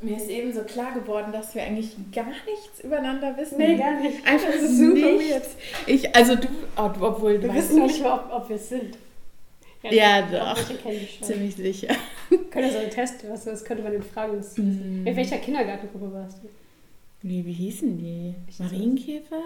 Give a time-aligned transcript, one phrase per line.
[0.00, 3.58] Mir ist eben so klar geworden, dass wir eigentlich gar nichts übereinander wissen.
[3.58, 4.24] Nee, gar nicht.
[4.26, 5.56] Einfach Das ist super nichts.
[5.86, 8.96] Ich, also du, oh, obwohl du Wir weißt wissen nicht ob, ob wir es sind.
[9.82, 11.26] Ja, ich doch.
[11.26, 11.94] ziemlich sicher.
[12.50, 14.40] Können ja so einen Test, was, das könnte man den fragen.
[14.56, 15.06] Mhm.
[15.06, 16.48] In welcher Kindergartengruppe warst du?
[17.22, 18.34] Nee, wie hießen die?
[18.58, 19.42] Marienkäfer?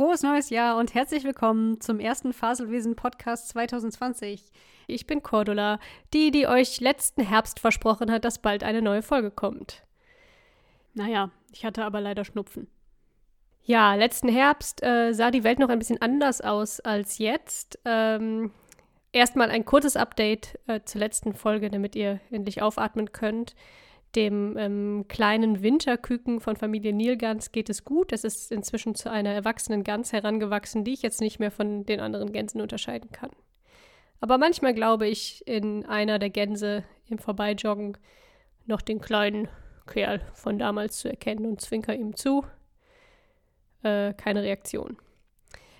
[0.00, 4.42] Frohes neues Jahr und herzlich willkommen zum ersten Faselwesen Podcast 2020.
[4.86, 5.78] Ich bin Cordula,
[6.14, 9.82] die, die euch letzten Herbst versprochen hat, dass bald eine neue Folge kommt.
[10.94, 12.66] Naja, ich hatte aber leider Schnupfen.
[13.62, 17.78] Ja, letzten Herbst äh, sah die Welt noch ein bisschen anders aus als jetzt.
[17.84, 18.52] Ähm,
[19.12, 23.54] Erstmal ein kurzes Update äh, zur letzten Folge, damit ihr endlich aufatmen könnt.
[24.16, 28.12] Dem ähm, kleinen Winterküken von Familie Nilgans geht es gut.
[28.12, 32.00] Es ist inzwischen zu einer erwachsenen Gans herangewachsen, die ich jetzt nicht mehr von den
[32.00, 33.30] anderen Gänsen unterscheiden kann.
[34.20, 37.96] Aber manchmal glaube ich, in einer der Gänse im Vorbeijoggen
[38.66, 39.48] noch den kleinen
[39.86, 42.44] Kerl von damals zu erkennen und zwinker ihm zu.
[43.82, 44.98] Äh, keine Reaktion.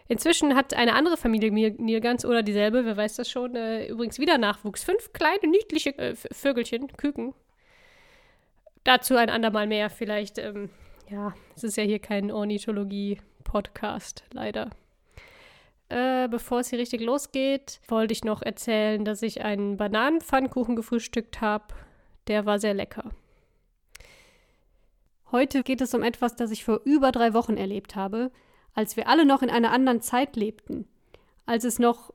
[0.08, 4.18] Inzwischen hat eine andere Familie Nil- Nilgans oder dieselbe, wer weiß das schon, äh, übrigens
[4.18, 4.82] wieder Nachwuchs.
[4.82, 7.34] Fünf kleine, niedliche äh, Vögelchen, Küken,
[8.84, 9.90] Dazu ein andermal mehr.
[9.90, 10.70] Vielleicht, ähm,
[11.08, 14.70] ja, es ist ja hier kein Ornithologie-Podcast, leider.
[15.88, 21.40] Äh, bevor es hier richtig losgeht, wollte ich noch erzählen, dass ich einen Bananenpfannkuchen gefrühstückt
[21.40, 21.74] habe.
[22.28, 23.10] Der war sehr lecker.
[25.32, 28.30] Heute geht es um etwas, das ich vor über drei Wochen erlebt habe,
[28.74, 30.86] als wir alle noch in einer anderen Zeit lebten.
[31.44, 32.12] Als es noch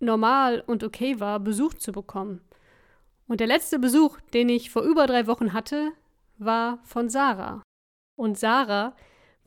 [0.00, 2.40] normal und okay war, Besuch zu bekommen.
[3.28, 5.92] Und der letzte Besuch, den ich vor über drei Wochen hatte,
[6.38, 7.62] war von Sarah.
[8.16, 8.96] Und Sarah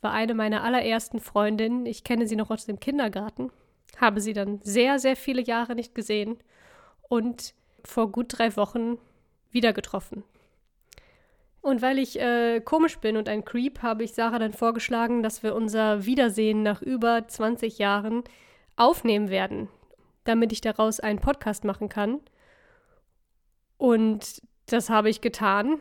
[0.02, 1.86] war eine meiner allerersten Freundinnen.
[1.86, 3.52] Ich kenne sie noch aus dem Kindergarten,
[3.98, 6.38] habe sie dann sehr, sehr viele Jahre nicht gesehen
[7.10, 7.54] und
[7.84, 8.98] vor gut drei Wochen
[9.52, 10.24] wieder getroffen.
[11.62, 15.44] Und weil ich äh, komisch bin und ein Creep, habe ich Sarah dann vorgeschlagen, dass
[15.44, 18.24] wir unser Wiedersehen nach über 20 Jahren
[18.76, 19.70] aufnehmen werden,
[20.24, 22.20] damit ich daraus einen Podcast machen kann.
[23.82, 25.80] Und das habe ich getan.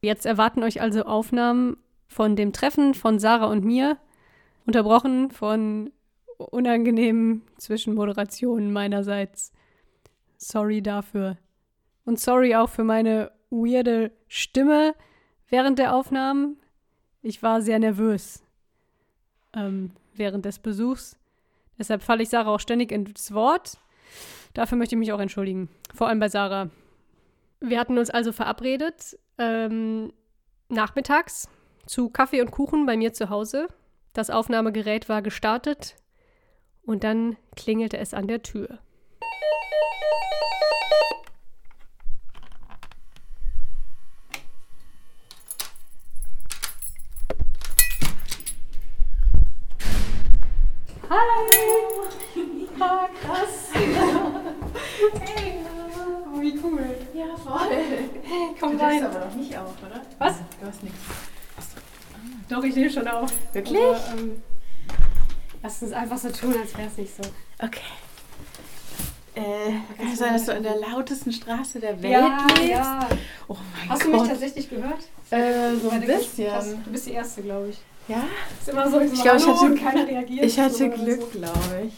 [0.00, 1.76] Jetzt erwarten euch also Aufnahmen
[2.06, 3.98] von dem Treffen von Sarah und mir,
[4.64, 5.90] unterbrochen von
[6.38, 9.52] unangenehmen Zwischenmoderationen meinerseits.
[10.36, 11.36] Sorry dafür.
[12.04, 14.94] Und sorry auch für meine weirde Stimme
[15.48, 16.58] während der Aufnahmen.
[17.22, 18.44] Ich war sehr nervös
[19.52, 21.18] ähm, während des Besuchs.
[21.76, 23.78] Deshalb falle ich Sarah auch ständig ins Wort.
[24.54, 25.68] Dafür möchte ich mich auch entschuldigen.
[25.92, 26.70] Vor allem bei Sarah.
[27.60, 30.12] Wir hatten uns also verabredet, ähm,
[30.68, 31.48] nachmittags
[31.86, 33.68] zu Kaffee und Kuchen bei mir zu Hause.
[34.12, 35.96] Das Aufnahmegerät war gestartet
[36.82, 38.78] und dann klingelte es an der Tür.
[51.08, 51.46] Hi!
[52.78, 53.70] Ah, krass!
[55.20, 55.65] hey,
[56.46, 56.84] wie cool.
[57.14, 57.76] Ja, voll.
[58.22, 59.04] Hey, komm Du rein.
[59.04, 60.00] aber noch nicht auf, oder?
[60.18, 60.34] Was?
[60.60, 60.98] Du hast nichts.
[62.48, 63.32] Doch, ich nehme schon auf.
[63.52, 63.78] Wirklich?
[63.82, 64.42] Aber, ähm,
[65.62, 67.22] lass uns einfach so tun, als wäre es nicht so.
[67.60, 67.80] Okay.
[69.34, 69.42] Äh,
[69.98, 72.68] kann es sein, dass du in der lautesten Straße der Welt ja, lebst?
[72.70, 73.08] ja.
[73.48, 74.28] Oh mein Hast du mich Gott.
[74.30, 75.00] tatsächlich gehört?
[75.30, 76.84] Äh, so ein bisschen.
[76.84, 77.78] Du bist die Erste, glaube ich.
[78.08, 78.22] Ja?
[78.60, 80.44] Ist immer so, ich, Ich glaube, ich hatte, keiner reagiert.
[80.46, 81.26] ich hatte so, Glück, So.
[81.38, 81.94] glaube ich.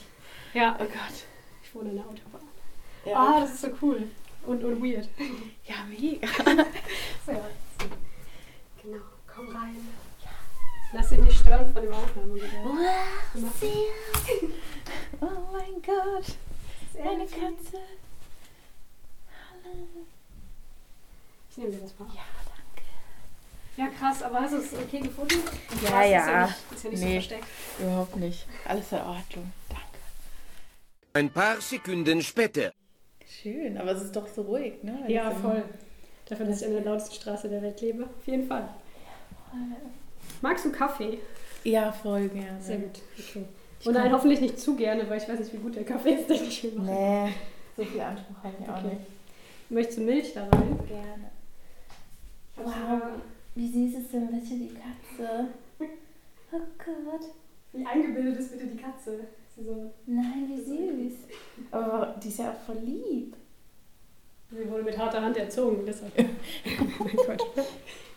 [0.54, 1.15] Ja, Oh Gott.
[1.62, 2.41] ich wohne in der Autobahn.
[3.04, 4.03] Ja, Ah, das ist so cool.
[4.48, 5.09] Und, und weird.
[5.66, 6.27] ja mega.
[7.27, 7.45] So, ja.
[8.83, 9.77] Genau, komm rein.
[10.95, 12.50] Lass dich nicht stören von dem Aufnahmegerät.
[15.21, 16.24] Oh mein Gott.
[16.98, 17.78] Eine Katze.
[21.51, 22.09] Ich nehme dir das mal.
[22.15, 25.42] Ja, Ja, krass, aber hast du es okay gefunden?
[25.83, 26.30] Ja, Krass, Ist ja.
[26.30, 27.06] ja nicht, ist ja nicht Nee.
[27.06, 27.47] so versteckt.
[27.80, 28.47] Überhaupt nicht.
[28.65, 29.53] Alles in Ordnung.
[29.68, 29.84] Danke.
[31.12, 32.72] Ein paar Sekunden später.
[33.28, 34.98] Schön, aber es ist doch so ruhig, ne?
[35.03, 35.63] Weil Ja, voll.
[36.27, 38.04] Dafür, dass ich in der lautesten Straße der Welt lebe.
[38.04, 38.69] Auf jeden Fall.
[40.41, 41.19] Magst du Kaffee?
[41.65, 42.60] Ja, voll gerne.
[42.60, 43.01] Sehr gut.
[43.19, 43.45] Okay.
[43.84, 46.28] Und nein, hoffentlich nicht zu gerne, weil ich weiß nicht, wie gut der Kaffee ist,
[46.28, 46.91] den ich hier mache.
[46.91, 47.33] Nee,
[47.77, 48.86] so viel Anspruch habe ich auch Okay.
[48.95, 49.01] nicht.
[49.71, 50.78] Möchtest du Milch da rein?
[50.89, 51.30] Gerne.
[52.57, 53.03] Wow.
[53.54, 55.47] Wie süß ist denn bitte die Katze?
[56.51, 57.28] Oh Gott.
[57.75, 59.21] Wie eingebildet ist bitte die Katze?
[59.65, 61.19] So, Nein, wie süß.
[61.72, 63.34] Aber die ist ja auch voll lieb.
[64.51, 66.16] sie wurde mit harter Hand erzogen, deshalb.
[66.19, 67.43] Nein, Quatsch.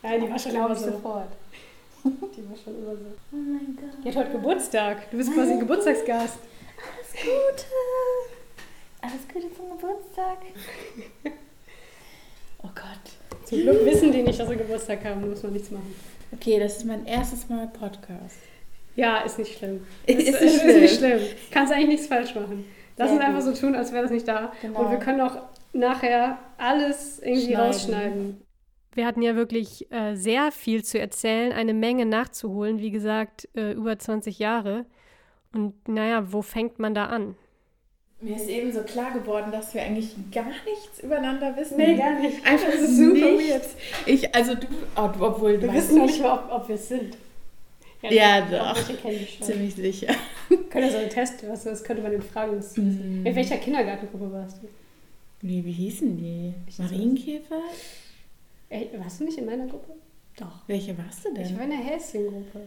[0.03, 0.91] Nein, die war schon immer so.
[0.91, 1.29] sofort.
[2.03, 3.05] Die war schon immer so.
[3.31, 4.03] Oh mein Gott.
[4.03, 5.09] Die hat heute Geburtstag.
[5.09, 6.37] Du bist quasi Geburtstagsgast.
[6.77, 7.65] Alles Gute.
[9.01, 10.37] Alles Gute zum Geburtstag.
[12.63, 13.45] Oh Gott.
[13.47, 15.95] Zum Glück wissen die nicht, dass sie Geburtstag haben, da muss man nichts machen.
[16.31, 18.37] Okay, das ist mein erstes Mal Podcast.
[18.95, 19.85] Ja, ist nicht schlimm.
[20.05, 20.79] Ist nicht ist schlimm.
[20.81, 21.19] nicht schlimm.
[21.51, 22.65] Kannst eigentlich nichts falsch machen.
[22.97, 23.55] Lass Sehr uns einfach gut.
[23.55, 24.51] so tun, als wäre das nicht da.
[24.61, 24.79] Genau.
[24.81, 25.37] Und wir können auch
[25.73, 27.61] nachher alles irgendwie Schneiden.
[27.65, 28.41] rausschneiden.
[28.93, 32.79] Wir hatten ja wirklich äh, sehr viel zu erzählen, eine Menge nachzuholen.
[32.79, 34.85] Wie gesagt, äh, über 20 Jahre.
[35.53, 37.35] Und naja, wo fängt man da an?
[38.19, 41.77] Mir ist eben so klar geworden, dass wir eigentlich gar nichts übereinander wissen.
[41.77, 42.45] Nee, gar nicht.
[42.45, 43.75] Einfach Das ist super nichts.
[44.05, 46.87] Ich, also du, oh, obwohl du Wir weißt wissen nicht mal, ob, ob wir es
[46.89, 47.17] sind.
[48.09, 48.73] Ja, doch.
[48.75, 49.41] doch.
[49.41, 50.13] Ziemlich sicher.
[50.69, 52.55] Können ja so einen Test, was, das könnte man den fragen.
[52.57, 53.25] Das- Mhm.
[53.25, 54.67] In welcher Kindergartengruppe warst du?
[55.41, 56.53] Wie, wie hießen die?
[56.67, 57.61] Ich Marienkäfer?
[58.69, 59.93] Ey, warst du nicht in meiner Gruppe?
[60.37, 60.61] Doch.
[60.67, 61.45] Welche warst du denn?
[61.45, 62.61] Ich war in der Häschengruppe.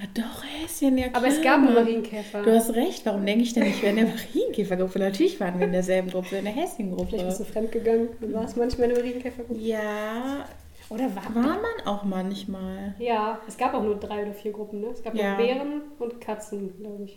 [0.00, 1.16] ah, doch, Häschen, ja klar.
[1.22, 2.42] Aber es gab einen Marienkäfer.
[2.42, 4.98] Du hast recht, warum denke ich denn nicht, wir in der Marienkäfergruppe?
[4.98, 7.10] Natürlich waren wir in derselben Gruppe, in der Häschengruppe.
[7.10, 9.60] Vielleicht bist du fremdgegangen und warst manchmal in der Marienkäfergruppe.
[9.60, 10.46] Ja,
[10.90, 12.94] Oder war, war man auch manchmal.
[12.98, 14.88] Ja, es gab auch nur drei oder vier Gruppen, ne?
[14.88, 15.36] Es gab Ja.
[15.36, 17.16] Bären und Katzen, glaube ich.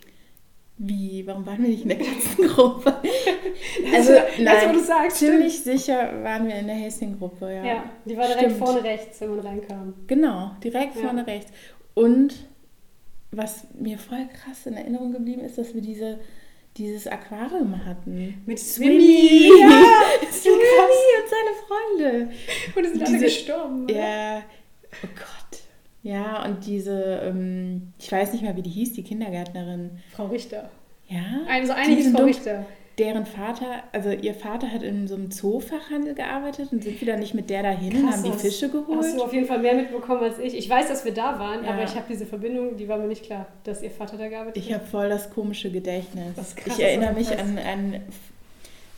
[0.78, 1.24] Wie?
[1.26, 2.94] Warum waren wir nicht in der Katzengruppe?
[3.94, 7.64] also, das, nein, wo du sagst, ziemlich sicher waren wir in der Häschengruppe, ja.
[7.64, 8.58] Ja, die war direkt Stimmt.
[8.58, 9.94] vorne rechts, wenn man reinkam.
[10.06, 11.02] Genau, direkt Ja.
[11.02, 11.52] vorne rechts.
[11.94, 12.34] Und
[13.30, 16.18] was mir voll krass in Erinnerung geblieben ist, dass wir diese,
[16.76, 18.42] dieses Aquarium hatten.
[18.46, 19.48] Mit Swimmy!
[19.60, 19.82] Ja,
[20.32, 22.30] Swimmy und seine Freunde.
[22.74, 23.84] Und es sind alle Diese- gestorben.
[23.84, 23.94] oder?
[23.94, 24.42] Ja,
[25.02, 25.60] oh Gott.
[26.02, 29.98] Ja, und diese, ähm, ich weiß nicht mehr, wie die hieß, die Kindergärtnerin.
[30.12, 30.68] Frau Richter.
[31.08, 31.22] Ja?
[31.48, 32.24] Also eine hieß Frau.
[32.24, 32.66] Richter.
[32.98, 37.34] Deren Vater, also ihr Vater hat in so einem Zoofachhandel gearbeitet und sind wieder nicht
[37.34, 38.98] mit der dahin und Krass, haben die Fische geholt.
[39.00, 40.56] Hast du auf jeden Fall mehr mitbekommen als ich.
[40.56, 41.70] Ich weiß, dass wir da waren, Ja.
[41.72, 44.56] aber ich habe diese Verbindung, die war mir nicht klar, dass ihr Vater da gearbeitet
[44.64, 46.34] Ich habe voll das komische Gedächtnis.
[46.36, 48.00] Das krass, ich erinnere mich an, an,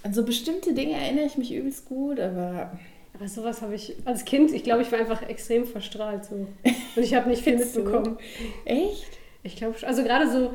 [0.02, 2.72] an so bestimmte Dinge, erinnere ich mich übelst gut, aber
[3.14, 6.34] Aber sowas habe ich als Kind, ich glaube, ich war einfach extrem verstrahlt so.
[6.34, 8.18] Und ich habe nicht viel mitbekommen.
[8.66, 9.06] echt?
[9.42, 10.50] Ich glaube, also gerade so,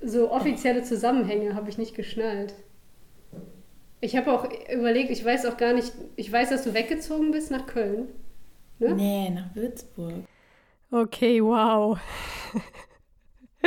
[0.00, 2.54] so offizielle Zusammenhänge habe ich nicht geschnallt.
[4.06, 7.50] Ich habe auch überlegt, ich weiß auch gar nicht, ich weiß, dass du weggezogen bist
[7.50, 8.06] nach Köln.
[8.78, 8.94] Ne?
[8.94, 10.12] Nee, nach Würzburg.
[10.92, 11.98] Okay, wow.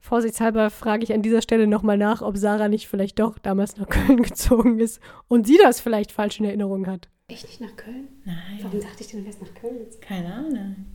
[0.00, 3.88] Vorsichtshalber frage ich an dieser Stelle nochmal nach, ob Sarah nicht vielleicht doch damals nach
[3.88, 7.08] Köln gezogen ist und sie das vielleicht falsch in Erinnerung hat.
[7.28, 8.08] Echt nicht nach Köln?
[8.24, 10.00] Nein, Warum dachte ich denn, du wärst nach Köln gezogen?
[10.04, 10.86] keine Ahnung.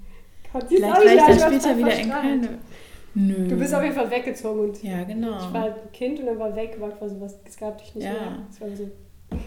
[0.51, 2.09] Gott, Vielleicht war ich war später wieder in.
[2.12, 2.57] Köln.
[3.13, 3.47] Nö.
[3.47, 5.37] Du bist auf jeden Fall weggezogen und Ja, genau.
[5.37, 8.05] ich war ein Kind und dann war weg, war quasi was, es gab dich nicht
[8.05, 8.11] Ja.
[8.13, 8.37] mehr.
[8.49, 8.89] Das war so.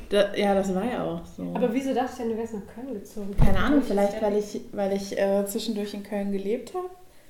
[0.09, 1.43] Da, ja, das war ja auch so.
[1.55, 3.35] Aber wieso dachte ich denn, du wärst nach Köln gezogen?
[3.37, 6.89] keine Ahnung, vielleicht weil ich, weil ich äh, zwischendurch in Köln gelebt habe.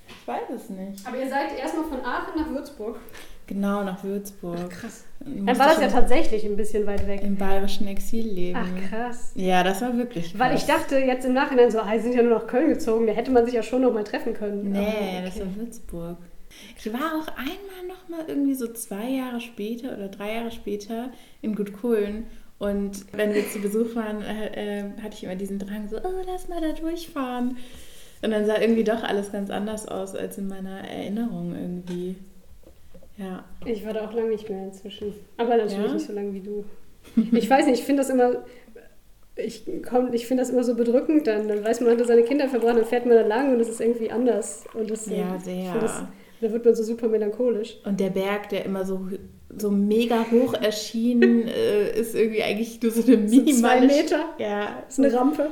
[0.08, 1.06] Ich weiß es nicht.
[1.06, 2.96] Aber ihr seid erstmal von Aachen nach Würzburg.
[3.46, 4.70] Genau, nach Würzburg.
[4.70, 5.04] Krass.
[5.24, 7.22] Musste Dann war das ja tatsächlich ein bisschen weit weg.
[7.22, 8.58] im bayerischen Exil leben.
[8.58, 9.32] Ach krass.
[9.34, 10.40] Ja, das war wirklich krass.
[10.40, 13.06] Weil ich dachte jetzt im Nachhinein so, ah, sie sind ja nur nach Köln gezogen,
[13.06, 14.72] da hätte man sich ja schon noch mal treffen können.
[14.72, 15.46] Nee, das okay.
[15.46, 16.18] war Würzburg.
[16.78, 21.10] Ich war auch einmal noch mal irgendwie so zwei Jahre später oder drei Jahre später
[21.42, 22.26] in Gutkullen.
[22.58, 26.22] Und wenn wir zu Besuch waren, äh, äh, hatte ich immer diesen Drang so, oh,
[26.26, 27.56] lass mal da durchfahren.
[28.22, 32.16] Und dann sah irgendwie doch alles ganz anders aus als in meiner Erinnerung irgendwie.
[33.16, 33.44] Ja.
[33.64, 35.14] Ich war da auch lange nicht mehr inzwischen.
[35.36, 35.92] Aber natürlich Ja?
[35.92, 36.64] nicht so lange wie du.
[37.32, 38.44] Ich weiß nicht, ich finde das immer.
[39.36, 41.48] Ich, komm, ich finde das immer so bedrückend dann.
[41.48, 43.68] Dann weiß man, man hat seine Kinder verbracht, dann fährt man da lang und es
[43.68, 44.64] ist irgendwie anders.
[44.74, 45.74] Und das, Ja, sehr.
[45.80, 46.02] Das,
[46.40, 47.76] da wird man so super melancholisch.
[47.84, 49.08] Und der Berg, der immer so,
[49.56, 53.86] so mega hoch erschien, äh, ist irgendwie eigentlich nur so eine So zwei minimale...
[53.88, 55.50] Meter, Ja, ist eine Rampe.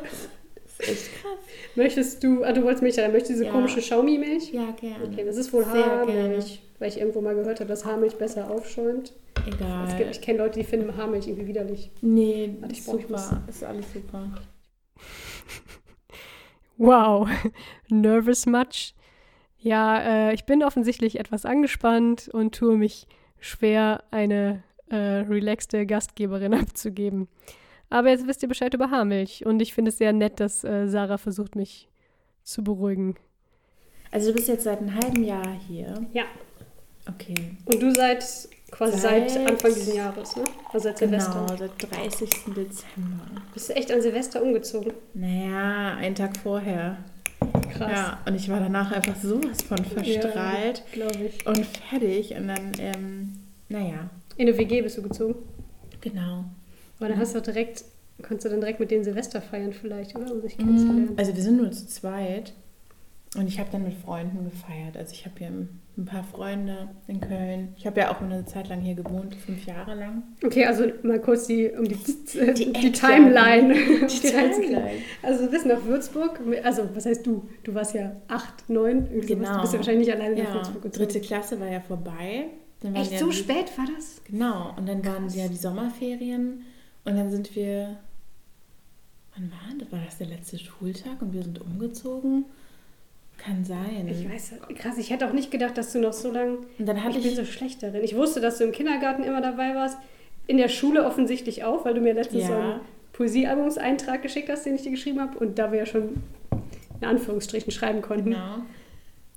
[0.82, 1.38] Ist echt krass.
[1.74, 3.52] Möchtest du, ah, du wolltest Milch, dann möchtest du diese Ja.
[3.52, 4.52] komische Schaumi-Milch?
[4.52, 5.04] Ja, gerne.
[5.06, 5.90] Okay, das ist wohl Sehr gerne.
[6.22, 9.12] Haarmilch, weil ich irgendwo mal gehört habe, dass Haarmilch besser aufschäumt.
[9.46, 9.88] Egal.
[9.88, 11.90] Es gibt, ich kenne Leute, die finden Haarmilch irgendwie widerlich.
[12.00, 13.42] Nee, Warte, ich ist brauch- ich muss- super.
[13.48, 14.24] Ist alles super.
[16.78, 17.28] Wow,
[17.88, 18.94] nervous much.
[19.58, 23.06] Ja, äh, ich bin offensichtlich etwas angespannt und tue mich
[23.38, 27.28] schwer, eine äh, relaxte Gastgeberin abzugeben.
[27.92, 30.86] Aber jetzt wisst ihr Bescheid über Haarmilch und ich finde es sehr nett, dass äh,
[30.88, 31.88] Sarah versucht, mich
[32.42, 33.16] zu beruhigen.
[34.10, 35.94] Also du bist jetzt seit einem halben Jahr hier.
[36.12, 36.24] Ja.
[37.08, 37.34] Okay.
[37.66, 38.24] Und du seit
[38.70, 40.44] Quasi Seit- seit, Anfang dieses Jahres, ne?
[40.72, 41.44] Also seit Silvester.
[41.46, 42.30] Genau, seit 30.
[42.56, 43.26] Dezember.
[43.52, 44.94] Bist du echt an Silvester umgezogen?
[45.12, 46.96] Naja, einen Tag vorher.
[47.70, 47.90] Krass.
[47.92, 51.46] Ja, und ich war danach einfach sowas von verstrahlt Glaube ich.
[51.46, 52.34] und fertig.
[52.34, 53.32] Und dann, ähm,
[53.68, 54.08] naja,
[54.38, 55.34] In eine WG bist du gezogen.
[56.00, 56.46] genau.
[57.02, 57.84] Aber dann hast du auch direkt,
[58.22, 60.32] konntest du dann direkt mit denen Silvester feiern vielleicht, oder?
[60.32, 61.12] Um sich kennenzulernen.
[61.16, 62.52] Also wir sind nur zu zweit
[63.36, 64.96] und ich habe dann mit Freunden gefeiert.
[64.96, 67.74] Also ich habe hier ein paar Freunde in Köln.
[67.76, 70.22] Ich habe ja auch eine Zeit lang hier gewohnt, fünf Jahre lang.
[70.44, 73.74] Okay, also mal kurz die, um die, die, Die Timeline.
[73.74, 74.74] Die reinzukriegen.
[74.74, 74.90] Timeline.
[75.22, 77.48] Also du bist nach Würzburg, also was heißt du?
[77.64, 79.34] Du warst ja acht, neun, irgendwie.
[79.34, 79.54] Genau.
[79.56, 81.06] du bist ja wahrscheinlich nicht alleine nach Ja, Würzburg gezogen.
[81.06, 82.44] dritte Klasse war ja vorbei.
[82.94, 84.20] Echt ja so die- spät war das?
[84.24, 86.62] Genau, und dann waren ja die Sommerferien
[87.04, 87.96] und dann sind wir,
[89.36, 89.90] wann war das?
[89.92, 92.44] War das der letzte Schultag und wir sind umgezogen?
[93.38, 94.06] Kann sein.
[94.08, 96.58] Ich weiß, krass, ich hätte auch nicht gedacht, dass du noch so lange.
[96.78, 98.04] Und dann hatte ich bin ich, so schlecht darin.
[98.04, 99.98] Ich wusste, dass du im Kindergarten immer dabei warst,
[100.46, 102.48] in der Schule offensichtlich auch, weil du mir letztens Ja.
[102.48, 102.80] so einen
[103.14, 106.22] Poesiealbumseintrag geschickt hast, den ich dir geschrieben habe und da wir ja schon
[107.00, 108.30] in Anführungsstrichen schreiben konnten.
[108.30, 108.38] genau.
[108.38, 108.66] waren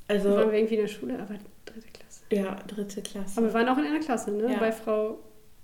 [0.07, 2.21] Also, wir irgendwie in der Schule, aber dritte Klasse.
[2.31, 3.37] ja, dritte Klasse.
[3.37, 4.51] Aber wir waren auch in einer Klasse, ne?
[4.53, 4.59] Ja.
[4.59, 5.17] Bei Frau,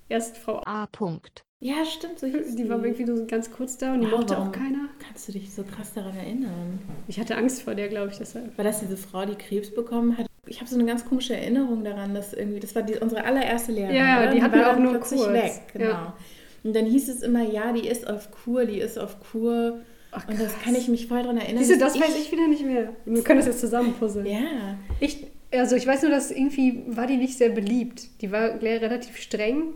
[0.10, 0.84] erst Frau A.
[0.84, 0.88] A.
[0.88, 1.43] Punkt.
[1.63, 4.38] Ja, stimmt, so hieß Die war irgendwie so ganz kurz da und die Wow, mochte
[4.38, 4.89] auch keiner.
[5.00, 6.80] Kannst du dich so krass daran erinnern?
[7.08, 8.58] Ich hatte Angst vor der, glaube ich, deshalb.
[8.58, 10.25] War das diese Frau, die Krebs bekommen hat?
[10.48, 13.74] Ich habe so eine ganz komische Erinnerung daran, dass irgendwie, das war die, unsere allererste
[13.74, 13.96] Lehrerin.
[13.96, 14.32] Ja, oder?
[14.32, 15.12] die hatten wir war auch nur kurz.
[15.12, 15.62] weg.
[15.74, 15.86] Genau.
[15.86, 16.18] Ja.
[16.63, 19.82] Und dann hieß es immer, ja, die ist auf Kur, die ist auf Kur.
[20.12, 21.63] Ach, und das kann ich mich voll daran erinnern.
[21.63, 22.89] Siehst du, das dass weiß ich wieder nicht mehr.
[23.06, 24.25] Wir können das jetzt zusammen puzzeln.
[24.25, 28.22] Ja, Ich, also ich weiß nur, dass irgendwie war die nicht sehr beliebt.
[28.22, 29.75] Die war relativ streng.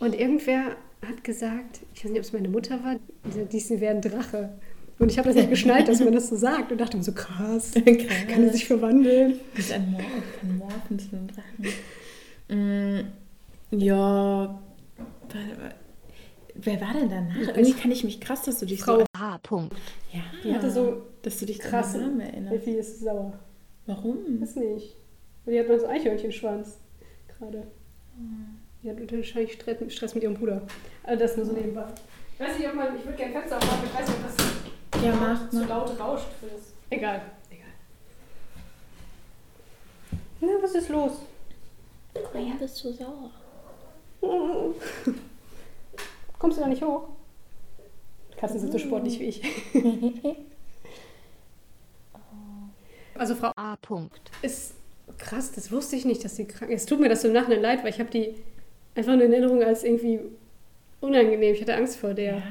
[0.00, 3.94] Und irgendwer hat gesagt, ich weiß nicht, ob es meine Mutter war, die, die wäre
[3.94, 4.58] ein Drache.
[4.98, 6.72] Und ich habe das nicht geschnallt, dass man das so sagt.
[6.72, 9.38] Und dachte mir so, krass, kann die sich verwandeln?
[9.54, 10.04] Mit einem Morph,
[10.42, 13.08] ein Morphen zu einem Drachen.
[13.70, 14.58] Mm, ja,
[16.54, 17.36] wer war denn danach?
[17.56, 19.04] Irgendwie kann ich mich krass, dass du dich Frau so...
[19.12, 19.38] A.
[19.38, 19.76] Punkt.
[20.12, 21.94] Ja, Die hatte so dass du dich krass.
[21.94, 22.56] an Namen erinnerst.
[22.56, 23.38] Effi ist sauer.
[23.86, 24.40] Warum?
[24.40, 24.96] Weiß nicht.
[25.44, 26.78] Und die hat mal so Eichhörnchenschwanz
[27.38, 27.66] gerade.
[28.82, 29.52] Die hat wahrscheinlich
[29.92, 30.62] Stress, mit ihrem Bruder.
[31.02, 31.84] Also das nur so nebenbei.
[32.34, 32.96] Ich weiß nicht, ob man.
[32.96, 33.84] Ich würde gerne Fenster aufmachen.
[33.86, 34.36] Ich weiß nicht, ob
[34.92, 35.68] das Ja, mach, zu mach.
[35.68, 36.72] laut rauscht für das.
[36.90, 37.20] Egal.
[37.50, 37.66] Egal.
[40.40, 41.12] Na, was ist los?
[42.14, 43.30] Korea bist du sauer.
[46.38, 47.08] Kommst du da nicht hoch?
[48.36, 49.42] Katzen sind so sportlich wie ich.
[53.14, 53.74] Also Frau A.
[53.74, 54.30] Punkt.
[54.42, 54.74] ist
[55.18, 56.82] krass, das wusste ich nicht, dass sie krank ist.
[56.82, 58.36] Es tut mir das so im Nachhinein leid, weil ich habe die
[58.98, 60.20] einfach in Erinnerung als irgendwie
[61.00, 61.54] unangenehm.
[61.54, 62.34] Ich hatte Angst vor der.
[62.34, 62.42] Ja,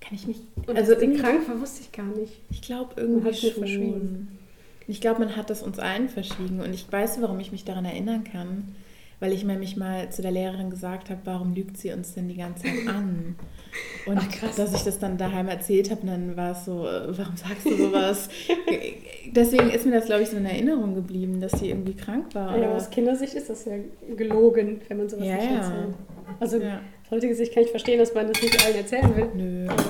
[0.00, 0.38] kann ich mich...
[0.66, 2.32] Und also irgendwie- krank war, wusste ich gar nicht.
[2.50, 3.52] Ich glaube irgendwie schon.
[3.52, 4.38] verschwiegen.
[4.86, 6.60] Ich glaube, man hat das uns allen verschwiegen.
[6.60, 8.74] Und ich weiß, warum ich mich daran erinnern kann.
[9.20, 12.36] Weil ich nämlich mal zu der Lehrerin gesagt habe, warum lügt sie uns denn die
[12.36, 13.34] ganze Zeit an?
[14.06, 17.36] Und Ach, dass ich das dann daheim erzählt habe, dann war es so, äh, warum
[17.36, 18.28] sagst du sowas?
[19.32, 22.56] Deswegen ist mir das, glaube ich, so in Erinnerung geblieben, dass sie irgendwie krank war.
[22.56, 23.72] Ja, aus Kindersicht ist das ja
[24.16, 25.94] gelogen, wenn man sowas Ja, nicht erzählt.
[26.40, 26.80] Also Ja.
[27.04, 29.28] aus heutiger Sicht kann ich verstehen, dass man das nicht allen erzählen will.
[29.34, 29.84] Nö, Aber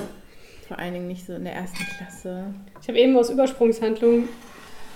[0.67, 2.45] vor allen Dingen nicht so in der ersten Klasse.
[2.81, 4.27] ich habe eben aus Übersprungshandlung,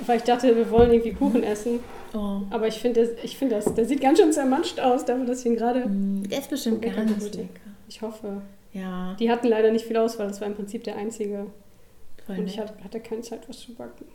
[0.06, 1.80] weil ich dachte, wir wollen irgendwie Kuchen essen.
[2.14, 2.42] Oh.
[2.52, 5.40] Aber ich finde das, ich finde das, der sieht ganz schön zermatscht aus, dafür, dass
[5.42, 5.86] ich ihn gerade.
[5.88, 7.36] Mm, Der ist bestimmt geholt.
[7.36, 7.50] lecker.
[7.88, 8.42] Ich hoffe.
[8.74, 11.48] Ja, Die hatten leider nicht viel Auswahl, das war im Prinzip der einzige.
[12.26, 12.68] voll Und ich nett.
[12.70, 14.06] hatte, hatte keine Zeit, was zu backen.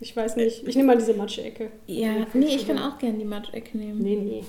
[0.00, 0.66] Ich weiß nicht.
[0.66, 1.70] Ich nehme mal diese Matschecke.
[1.86, 4.00] Ja, nee, ich kann auch gerne die Matschecke nehmen.
[4.02, 4.44] Nee, nee.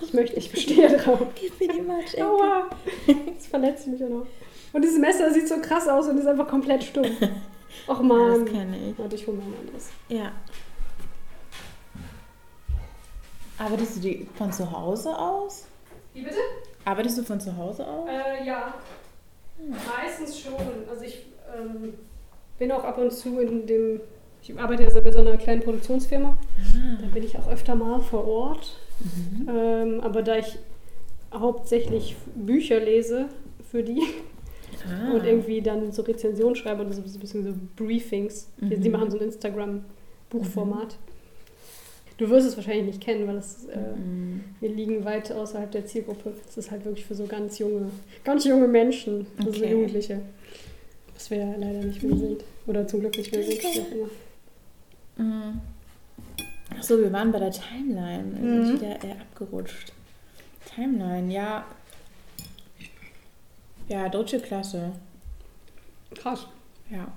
[0.00, 1.20] Ich möchte, ich bestehe drauf.
[1.34, 2.24] Gib mir die Matschecke.
[2.28, 2.68] Aua!
[3.34, 4.26] Das verletzt mich ja noch.
[4.72, 7.08] Und dieses Messer sieht so krass aus und ist einfach komplett stumpf.
[7.88, 8.44] Och Ja, man.
[8.44, 8.98] das kenne ich.
[8.98, 9.88] Warte, ich hole mal ein anderes.
[10.08, 10.32] Ja.
[13.58, 15.66] Arbeitest du die von zu Hause aus?
[16.14, 16.36] Wie bitte?
[16.84, 18.08] Arbeitest du von zu Hause aus?
[18.08, 18.74] Äh, ja.
[19.68, 20.54] Meistens schon.
[20.88, 21.94] Also ich ähm,
[22.58, 24.00] bin auch ab und zu in dem.
[24.40, 26.38] Ich arbeite ja bei so einer kleinen Produktionsfirma.
[27.00, 28.78] Da bin ich auch öfter mal vor Ort.
[29.48, 30.58] Ähm, aber da ich
[31.32, 33.26] hauptsächlich Bücher lese
[33.70, 34.02] für die
[34.86, 35.12] Ah.
[35.12, 38.48] und irgendwie dann so Rezensionen schreibe oder so, ein bisschen so Briefings.
[38.60, 38.92] Die, die Mhm.
[38.96, 40.96] machen so ein Instagram-Buchformat.
[42.18, 44.44] Du wirst es wahrscheinlich nicht kennen, weil es, äh, Mhm.
[44.60, 46.34] wir liegen weit außerhalb der Zielgruppe.
[46.48, 47.90] Es ist halt wirklich für so ganz junge,
[48.24, 49.70] ganz junge Menschen, also so Okay.
[49.72, 50.20] Jugendliche.
[51.14, 52.44] Was wir ja leider nicht mehr sind.
[52.66, 53.58] Oder zum Glück nicht mehr sind.
[53.64, 53.84] Okay.
[55.16, 55.60] Mhm.
[56.76, 58.24] Achso, wir waren bei der Timeline.
[58.36, 58.66] Wir Mhm.
[58.66, 59.92] sind wieder äh, abgerutscht.
[60.74, 61.64] Timeline, ja.
[63.88, 64.92] Ja, dritte Klasse.
[66.14, 66.46] Krass.
[66.90, 67.08] Ja.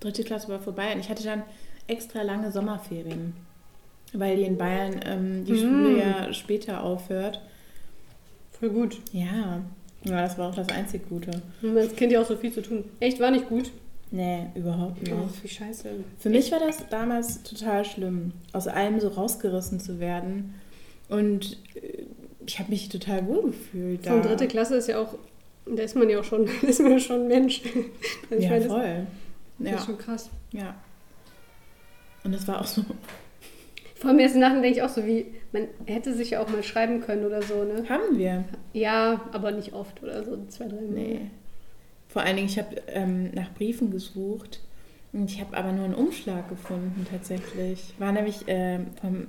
[0.00, 1.42] Dritte Klasse war vorbei und ich hatte dann
[1.86, 3.34] extra lange Sommerferien.
[4.18, 5.58] Weil die in Bayern ähm, die Mhm.
[5.58, 7.40] Schule ja später aufhört.
[8.58, 8.98] Voll gut.
[9.12, 9.60] Ja.
[10.04, 11.42] ja, das war auch das einzig Gute.
[11.62, 12.84] Man Kind ja auch so viel zu tun.
[13.00, 13.70] Echt, war nicht gut.
[14.10, 15.12] Nee, überhaupt nicht.
[15.12, 15.90] Oh, wie scheiße.
[16.18, 20.54] Für mich war das damals total schlimm, aus allem so rausgerissen zu werden.
[21.08, 22.04] Und äh,
[22.46, 24.06] ich habe mich total wohl gefühlt.
[24.06, 24.28] Von da.
[24.28, 25.14] dritte Klasse ist ja auch,
[25.66, 27.62] da ist man ja auch schon, ist man ja schon Mensch.
[28.30, 29.06] Also Ja, meine, das, voll.
[29.58, 30.30] das Ja, ist schon krass.
[30.52, 30.74] ja.
[32.24, 32.84] Und das war auch so.
[33.96, 36.62] Vor allem erst nachher denke ich auch so, wie, man hätte sich ja auch mal
[36.62, 37.84] schreiben können oder so, ne?
[37.88, 38.44] Haben wir.
[38.74, 40.90] Ja, aber nicht oft oder so, zwei, drei Mal.
[40.90, 41.20] Nee.
[42.08, 44.60] Vor allen Dingen, ich habe ähm, nach Briefen gesucht
[45.12, 47.94] und ich habe aber nur einen Umschlag gefunden tatsächlich.
[47.98, 49.26] War nämlich ähm, vom,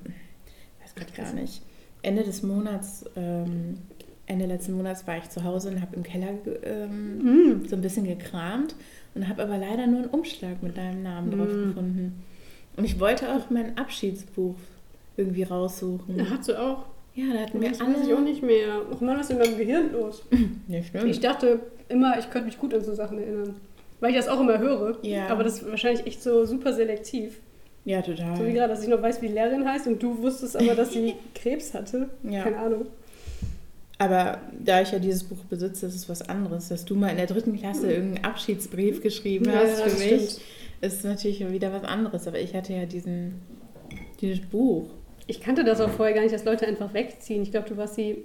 [0.81, 1.62] weiß gerade gar nicht,
[2.01, 3.77] Ende des Monats, ähm,
[4.25, 6.27] Ende letzten Monats war ich zu Hause und habe im Keller
[6.89, 7.65] Mhm.
[7.67, 8.75] so ein bisschen gekramt
[9.15, 11.67] und habe aber leider nur einen Umschlag mit deinem Namen drauf Mm.
[11.69, 12.24] gefunden.
[12.77, 14.55] Und ich wollte auch mein Abschiedsbuch
[15.17, 16.17] irgendwie raussuchen.
[16.17, 16.86] Da hat sie auch.
[17.15, 17.96] Ja, da hatten wir Das alle.
[17.96, 18.81] weiß ich auch nicht mehr.
[18.91, 20.24] Och Mann, was ist in meinem Gehirn los?
[20.67, 21.05] Ja, stimmt.
[21.05, 23.55] Ich dachte immer, ich könnte mich gut an so Sachen erinnern.
[24.00, 24.98] Weil ich das auch immer höre.
[25.01, 25.27] Ja.
[25.29, 27.39] Aber das ist wahrscheinlich echt so super selektiv.
[27.86, 28.38] ja, total.
[28.38, 30.75] So wie gerade, dass ich noch weiß, wie die Lehrerin heißt und du wusstest aber,
[30.75, 32.10] dass sie Krebs hatte.
[32.24, 32.43] Ja.
[32.43, 32.86] Keine Ahnung.
[34.00, 36.67] Aber da ich ja dieses Buch besitze, ist es was anderes.
[36.69, 40.29] Dass du mal in der dritten Klasse irgendeinen Abschiedsbrief geschrieben Ja, hast das für mich,
[40.29, 40.41] stimmt.
[40.81, 42.27] Ist natürlich wieder was anderes.
[42.27, 43.41] Aber ich hatte ja diesen,
[44.22, 44.86] dieses Buch.
[45.27, 47.41] Ich kannte das auch vorher gar nicht, dass Leute einfach wegziehen.
[47.43, 48.24] Ich glaube, du warst die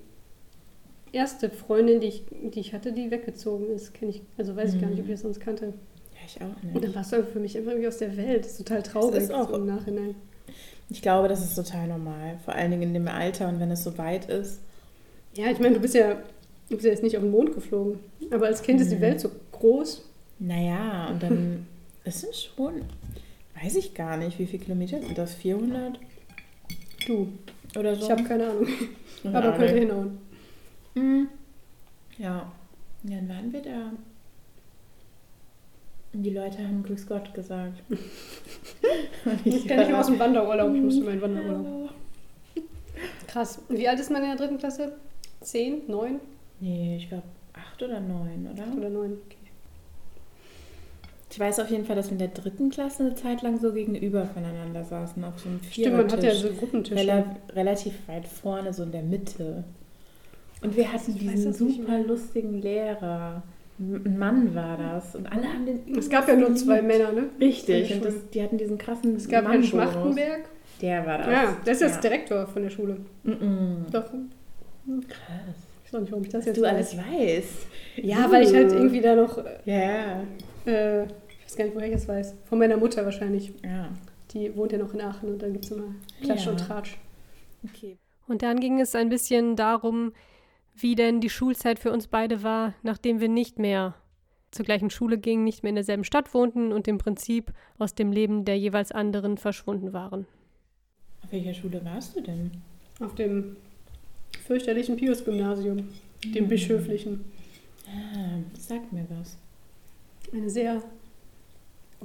[1.12, 3.92] erste Freundin, die ich, die ich hatte, die weggezogen ist.
[3.94, 5.66] Kenn ich, also weiß ich gar nicht, ob ich das sonst kannte.
[5.66, 6.84] Ja, ich auch Und nicht.
[6.84, 8.44] dann warst du für mich einfach irgendwie aus der Welt.
[8.44, 10.14] Das ist total traurig Das ist auch- so im Nachhinein.
[10.90, 12.38] Ich glaube, das ist total normal.
[12.44, 14.60] Vor allen Dingen in dem Alter und wenn es so weit ist.
[15.34, 16.14] Ja, ich meine, du bist ja,
[16.68, 17.98] du bist ja jetzt nicht auf den Mond geflogen.
[18.30, 19.00] Aber als Kind ist die Mhm.
[19.00, 20.06] Welt so groß.
[20.38, 21.66] Naja, und dann,
[22.04, 22.82] es sind schon,
[23.62, 25.34] weiß ich gar nicht, wie viele Kilometer sind das?
[25.34, 25.98] 400
[27.06, 27.32] Du,
[27.78, 28.04] oder so?
[28.04, 28.66] ich habe keine Ahnung.
[29.22, 29.78] Keine Aber könnte Ahnung.
[29.80, 30.18] hinhauen.
[30.94, 31.28] Mhm.
[32.18, 32.52] Ja.
[33.04, 33.92] Dann waren wir da.
[36.12, 37.82] Die Leute haben Grüß Gott gesagt.
[39.44, 40.74] Ich kenne mich aus dem Wanderurlaub.
[40.74, 41.06] Ich musste Mhm.
[41.06, 41.90] meinen Wanderurlaub.
[43.28, 43.60] Krass.
[43.68, 44.92] Wie alt ist man in der dritten Klasse?
[45.40, 45.82] Zehn?
[45.88, 46.20] Neun?
[46.60, 47.22] Nee, ich glaube
[47.54, 48.64] acht oder neun, oder?
[48.76, 49.18] Oder neun?
[49.26, 49.36] Okay.
[51.32, 53.72] Ich weiß auf jeden Fall, dass wir in der dritten Klasse eine Zeit lang so
[53.72, 56.42] gegenüber voneinander saßen, auf so einem Stimmt, man hat ja Vierertisch.
[56.42, 56.94] so Gruppentische.
[57.00, 59.64] Rela relativ weit vorne, so in der Mitte.
[60.60, 63.42] Und wir hatten diesen das super lustigen Lehrer.
[63.78, 65.16] Ein Mann war das.
[65.16, 66.82] Und alle haben den es gab ja nur zwei.
[66.82, 67.24] Männer, ne?
[67.40, 67.94] Richtig.
[67.94, 69.70] Und das, die hatten diesen krassen Es gab Herrn Mann-Bonus.
[69.70, 70.40] Schmachtenberg.
[70.82, 71.26] Der war das.
[71.28, 72.00] Ja, der ist jetzt Ja.
[72.02, 72.98] Direktor von der Schule.
[73.24, 73.90] Mm-mm.
[73.90, 74.04] Doch.
[75.08, 75.56] Krass.
[75.84, 76.70] Ich weiß auch nicht, warum ich das Dass jetzt du weiß.
[76.74, 77.66] alles weißt.
[78.04, 80.22] Ja, weil ich halt irgendwie da noch, Ja.
[80.66, 81.10] äh, ich
[81.52, 82.34] weiß gar nicht, woher ich das weiß.
[82.44, 83.52] Von meiner Mutter wahrscheinlich.
[83.64, 83.90] Ja.
[84.32, 86.50] Die wohnt ja noch in Aachen und dann gibt es immer Klatsch Ja.
[86.52, 86.96] und Tratsch.
[87.68, 87.98] Okay.
[88.26, 90.12] Und dann ging es ein bisschen darum,
[90.74, 93.94] wie denn die Schulzeit für uns beide war, nachdem wir nicht mehr
[94.50, 98.12] zur gleichen Schule gingen, nicht mehr in derselben Stadt wohnten und im Prinzip aus dem
[98.12, 100.26] Leben der jeweils anderen verschwunden waren.
[101.24, 102.50] Auf welcher Schule warst du denn?
[103.00, 103.56] Auf dem
[104.46, 105.88] fürchterlichen Pius-Gymnasium,
[106.24, 107.24] dem bischöflichen.
[107.86, 109.36] Ah, sagt mir was.
[110.32, 110.82] Eine sehr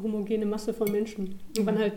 [0.02, 1.40] homogene Masse von Menschen.
[1.58, 1.94] Und man halt,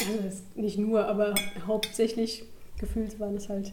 [0.00, 1.34] also das nicht nur, aber
[1.66, 2.44] hauptsächlich
[2.78, 3.72] gefühlt waren es halt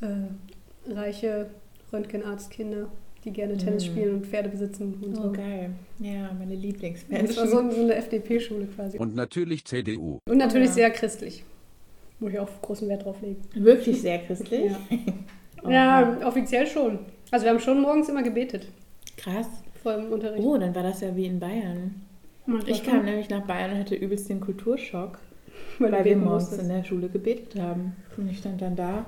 [0.00, 1.50] äh, reiche
[1.92, 2.88] Röntgenarztkinder,
[3.24, 3.90] die gerne Tennis Mhm.
[3.90, 5.32] spielen und Pferde besitzen und Oh, so.
[5.32, 5.70] geil.
[5.98, 7.36] Ja, meine Das Lieblingsmenschen.
[7.36, 8.98] war so, so eine FDP-Schule quasi.
[8.98, 10.18] Und natürlich CDU.
[10.28, 10.74] Und natürlich Ja.
[10.74, 11.44] sehr christlich.
[12.18, 13.36] Wo ich auch großen Wert drauf lege.
[13.54, 14.70] Wirklich sehr christlich.
[14.70, 14.78] Ja.
[15.62, 15.70] Oha.
[16.20, 16.98] ja, offiziell schon.
[17.30, 18.66] Also wir haben schon morgens immer gebetet
[19.16, 19.46] Krass.
[19.82, 20.42] vor dem Unterricht.
[20.44, 21.94] Oh, dann war das ja wie in Bayern.
[22.46, 25.18] Manchmal Ich kam nämlich nach Bayern und hatte übelst den Kulturschock,
[25.78, 27.94] weil, weil wir morgens in der Schule gebetet haben.
[28.16, 29.06] Und ich stand dann da.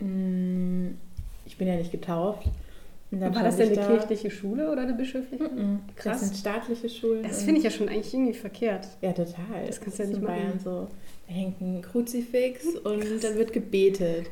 [0.00, 0.94] Mm,
[1.46, 2.46] Ich bin ja nicht getauft.
[3.10, 3.86] Und dann War das denn eine da.
[3.88, 5.44] kirchliche Schule oder eine bischöfliche?
[5.44, 5.80] Mm-mm.
[5.96, 6.20] Krass.
[6.20, 7.22] Das sind staatliche Schulen.
[7.24, 8.88] Das finde ich ja schon eigentlich irgendwie verkehrt.
[9.02, 9.66] Ja, total.
[9.66, 10.42] Das kannst du ja ist nicht in machen.
[10.44, 10.88] Bayern so.
[11.28, 14.30] Da hängt ein Kruzifix und dann wird gebetet.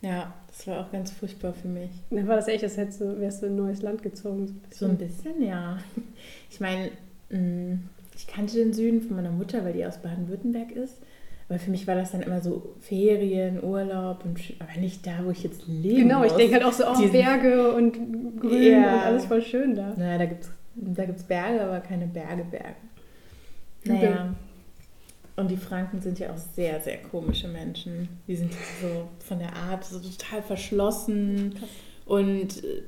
[0.00, 1.90] Ja, das war auch ganz furchtbar für mich.
[2.10, 4.58] Dann war das echt, als hättest du, wärst du in ein neues Land gezogen.
[4.70, 5.78] So ein bisschen, ja.
[6.50, 6.90] Ich meine,
[7.30, 10.96] ich kannte den Süden von meiner Mutter, weil die aus Baden-Württemberg ist.
[11.48, 15.30] Aber für mich war das dann immer so Ferien, Urlaub und aber nicht da, wo
[15.30, 16.00] ich jetzt lebe.
[16.02, 18.94] Genau, ich denke halt auch so, oh, Diesen- Berge und Grün Ja.
[18.94, 19.94] und alles voll schön da.
[19.96, 22.76] Naja, da gibt es da gibt's Berge, aber keine Berge, Berge.
[23.84, 23.92] Okay.
[23.94, 24.34] Naja.
[25.36, 28.08] Und die Franken sind ja auch sehr, sehr komische Menschen.
[28.26, 31.54] Die sind so von der Art so total verschlossen
[32.04, 32.82] und äh,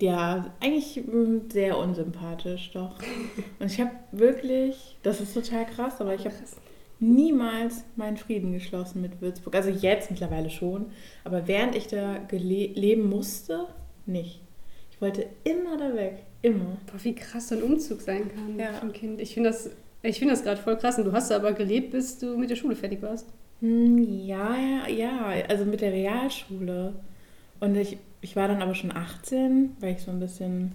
[0.00, 2.96] ja, eigentlich mm, sehr unsympathisch doch.
[3.58, 6.34] Und ich habe wirklich, das ist total krass, aber ich habe
[7.00, 9.54] niemals meinen Frieden geschlossen mit Würzburg.
[9.54, 10.86] Also jetzt mittlerweile schon,
[11.24, 13.66] aber während ich da leben musste,
[14.06, 14.40] nicht.
[14.90, 16.78] Ich wollte immer da weg, immer.
[16.86, 18.72] Boah, wie krass so ein Umzug sein kann Ja.
[18.72, 19.20] für ein Kind.
[19.20, 19.68] Ich finde das,
[20.02, 20.96] ich find das gerade voll krass.
[20.98, 23.26] Und du hast aber gelebt, bis du mit der Schule fertig warst.
[23.60, 26.94] Hm, Ja, ja, ja, also mit der Realschule.
[27.60, 30.72] Und ich, ich war dann aber schon 18, weil ich so ein bisschen,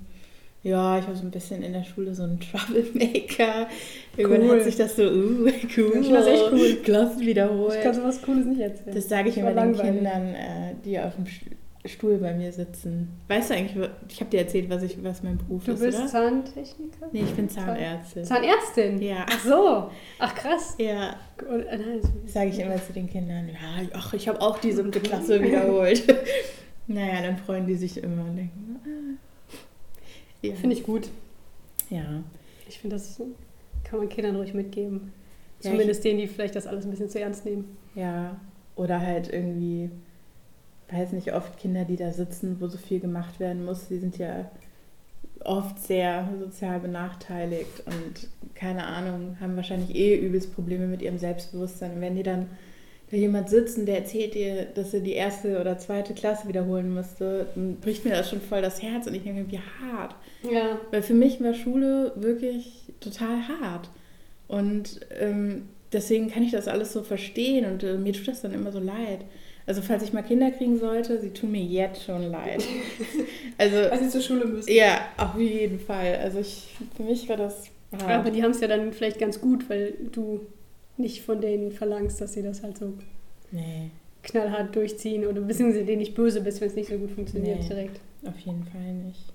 [0.63, 3.67] ja, ich war so ein bisschen in der Schule so ein Troublemaker.
[4.15, 4.55] Irgendwann Cool.
[4.57, 5.97] hat sich das so, uh, cool.
[6.01, 6.75] Ich das echt cool.
[6.83, 7.75] Klassen wiederholt.
[7.75, 8.95] Ich kann sowas Cooles nicht erzählen.
[8.95, 9.75] Das sage ich war immer den.
[9.75, 13.09] Kindern, äh, die auf dem St- Stuhl bei mir sitzen.
[13.27, 15.97] Weißt du eigentlich, ich habe dir erzählt, was, ich, was mein Beruf Du ist, bist
[15.97, 16.07] oder?
[16.07, 17.07] Zahntechniker?
[17.11, 18.23] Nee, ich bin Zahnärztin.
[18.23, 19.01] Zahnärztin?
[19.01, 19.25] Ja.
[19.27, 19.89] Ach so.
[20.19, 20.75] Ach krass.
[20.77, 23.49] Ja, das sage ich immer zu den Kindern.
[23.49, 26.03] Ja, ach, ich habe auch die siebte Klasse wiederholt.
[26.87, 29.57] naja, dann freuen die sich immer und denken, ah.
[30.41, 30.55] ja.
[30.55, 31.09] Finde ich gut.
[31.89, 32.23] Ja,
[32.67, 33.21] Ich finde, das
[33.83, 35.11] kann man Kindern ruhig mitgeben.
[35.61, 37.77] Ja, Zumindest denen, die vielleicht das alles ein bisschen zu ernst nehmen.
[37.95, 38.39] ja.
[38.77, 39.91] Oder halt irgendwie,
[40.89, 44.17] weiß nicht, oft Kinder, die da sitzen, wo so viel gemacht werden muss, die sind
[44.17, 44.49] ja
[45.43, 51.95] oft sehr sozial benachteiligt und keine Ahnung, haben wahrscheinlich eh übelst Probleme mit ihrem Selbstbewusstsein.
[51.95, 52.47] Und wenn die dann
[53.11, 57.47] da jemand sitzen, der erzählt dir, dass er die erste oder zweite Klasse wiederholen musste,
[57.53, 60.15] dann bricht mir das schon voll das Herz und ich denke, wie hart.
[60.49, 60.79] Ja.
[60.91, 63.89] Weil für mich war Schule wirklich total hart.
[64.47, 68.53] Und ähm, deswegen kann ich das alles so verstehen und äh, mir tut das dann
[68.53, 69.25] immer so leid.
[69.67, 72.63] Also falls ich mal Kinder kriegen sollte, sie tun mir jetzt schon leid.
[73.57, 74.71] also Als sie zur Schule müssen.
[74.71, 76.15] ja, auf jeden Fall.
[76.23, 78.09] Also ich, für mich war das hart.
[78.09, 80.41] Aber die haben es ja dann vielleicht ganz gut, weil du
[81.01, 82.93] nicht von denen verlangst, dass sie das halt so
[83.51, 83.89] nee,
[84.23, 87.67] knallhart durchziehen oder beziehungsweise denen nicht böse bist, wenn es nicht so gut funktioniert Nee.
[87.67, 87.99] direkt.
[88.25, 89.25] auf jeden Fall nicht.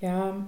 [0.00, 0.44] Ja,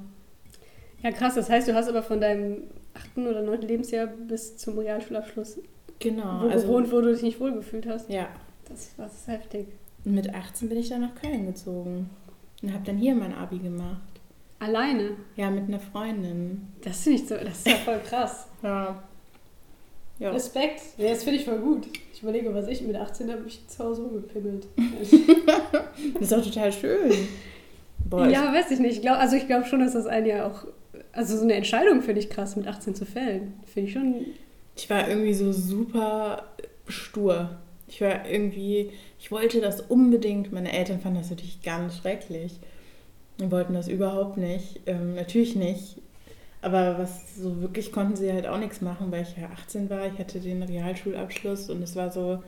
[1.03, 1.35] Ja, krass.
[1.35, 2.63] Das heißt, du hast aber von deinem
[2.95, 5.59] achten oder neunten Lebensjahr bis zum Realschulabschluss
[5.99, 6.43] genau.
[6.43, 8.09] wo also, gewohnt, wo du dich nicht wohlgefühlt hast.
[8.11, 8.29] Ja,
[8.69, 9.67] Das, das ist heftig.
[10.05, 12.09] mit 18 bin ich dann nach Köln gezogen
[12.63, 14.01] und habe dann hier mein Abi gemacht.
[14.61, 15.11] Alleine.
[15.37, 16.69] Ja, mit einer Freundin.
[16.83, 18.47] Das finde ich so, das ist ja voll krass.
[18.63, 19.03] Ja.
[20.19, 20.31] Ja.
[20.31, 20.81] Respekt.
[20.97, 21.89] Ja, das finde ich voll gut.
[22.13, 24.67] Ich überlege, was ich mit 18 habe, ich zu Hause rumgepimmelt.
[26.15, 27.13] Das ist auch total schön.
[28.09, 28.97] Boah, ja, weiß ich nicht.
[28.97, 30.67] Ich glaub, also ich glaube schon, dass das ein ja auch,
[31.13, 33.55] also so eine Entscheidung finde ich krass, mit 18 zu fällen.
[33.73, 34.27] Finde ich schon, ich,
[34.77, 36.45] ich war irgendwie so super
[36.89, 37.51] stur.
[37.87, 40.53] Ich war irgendwie, ich wollte das unbedingt.
[40.53, 42.59] Meine Eltern fanden das natürlich ganz schrecklich.
[43.41, 44.81] Die wollten das überhaupt nicht.
[44.87, 45.97] Ähm, natürlich nicht.
[46.65, 50.07] Aber was so wirklich konnten sie halt auch nichts machen, weil ich ja 18 war.
[50.07, 52.43] Ich hatte den Realschulabschluss und es war so,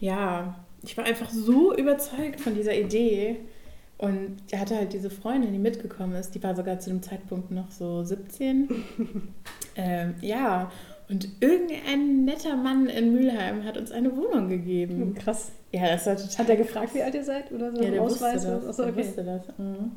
[0.00, 3.36] ja, ich war einfach so überzeugt von dieser Idee.
[3.96, 7.50] Und ich hatte halt diese Freundin, die mitgekommen ist, die war sogar zu dem Zeitpunkt
[7.50, 8.68] noch so 17.
[9.76, 10.72] ähm, ja,
[11.08, 15.14] und irgendein netter Mann in Mülheim hat uns eine Wohnung gegeben.
[15.14, 15.52] krass.
[15.70, 16.38] Ja, das war total.
[16.38, 17.52] Hat er gefragt, wie alt ihr seid?
[17.52, 17.82] Oder so?
[17.82, 18.42] ja, der wusste Ausweis?
[18.42, 18.66] das.
[18.66, 19.04] Achso, Der okay.
[19.04, 19.42] wusste das.
[19.58, 19.92] Mhm.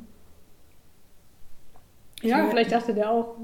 [2.24, 3.36] Ja, vielleicht dachte der auch,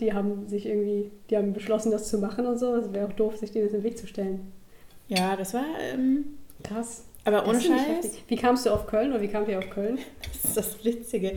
[0.00, 2.74] die haben sich irgendwie, die haben beschlossen, das zu machen und so.
[2.76, 4.52] Es wäre auch doof, sich denen den Weg zu stellen.
[5.08, 5.64] Ja, das war.
[5.92, 6.24] Ähm,
[6.62, 7.04] Krass.
[7.24, 8.18] aber ohne Das Scheiß.
[8.28, 9.98] Wie kamst du auf Köln oder wie kamt ihr auf Köln?
[10.32, 11.36] Das ist das Witzige.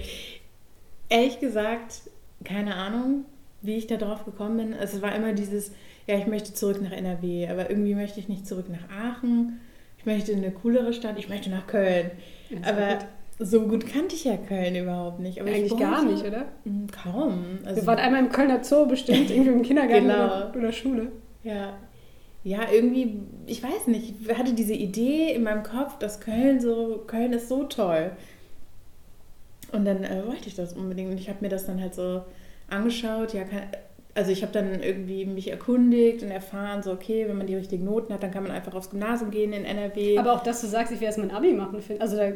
[1.09, 2.01] Ehrlich gesagt,
[2.43, 3.25] keine Ahnung,
[3.61, 4.73] wie ich da drauf gekommen bin.
[4.73, 5.71] Also Es war immer dieses,
[6.07, 9.59] ja, ich möchte zurück nach NRW, aber irgendwie möchte ich nicht zurück nach Aachen.
[9.97, 12.11] Ich möchte in eine coolere Stadt, ich möchte nach Köln.
[12.49, 12.99] Ist Aber.
[13.43, 15.41] So gut kannte ich ja Köln überhaupt nicht.
[15.41, 16.45] Aber ich Eigentlich gar nicht, oder?
[16.63, 17.59] Mm, Kaum.
[17.65, 20.25] Also, Wir waren einmal im Kölner Zoo bestimmt, irgendwie im Kindergarten Genau.
[20.25, 21.11] oder, oder Schule.
[21.43, 21.73] Ja.
[22.43, 27.03] Ja, irgendwie, ich weiß nicht, ich hatte diese Idee in meinem Kopf, dass Köln so,
[27.05, 28.11] Köln ist so toll.
[29.71, 32.23] Und dann äh, wollte ich das unbedingt und ich habe mir das dann halt so
[32.67, 33.33] angeschaut.
[33.33, 33.61] Ja, kann,
[34.13, 37.85] also ich habe dann irgendwie mich erkundigt und erfahren, so okay, wenn man die richtigen
[37.85, 40.17] Noten hat, dann kann man einfach aufs Gymnasium gehen in NRW.
[40.17, 42.31] Aber auch, dass du sagst, ich will erst mein Abi machen, also da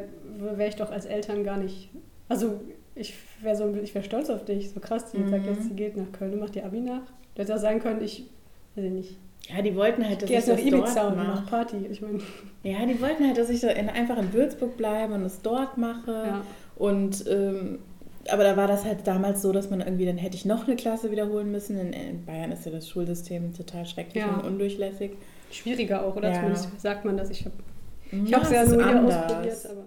[0.57, 1.89] wäre ich doch als Eltern gar nicht,
[2.29, 2.61] also
[2.95, 5.29] ich wäre so, ich wäre stolz auf dich, so krass, die Mhm.
[5.29, 7.01] sagt jetzt, sie geht nach Köln und macht ihr Abi nach.
[7.35, 8.23] Du hättest auch sagen können, ich,
[8.75, 9.17] weiß ich nicht,
[9.53, 11.45] ja, die wollten halt, dass ich nach das Ibiza dort und mach mache.
[11.47, 11.75] Party.
[11.91, 12.17] Ich meine,
[12.63, 15.77] Ja, die wollten halt, dass ich so in, einfach in Würzburg bleibe und es dort
[15.77, 16.11] mache.
[16.11, 16.41] ja.
[16.77, 17.77] Und ähm,
[18.29, 20.75] aber da war das halt damals so, dass man irgendwie, dann hätte ich noch eine
[20.75, 21.77] Klasse wiederholen müssen.
[21.77, 24.35] In, in Bayern ist ja das Schulsystem total schrecklich Ja.
[24.35, 25.11] und undurchlässig.
[25.51, 26.29] schwieriger auch, oder?
[26.29, 26.35] Ja.
[26.35, 27.29] Zumindest sagt man das.
[27.29, 27.55] Ich habe
[28.11, 29.85] ich Ja, habe es ja es ist nur hier ausprobiert, aber.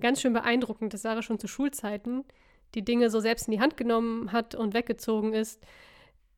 [0.00, 2.24] Ganz schön beeindruckend, dass Sarah schon zu Schulzeiten
[2.74, 5.62] die Dinge so selbst in die Hand genommen hat und weggezogen ist.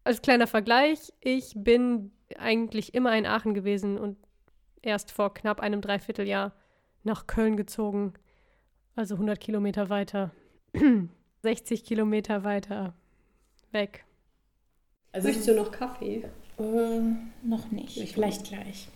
[0.05, 4.17] Als kleiner Vergleich, ich bin eigentlich immer in Aachen gewesen und
[4.83, 6.53] erst vor knapp einem Dreivierteljahr
[7.03, 8.13] nach Köln gezogen.
[8.95, 10.31] Also 100 Kilometer weiter.
[11.43, 12.95] 60 Kilometer weiter
[13.73, 14.05] weg.
[15.13, 16.25] Also Möchtest du noch Kaffee?
[16.59, 17.01] Äh,
[17.47, 17.97] noch nicht.
[17.97, 18.89] Ich Vielleicht gleich.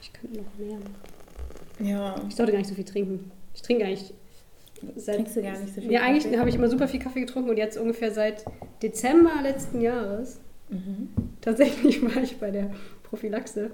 [0.00, 0.94] Ich könnte noch mehr machen.
[1.80, 2.14] Ja.
[2.28, 3.30] Ich sollte gar nicht so viel trinken.
[3.54, 4.12] Ich trinke eigentlich
[4.96, 5.16] seit.
[5.16, 6.38] Trinkst du gar nicht so viel Ja, eigentlich Kaffee?
[6.38, 8.44] habe ich immer super viel Kaffee getrunken und jetzt ungefähr seit
[8.82, 10.40] Dezember letzten Jahres.
[10.70, 11.08] Mhm.
[11.40, 12.70] Tatsächlich war ich bei der
[13.02, 13.70] Prophylaxe.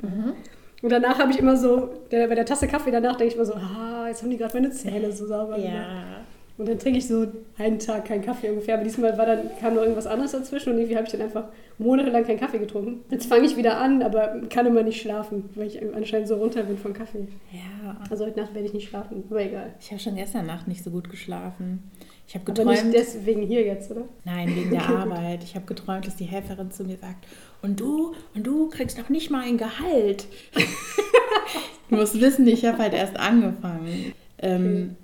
[0.00, 0.34] Mhm.
[0.82, 3.44] Und danach habe ich immer so, der, bei der Tasse Kaffee danach denke ich immer
[3.46, 6.24] so, ah, jetzt haben die gerade meine Zähne so sauber gemacht.
[6.58, 7.26] Und dann trinke ich so
[7.58, 8.74] einen Tag keinen Kaffee ungefähr.
[8.74, 11.46] Aber diesmal war dann, kam noch irgendwas anderes dazwischen und irgendwie habe ich dann einfach
[11.78, 13.00] monatelang keinen Kaffee getrunken.
[13.10, 16.62] Jetzt fange ich wieder an, aber kann immer nicht schlafen, weil ich anscheinend so runter
[16.62, 17.26] bin von Kaffee.
[17.50, 17.96] Ja.
[18.10, 19.74] Also heute Nacht werde ich nicht schlafen, aber egal.
[19.80, 21.90] Ich habe schon gestern Nacht nicht so gut geschlafen.
[22.28, 22.94] Ich habe Aber nicht geträumt.
[22.94, 24.02] deswegen hier jetzt, oder?
[24.24, 25.42] Nein, wegen der Arbeit.
[25.42, 27.26] Ich habe geträumt, dass die Helferin zu mir sagt,
[27.62, 30.26] und du, und du kriegst noch nicht mal ein Gehalt.
[31.88, 34.12] du musst wissen, ich habe halt erst angefangen.
[34.38, 34.96] Ähm,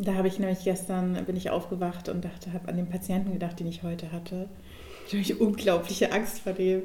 [0.00, 3.60] da habe ich nämlich gestern, bin ich aufgewacht und dachte, habe an den Patienten gedacht,
[3.60, 4.48] den ich heute hatte.
[5.12, 6.82] Ich habe unglaubliche Angst vor dem.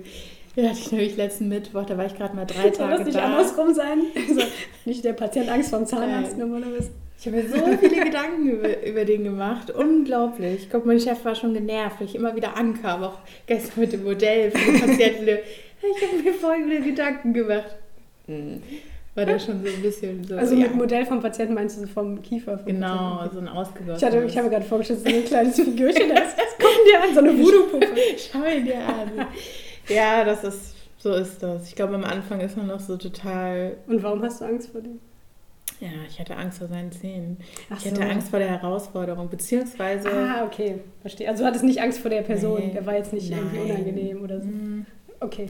[0.55, 3.05] Ja, hatte ich nämlich letzten Mittwoch, da war ich gerade mal drei Soll Tage das
[3.05, 3.25] nicht da.
[3.25, 3.99] andersrum sein?
[4.29, 4.41] Also
[4.85, 6.47] nicht der Patient Angst vom Zahnarzt Nein.
[6.49, 6.91] normalerweise.
[7.17, 9.71] Ich habe mir so viele Gedanken über, über den gemacht.
[9.71, 10.63] Unglaublich.
[10.63, 13.03] Ich glaube, mein Chef war schon genervt, weil ich immer wieder ankam.
[13.03, 15.27] Auch gestern mit dem Modell für den Patienten.
[15.27, 17.75] ich habe mir folgende Gedanken gemacht.
[18.27, 18.61] Hm.
[19.15, 20.35] War da schon so ein bisschen so.
[20.35, 22.57] Also ja, mit Modell vom Patienten meinst du vom Kiefer?
[22.57, 23.33] Vom Genau, Patienten?
[23.33, 23.97] so ein ausgewachsenes.
[24.01, 27.01] Ich, hatte, ich habe mir gerade vorgestellt, so ein kleines Figürchen, das, das kommt dir
[27.01, 27.87] an, so eine Voodoo-Puppe.
[28.17, 29.11] Schau ihn dir an.
[29.87, 31.67] Ja, das ist, so ist das.
[31.69, 33.77] Ich glaube, am Anfang ist man noch so total.
[33.85, 34.99] Und warum hast du Angst vor dem?
[35.79, 37.37] Ja, ich hatte Angst vor seinen Zähnen.
[37.69, 40.09] Ach ich hatte Angst vor der Herausforderung, beziehungsweise.
[40.11, 41.29] Ah, okay, verstehe.
[41.29, 42.71] Also du hattest nicht Angst vor der Person, Nee.
[42.73, 43.69] der war jetzt nicht irgendwie Nein.
[43.71, 44.47] unangenehm oder so.
[44.47, 44.85] Hm,
[45.19, 45.47] Okay.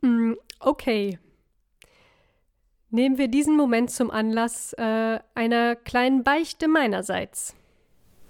[0.00, 1.18] Mm, Okay.
[2.94, 7.52] Nehmen wir diesen Moment zum Anlass äh, einer kleinen Beichte meinerseits.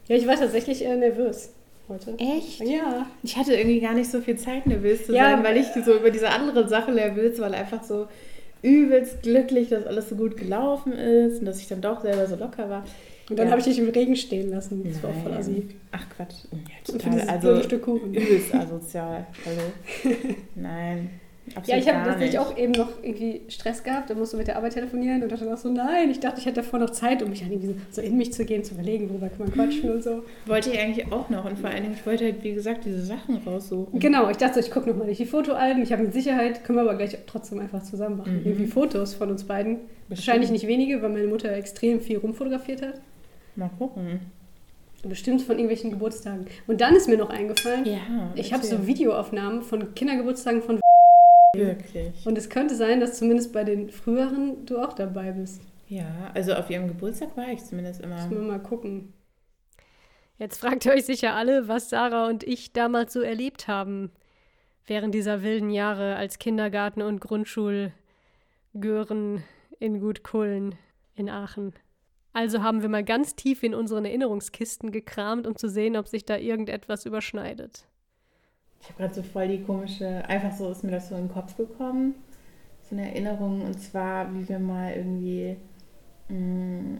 [0.08, 1.50] Ja, ich war tatsächlich äh, nervös
[1.86, 2.14] heute.
[2.18, 2.60] Echt?
[2.60, 3.04] Ja.
[3.22, 5.94] Ich hatte irgendwie gar nicht so viel Zeit, nervös zu Ja, sein, weil ich so
[5.94, 8.06] über diese andere Sache nervös war, einfach so
[8.62, 12.36] übelst glücklich, dass alles so gut gelaufen ist und dass ich dann doch selber so
[12.36, 12.84] locker war.
[13.28, 13.50] Und dann Ja.
[13.50, 14.82] habe ich dich im Regen stehen lassen.
[14.90, 15.40] Das war auch voll Nein.
[15.40, 15.68] assi.
[15.92, 16.36] Ach Quatsch.
[16.52, 16.58] Ja,
[16.90, 17.12] Und für total.
[17.12, 18.14] dieses Also Stück Kuchen.
[18.14, 19.26] übelst asozial.
[19.44, 20.14] Hallo.
[20.54, 21.10] Nein.
[21.48, 22.38] Absolut Ja, ich habe tatsächlich nicht.
[22.38, 25.58] auch eben noch irgendwie Stress gehabt und musste mit der Arbeit telefonieren und dachte auch
[25.58, 28.16] so, nein, ich dachte, ich hätte davor noch Zeit, um mich dann irgendwie so in
[28.16, 30.24] mich zu gehen, zu überlegen, worüber kann man quatschen und so.
[30.46, 33.02] Wollte ich eigentlich auch noch und vor allen Dingen, ich wollte halt, wie gesagt, diese
[33.04, 34.00] Sachen raussuchen.
[34.00, 35.82] Genau, ich dachte, ich gucke nochmal durch die Fotoalben.
[35.82, 38.40] Ich habe mit Sicherheit, können wir aber gleich trotzdem einfach zusammen machen.
[38.40, 38.46] Mhm.
[38.46, 39.80] Irgendwie Fotos von uns beiden.
[40.08, 43.00] Wahrscheinlich nicht wenige, weil meine Mutter extrem viel rumfotografiert hat.
[43.56, 44.20] Mal gucken.
[45.06, 46.46] Bestimmt von irgendwelchen Geburtstagen.
[46.66, 47.98] Und dann ist mir noch eingefallen, Ja.
[48.34, 50.80] ich habe so Videoaufnahmen von Kindergeburtstagen von
[51.58, 52.26] Wirklich.
[52.26, 55.62] und es könnte sein, dass zumindest bei den früheren du auch dabei bist.
[55.88, 58.16] Ja, also auf ihrem Geburtstag war ich zumindest immer.
[58.16, 59.12] Müssen wir mal gucken.
[60.38, 64.10] Jetzt fragt ihr euch sicher alle, was Sarah und ich damals so erlebt haben
[64.86, 67.92] während dieser wilden Jahre als Kindergarten- und Grundschulgören
[69.78, 70.74] in Gutkullen
[71.14, 71.72] in Aachen.
[72.32, 76.24] Also haben wir mal ganz tief in unseren Erinnerungskisten gekramt, um zu sehen, ob sich
[76.24, 77.86] da irgendetwas überschneidet.
[78.84, 81.32] Ich habe gerade so voll die komische, einfach so ist mir das so in den
[81.32, 82.16] Kopf gekommen.
[82.82, 85.56] So eine Erinnerung und zwar, wie wir mal irgendwie
[86.28, 86.98] mh,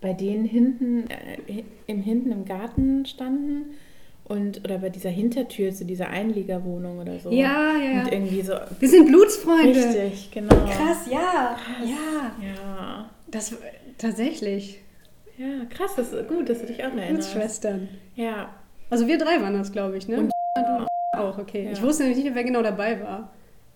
[0.00, 3.74] bei denen hinten, äh, im hinten im Garten standen
[4.22, 7.32] und oder bei dieser Hintertür zu dieser Einliegerwohnung oder so.
[7.32, 8.54] Ja, ja, Und irgendwie so.
[8.78, 9.74] Wir sind Blutsfreunde.
[9.74, 10.54] Richtig, genau.
[10.54, 11.56] Krass, ja.
[11.84, 12.36] Ja.
[12.40, 13.10] Ja.
[13.26, 13.56] Das
[13.98, 14.80] tatsächlich.
[15.38, 17.32] Ja, krass, das ist gut, dass du dich auch erinnerst.
[17.32, 17.88] Blutsschwestern.
[18.14, 18.54] Ja.
[18.90, 20.18] Also wir drei waren das, glaube ich, ne?
[20.20, 20.33] Und
[21.20, 21.64] auch, okay.
[21.64, 21.72] Ja.
[21.72, 23.32] Ich wusste nämlich nicht, wer genau dabei war.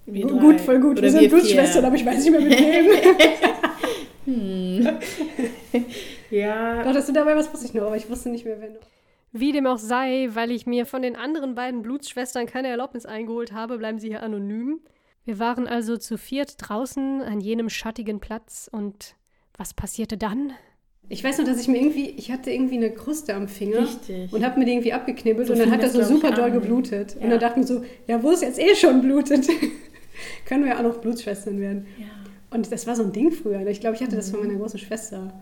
[0.06, 0.40] Wir Gu- drei.
[0.40, 0.92] gut, voll gut.
[0.98, 1.84] Oder wir sind vier.
[1.84, 2.86] aber ich weiß nicht mehr mit wem.
[4.24, 4.86] Hm.
[6.30, 6.82] ja.
[6.82, 8.80] Doch, dass du dabei warst, wusste ich noch, aber ich wusste nicht mehr, wer noch.
[9.32, 13.52] Wie dem auch sei, weil ich mir von den anderen beiden Blutsschwestern keine Erlaubnis eingeholt
[13.52, 14.80] habe, bleiben sie hier anonym.
[15.24, 19.14] Wir waren also zu viert draußen an jenem schattigen Platz und
[19.56, 20.52] was passierte dann?
[21.10, 24.30] Ich weiß noch, dass ich mir irgendwie, ich hatte irgendwie eine Kruste am Finger Richtig.
[24.32, 26.52] und habe mir die irgendwie abgeknibbelt So und dann hat das so super doll an.
[26.52, 27.16] geblutet.
[27.16, 27.30] Und Ja.
[27.30, 29.46] dann dachte ich mir so, ja, wo es jetzt eh schon blutet,
[30.46, 31.86] können wir auch noch Blutsschwestern werden.
[31.98, 32.06] ja.
[32.50, 33.66] Und das war so ein Ding früher.
[33.66, 34.46] Ich glaube, ich hatte das von Mhm.
[34.48, 35.32] meiner großen Schwester.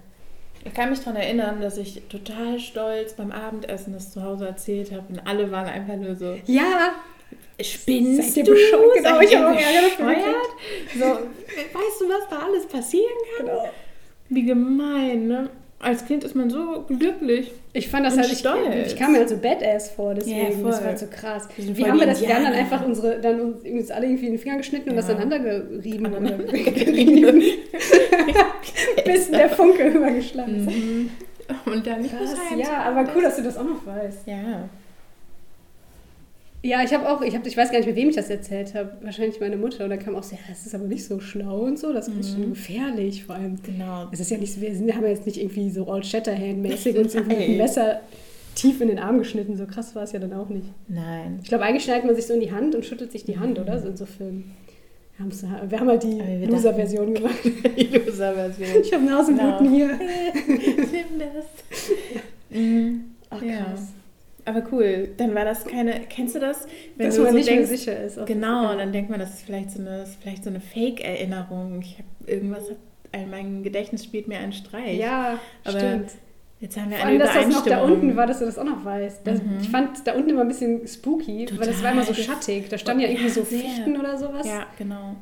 [0.65, 4.91] Ich kann mich daran erinnern, dass ich total stolz beim Abendessen das zu Hause erzählt
[4.91, 6.91] habe und alle waren einfach nur so, Ja,
[7.61, 8.51] spinnst Seid ihr du?
[8.53, 8.95] bescheuert?
[8.97, 9.57] Genau, ich ihr hab auch
[9.97, 10.37] bescheuert?
[10.99, 13.05] So, weißt du, was da alles passieren
[13.37, 13.47] kann?
[13.47, 13.69] genau.
[14.29, 15.51] Wie gemein, ne?
[15.79, 17.53] Als Kind ist man so glücklich.
[17.75, 18.93] Ich fand das Und halt, ich, stolz.
[18.93, 20.71] ich kam mir halt so Badass vor, deswegen, Ja, voll.
[20.71, 21.49] das war halt so krass.
[21.57, 22.21] Wie haben wir das?
[22.23, 25.11] Wir haben dann einfach unsere, dann uns, alle irgendwie in den Finger geschnitten und das
[25.11, 25.39] aneinander
[25.71, 26.07] gerieben.
[26.07, 27.43] Aneinander oder gerieben.
[29.05, 30.67] Bis der Funke übergeschlagen ist.
[30.77, 31.11] Mhm.
[31.67, 34.27] Und dann Krass, ja, aber cool, dass du das auch noch weißt.
[34.27, 34.69] Ja.
[36.67, 38.75] Ja, ich habe auch, ich, hab, ich weiß gar nicht, mit wem ich das erzählt
[38.75, 38.97] habe.
[39.03, 39.85] Wahrscheinlich meine Mutter.
[39.85, 41.93] Und dann kam auch so, ja, das ist aber nicht so schlau und so.
[41.93, 43.25] Das ist schon gefährlich.
[43.25, 44.09] Vor allem, Genau.
[44.11, 47.15] es ist ja nicht, wir sind, haben ja jetzt nicht irgendwie so Old Shatterhand-mäßig uns
[47.15, 48.01] irgendwie mit dem Messer
[48.55, 49.57] tief in den Arm geschnitten.
[49.57, 50.67] So krass war es ja dann auch nicht.
[50.89, 51.39] Nein.
[51.43, 53.59] Ich glaube, eigentlich schneidet man sich so in die Hand und schüttelt sich die Hand,
[53.59, 53.79] oder?
[53.81, 54.53] So in so Filmen.
[55.19, 57.39] Wir, haben halt die Loser-Version gemacht.
[57.79, 58.83] Die Loser-Version.
[58.83, 59.71] Ich habe Nasenbluten Genau.
[59.75, 59.87] hier.
[60.47, 61.47] Nimm das.
[62.51, 63.05] Mhm.
[63.31, 63.75] Ach, Ja.
[64.47, 66.01] Aber cool, dann war das keine.
[66.09, 66.67] Kennst du das?
[66.97, 68.25] Wenn Dass du man so nicht mehr denkst, sicher ist.
[68.27, 68.71] Genau, Ja.
[68.73, 71.81] und dann denkt man, das ist vielleicht so eine, vielleicht so eine Fake-Erinnerung.
[71.83, 72.77] Ich habe irgendwas, hat,
[73.31, 74.99] mein Gedächtnis spielt mir einen Streich.
[74.99, 76.11] Ja, Aber stimmt.
[76.59, 78.59] Jetzt haben wir Vor eine allem, dass das noch da unten war, dass du das
[78.59, 79.27] auch noch weißt.
[79.27, 79.59] Das, Mhm.
[79.61, 82.25] Ich fand da unten immer ein bisschen spooky, weil das war immer so Total.
[82.37, 82.69] schattig.
[82.71, 83.59] Da standen ja irgendwie Ja, so sehr.
[83.61, 84.47] Fichten oder sowas.
[84.47, 85.17] Ja, genau.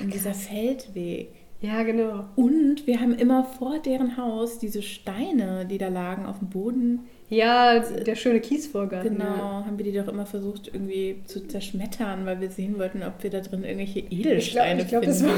[0.00, 1.28] Und dieser Feldweg.
[1.62, 2.24] Ja, genau.
[2.36, 7.00] Und wir haben immer vor deren Haus diese Steine, die da lagen auf dem Boden.
[7.28, 9.18] Ja, der schöne Kiesvorgarten.
[9.18, 13.20] Genau, haben wir die doch immer versucht irgendwie zu zerschmettern, weil wir sehen wollten, ob
[13.22, 15.24] wir da drin irgendwelche Ich glaube, Edelsteine ich, glaub, finden.
[15.24, 15.34] war,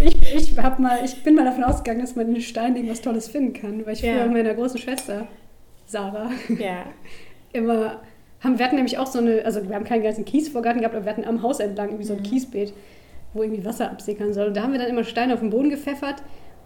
[0.00, 3.00] ich, ich, hab mal, ich bin mal davon ausgegangen, dass man in den Steinen irgendwas
[3.00, 4.14] Tolles finden kann, weil ich Ja.
[4.14, 5.28] früher mit meiner großen Schwester,
[5.86, 6.84] Sarah, ja.
[7.52, 8.00] immer
[8.40, 11.04] haben, wir hatten nämlich auch so eine, also wir haben keinen ganzen Kiesvorgarten gehabt, aber
[11.04, 12.20] wir hatten am Haus entlang irgendwie so Mhm.
[12.20, 12.72] ein Kiesbeet,
[13.34, 14.48] wo irgendwie Wasser absickern soll.
[14.48, 16.22] Und da haben wir dann immer Steine auf den Boden gepfeffert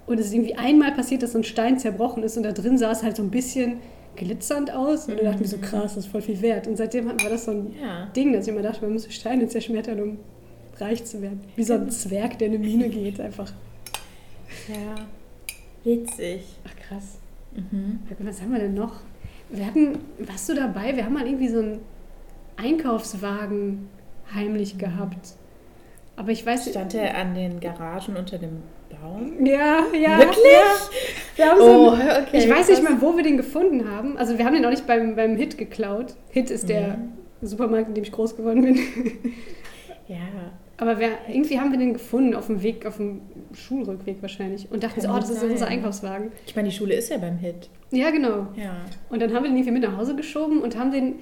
[0.07, 2.77] und es ist irgendwie einmal passiert, dass so ein Stein zerbrochen ist und da drin
[2.77, 3.79] es halt so ein bisschen
[4.17, 6.67] glitzernd aus und da dachten wir so, krass, das ist voll viel wert.
[6.67, 7.75] Und seitdem hatten wir das so ein Mhm.
[7.83, 8.07] Ja.
[8.17, 10.19] Ding, dass ich immer dachte, man müsse Steine zerschmettern, um
[10.79, 11.41] reich zu werden.
[11.57, 13.53] Wie so ein Zwerg, der in eine Mine geht, einfach.
[14.69, 14.95] Ja.
[15.85, 16.43] Witzig.
[16.67, 17.19] Ach krass.
[17.55, 18.01] Mhm.
[18.21, 19.01] Was haben wir denn noch?
[19.51, 20.97] Wir hatten, warst du dabei?
[20.97, 21.81] Wir haben mal irgendwie so einen
[22.57, 23.89] Einkaufswagen
[24.35, 25.35] heimlich gehabt.
[26.17, 26.75] Aber ich weiß nicht.
[26.75, 28.63] Stand er an den Garagen unter dem
[29.05, 29.45] Baum?
[29.45, 30.19] Ja, ja.
[30.19, 30.45] Wirklich?
[30.45, 30.75] Ja.
[31.37, 34.17] Wir haben so Oh, einen, okay, ich weiß nicht mal, wo wir den gefunden haben.
[34.17, 36.15] Also wir haben den auch nicht beim, beim Hit geklaut.
[36.31, 36.99] Hit ist der
[37.43, 38.79] Supermarkt, in dem ich groß geworden bin.
[40.07, 40.19] Ja.
[40.77, 43.23] Aber wir, irgendwie haben wir den gefunden auf dem Weg, auf dem
[43.55, 44.71] Schulrückweg wahrscheinlich.
[44.71, 45.53] Und dachten so, oh, das ist sein.
[45.53, 46.31] unser Einkaufswagen.
[46.47, 47.71] Ich meine, die Schule ist ja beim Hit.
[47.91, 48.49] Ja, genau.
[48.55, 48.85] Ja.
[49.09, 51.15] Und dann haben wir den irgendwie mit nach Hause geschoben und haben den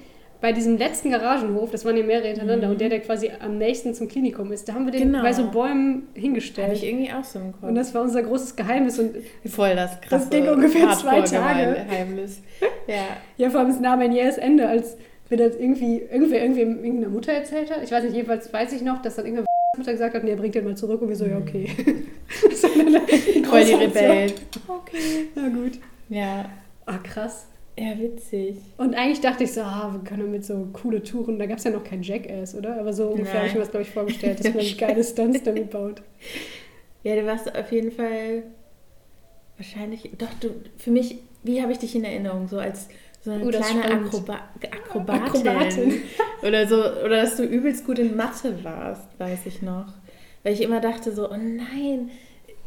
[0.43, 3.93] bei diesem letzten Garagenhof, das waren ja mehrere hintereinander, und der, der quasi am nächsten
[3.93, 5.21] zum Klinikum ist, da haben wir den Genau.
[5.21, 6.73] bei so Bäumen Habe hingestellt.
[6.73, 7.63] ich irgendwie auch so im Kopf.
[7.63, 8.99] Und das war unser großes Geheimnis.
[8.99, 11.85] Und Voll das krasse Das ging ungefähr zwei Tage.
[11.87, 12.41] Geheimnis.
[12.87, 12.95] Ja.
[13.37, 14.97] ja, vor allem es nahm ein jähes Ende, als
[15.29, 17.81] wir das irgendwie, irgendwer irgendwie irgendeiner Mutter erzählt hat.
[17.81, 20.55] Ich weiß nicht, jedenfalls weiß ich noch, dass dann irgendeine Mutter gesagt hat, nee, bringt
[20.55, 21.01] den mal zurück.
[21.01, 21.69] Und wir so, ja, okay.
[22.61, 24.33] Dann eine Voll die Rebellen.
[24.67, 25.27] Okay.
[25.35, 25.79] Na gut.
[26.09, 26.49] Ja.
[26.85, 27.47] Ah, krass.
[27.77, 28.57] Ja, witzig.
[28.77, 31.63] Und eigentlich dachte ich so, ah, wir können mit so coole Touren, da gab es
[31.63, 32.79] ja noch kein Jackass, oder?
[32.79, 35.71] Aber so ungefähr habe ich mir das, glaube ich, vorgestellt, dass man geile Stunts damit
[35.71, 36.01] baut.
[37.03, 38.43] Ja, du warst auf jeden Fall
[39.57, 40.11] wahrscheinlich.
[40.17, 42.47] Doch, du, für mich, wie habe ich dich in Erinnerung?
[42.47, 42.89] So als
[43.23, 44.05] so eine Oh, kleine.
[44.05, 45.23] Akroba Akrobatin.
[45.23, 46.01] Akrobatin.
[46.43, 49.87] Oder so, oder dass du übelst gut in Mathe warst, weiß ich noch.
[50.43, 52.11] Weil ich immer dachte so, oh nein,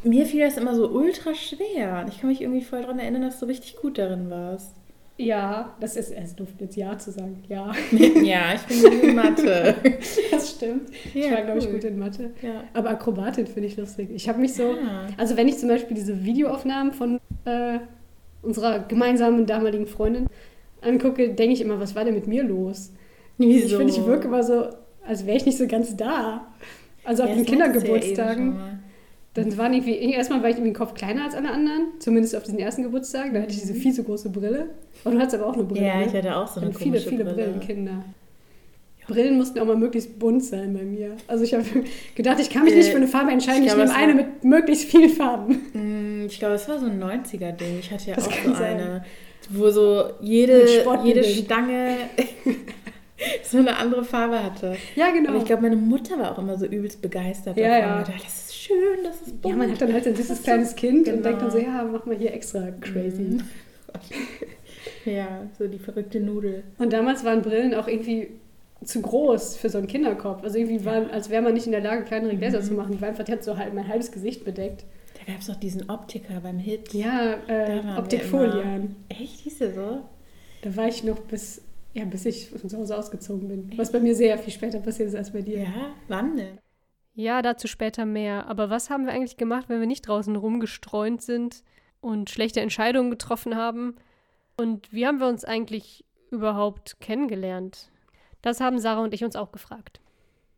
[0.03, 2.01] mir fiel das immer so ultra schwer.
[2.03, 4.73] Und ich kann mich irgendwie voll daran erinnern, dass du richtig gut darin warst.
[5.19, 7.43] Ja, das ist, es doof jetzt Ja zu sagen.
[7.49, 7.73] Ja,
[8.23, 9.75] ja, ich bin gut in Mathe.
[10.31, 10.91] das stimmt.
[11.15, 11.73] ich Ja, war, glaube ich, cool.
[11.73, 12.31] gut in Mathe.
[12.43, 12.65] Ja.
[12.75, 14.11] Aber Akrobatin finde ich lustig.
[14.15, 15.07] Ich habe mich so, Ah.
[15.17, 17.79] also wenn ich zum Beispiel diese Videoaufnahmen von äh,
[18.43, 20.27] unserer gemeinsamen damaligen Freundin
[20.83, 22.93] angucke, denke ich immer, was war denn mit mir los?
[23.39, 23.79] Ich Wieso?
[23.79, 24.67] finde, ich wirke immer so,
[25.07, 26.47] als wäre ich nicht so ganz da.
[27.05, 28.57] Also auf Ja, den ja Kindergeburtstagen.
[29.37, 32.43] Dann waren irgendwie, erstmal war ich irgendwie den Kopf kleiner als alle anderen, zumindest auf
[32.43, 33.33] diesen ersten Geburtstag.
[33.33, 34.71] Da hatte ich diese fiese große Brille.
[35.05, 35.81] Und du hattest aber auch eine Brille.
[35.83, 35.87] Mhm.
[35.87, 36.07] Ja, ne?
[36.07, 37.35] ich hatte auch so eine Und viele, viele Brille.
[37.45, 38.05] Brillenkinder.
[39.09, 41.17] Brillen mussten auch mal möglichst bunt sein bei mir.
[41.29, 41.65] Also ich habe
[42.17, 44.25] gedacht, ich kann mich Äh, nicht für eine Farbe entscheiden, ich ich, nehme eine war-
[44.25, 45.61] mit möglichst vielen Farben.
[45.75, 47.79] Mm, Ich glaube, es war so ein 90er-Ding.
[47.79, 48.77] Ich hatte ja Das auch so sein.
[48.81, 49.05] eine,
[49.51, 50.67] wo so jede,
[51.05, 51.95] jede Stange
[53.45, 54.77] so eine andere Farbe hatte.
[54.97, 55.31] Ja, genau.
[55.31, 57.81] Aber ich glaube, meine Mutter war auch immer so übelst begeistert Ja, davon.
[57.89, 57.99] ja.
[57.99, 59.53] Und dachte, das ist schön, das ist bunt.
[59.55, 61.17] ja, man hat dann halt ein süßes kleines Kind genau.
[61.19, 63.23] und denkt dann so, ja, mach mal hier extra crazy.
[63.23, 63.43] Mhm.
[65.05, 66.65] Ja, so die verrückte Nudel.
[66.79, 68.29] Und damals waren Brillen auch irgendwie
[68.85, 70.43] zu groß für so einen Kinderkopf.
[70.43, 72.65] Also irgendwie waren, als wäre man nicht in der Lage, kleinere Gläser Mhm.
[72.65, 72.93] zu machen.
[72.93, 74.85] Die war einfach, die hat so halb, mein halbes Gesicht bedeckt.
[75.15, 76.93] Da gab es noch diesen Optiker beim Hit.
[76.93, 77.99] Ja, äh, immer.
[79.09, 80.01] Echt, hieß der so?
[80.63, 81.63] Da war ich noch bis,
[81.95, 83.71] ja, bis ich von zu Hause ausgezogen bin.
[83.77, 85.61] Was bei mir sehr viel später passiert ist als bei dir.
[85.61, 86.59] Ja, wann denn?
[87.19, 88.47] Ja, dazu später mehr.
[88.47, 91.65] Aber was haben wir eigentlich gemacht, wenn wir nicht draußen rumgestreunt sind
[92.01, 93.97] und schlechte Entscheidungen getroffen haben?
[94.59, 97.91] Und wie haben wir uns eigentlich überhaupt kennengelernt?
[98.43, 100.01] Das haben Sarah und ich uns auch gefragt.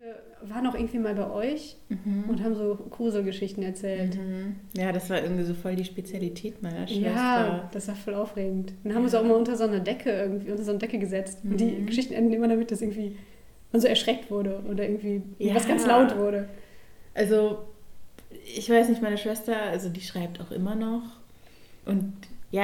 [0.01, 2.25] Wir waren auch irgendwie mal bei euch Mhm.
[2.29, 4.17] und haben so Gruselgeschichten erzählt.
[4.17, 4.57] Mhm.
[4.77, 7.11] Ja, das war irgendwie so voll die Spezialität meiner Schwester.
[7.11, 8.73] Ja, das war voll aufregend.
[8.85, 10.99] Dann haben wir uns auch mal unter so einer Decke irgendwie, unter so eine Decke
[10.99, 11.41] gesetzt.
[11.45, 11.87] Und die Mhm.
[11.87, 13.17] Geschichten enden immer damit, dass irgendwie
[13.73, 15.55] man so erschreckt wurde oder irgendwie Ja.
[15.55, 16.49] was ganz laut wurde.
[17.15, 17.59] Also,
[18.57, 21.03] ich weiß nicht, meine Schwester, also die schreibt auch immer noch.
[21.85, 22.13] Und
[22.51, 22.63] ja,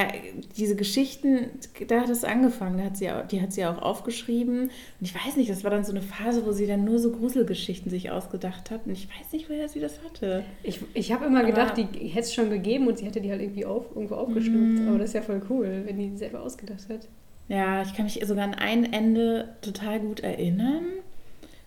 [0.57, 1.47] diese Geschichten,
[1.87, 4.61] da hat es angefangen, da hat sie die hat sie auch aufgeschrieben.
[4.63, 7.11] Und ich weiß nicht, das war dann so eine Phase, wo sie dann nur so
[7.11, 8.87] Gruselgeschichten sich ausgedacht hat.
[8.87, 10.43] Und ich weiß nicht, woher sie das hatte.
[10.63, 13.29] Ich, ich habe immer Aber- gedacht, die hätte es schon gegeben und sie hätte die
[13.29, 14.87] halt irgendwie auf, irgendwo aufgeschnappt.
[14.87, 17.07] Aber das ist ja voll cool, wenn die selber ausgedacht hat.
[17.47, 20.83] Ja, ich kann mich sogar an ein Ende total gut erinnern,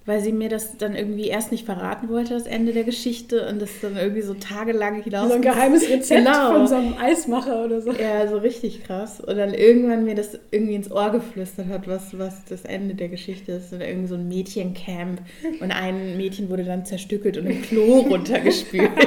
[0.06, 3.60] weil sie mir das dann irgendwie erst nicht verraten wollte, das Ende der Geschichte, und
[3.62, 5.28] das dann irgendwie so tagelang hinaus.
[5.28, 6.52] So ein geheimes Rezept Genau.
[6.52, 7.92] von so einem Eismacher oder so.
[7.92, 9.20] Ja, so richtig krass.
[9.20, 13.08] Und dann irgendwann mir das irgendwie ins Ohr geflüstert hat, was, was das Ende der
[13.08, 13.72] Geschichte ist.
[13.72, 15.20] Und irgendwie so ein Mädchencamp.
[15.60, 18.90] Und ein Mädchen wurde dann zerstückelt und im Klo runtergespült.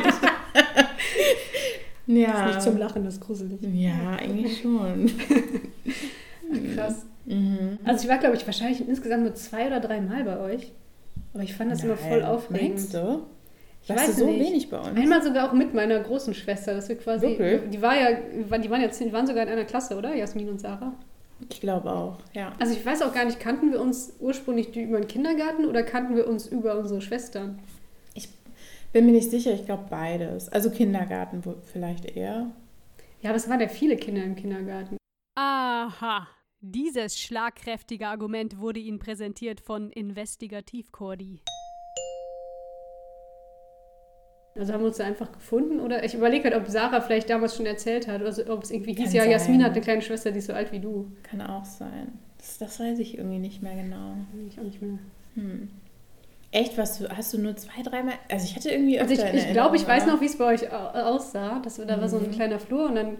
[2.07, 2.45] ja.
[2.45, 3.59] Ist nicht zum Lachen, das ist gruselig.
[3.73, 5.11] Ja, eigentlich schon.
[6.75, 7.05] Krass.
[7.25, 7.77] Mhm.
[7.83, 10.71] Also ich war, glaube ich, wahrscheinlich insgesamt nur zwei oder drei Mal bei euch.
[11.33, 12.69] Aber ich fand das immer voll Nein, aufregend.
[12.69, 13.21] Meinst du?
[13.83, 14.39] Ich Warst weiß du so nicht.
[14.39, 14.97] wenig bei uns?
[14.97, 17.69] Einmal sogar auch mit meiner großen Schwester, dass wir quasi, Wirklich?
[17.71, 20.13] die war ja, die waren ja, die waren sogar in einer Klasse, oder?
[20.15, 20.93] Jasmin und Sarah.
[21.49, 22.53] Ich glaube auch, ja.
[22.59, 26.15] Also ich weiß auch gar nicht, kannten wir uns ursprünglich über den Kindergarten oder kannten
[26.15, 27.57] wir uns über unsere Schwestern?
[28.93, 30.49] Bin mir nicht sicher, ich glaube beides.
[30.49, 31.41] Also Kindergarten
[31.71, 32.47] vielleicht eher.
[33.21, 34.97] Ja, aber es waren ja viele Kinder im Kindergarten.
[35.35, 36.27] Aha.
[36.63, 41.41] Dieses schlagkräftige Argument wurde Ihnen präsentiert von Investigativ Cordi.
[44.55, 47.55] Also haben wir uns da einfach gefunden oder ich überlege halt, ob Sarah vielleicht damals
[47.55, 49.31] schon erzählt hat oder so, ob es irgendwie hieß, ja, sein.
[49.31, 51.11] Jasmin hat eine kleine Schwester, die ist so alt wie du.
[51.23, 52.19] Kann auch sein.
[52.37, 54.13] Das, das weiß ich irgendwie nicht mehr genau.
[54.49, 54.99] Ich auch nicht mehr.
[55.35, 55.69] Hm.
[56.51, 58.15] Echt, was du, hast du nur zwei, dreimal?
[58.29, 60.37] Also ich hatte irgendwie Also ich, öfter in ich glaube, ich weiß noch, wie es
[60.37, 60.75] bei euch au-
[61.15, 61.59] aussah.
[61.63, 62.31] Das, da war so ein Mhm.
[62.31, 63.17] kleiner Flur und dann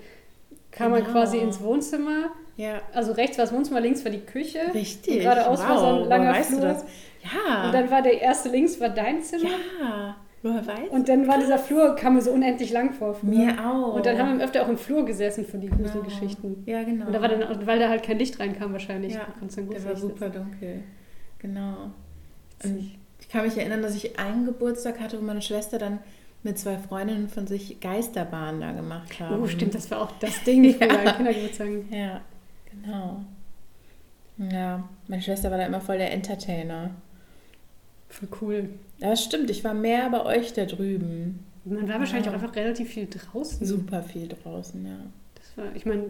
[0.70, 1.14] kam man Genau.
[1.14, 2.32] quasi ins Wohnzimmer.
[2.58, 4.60] Ja, Also rechts war das Wohnzimmer, links war die Küche.
[4.74, 5.16] richtig.
[5.16, 6.60] Und geradeaus war so ein Wow, langer weißt Flur.
[6.62, 6.86] du das?
[7.24, 7.66] Ja.
[7.68, 9.50] Und dann war der erste links war dein Zimmer.
[9.82, 10.16] ja.
[10.44, 13.14] Woher weißt Und dann war dieser Flur, kam mir so unendlich lang vor.
[13.14, 13.30] früher.
[13.30, 13.94] Mir auch.
[13.94, 16.64] Und dann haben wir öfter auch im Flur gesessen für die Gruselgeschichten.
[16.66, 17.06] Ja, genau.
[17.06, 19.14] Und da war dann, weil da halt kein Licht reinkam wahrscheinlich.
[19.14, 20.82] Ja, Der war super dunkel.
[21.38, 21.92] Genau.
[22.60, 22.76] sitzen.
[22.76, 22.80] Und
[23.20, 26.00] ich, kann mich erinnern, dass ich einen Geburtstag hatte, wo meine Schwester dann
[26.44, 29.44] mit zwei Freundinnen von sich Geisterbahn da gemacht haben.
[29.44, 31.12] Oh, stimmt, das war auch das Ding früher Ja.
[31.14, 31.86] Kindergeburtstagen.
[31.94, 32.22] Ja,
[32.72, 33.24] genau.
[34.38, 36.92] Ja, meine Schwester war da immer voll der Entertainer.
[38.10, 38.70] Voll cool.
[38.98, 39.50] Ja, das stimmt.
[39.50, 41.46] Ich war mehr bei euch da drüben.
[41.64, 42.32] Man war wahrscheinlich Ja.
[42.32, 43.66] auch einfach relativ viel draußen.
[43.66, 44.98] Super viel draußen, ja.
[45.36, 46.06] Das war, ich meine,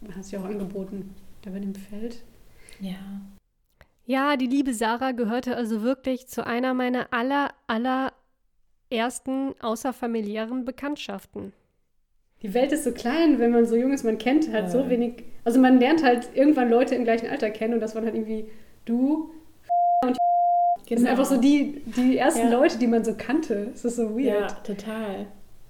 [0.00, 2.22] man hat es ja auch angeboten, da bei dem Feld.
[2.80, 2.96] Ja.
[4.04, 8.12] Ja, die liebe Sarah gehörte also wirklich zu einer meiner aller, aller
[8.90, 11.52] ersten außerfamiliären Bekanntschaften.
[12.42, 14.90] Die Welt ist so klein, wenn man so jung ist, man kennt halt so Ja.
[14.90, 15.24] wenig.
[15.44, 18.46] Also man lernt halt irgendwann Leute im gleichen Alter kennen und das waren halt irgendwie
[18.84, 19.30] du.
[20.88, 22.58] Das sind einfach so die, die ersten Ja.
[22.58, 23.68] Leute, die man so kannte.
[23.72, 24.18] Das ist so Genau.
[24.18, 24.64] Ja, weird.
[24.66, 25.26] total.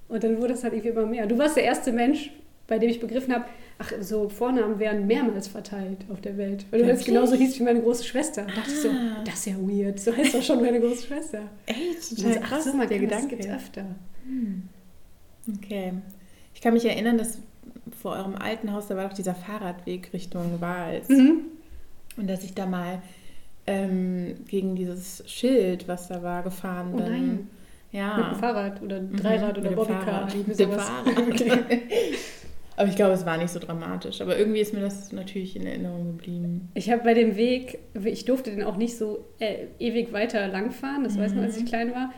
[0.08, 1.26] Und dann wurde es halt irgendwie immer mehr.
[1.26, 2.32] Du warst der erste Mensch,
[2.66, 3.44] bei dem ich begriffen habe,
[3.78, 6.64] ach, so Vornamen werden mehrmals verteilt auf der Welt.
[6.70, 8.42] Weil du jetzt genauso hieß wie meine große Schwester.
[8.46, 9.22] Da dachte ich so, Ah.
[9.24, 10.00] das ist ja weird.
[10.00, 11.42] So heißt doch schon meine große Schwester.
[11.66, 12.10] Echt?
[12.10, 13.36] Und Total so, krass, ach so, man der Gedanke.
[13.36, 13.84] öfter.
[15.58, 15.92] Okay.
[16.54, 17.38] Ich kann mich erinnern, dass
[18.00, 21.08] vor eurem alten Haus, da war doch dieser Fahrradweg Richtung Wals.
[21.08, 21.42] Mhm.
[22.16, 23.00] Und dass ich da mal
[23.66, 27.06] ähm, gegen dieses Schild, was da war, gefahren Oh bin.
[27.06, 27.48] nein.
[27.92, 28.16] Ja.
[28.16, 30.28] Mit dem Fahrrad oder Mhm, Dreirad mit oder Bobbycar.
[32.76, 34.20] Aber ich glaube, es war nicht so dramatisch.
[34.22, 36.70] Aber irgendwie ist mir das natürlich in Erinnerung geblieben.
[36.74, 41.04] Ich habe bei dem Weg, ich durfte den auch nicht so äh, ewig weiter langfahren,
[41.04, 42.12] das weiß ich noch, als ich klein war.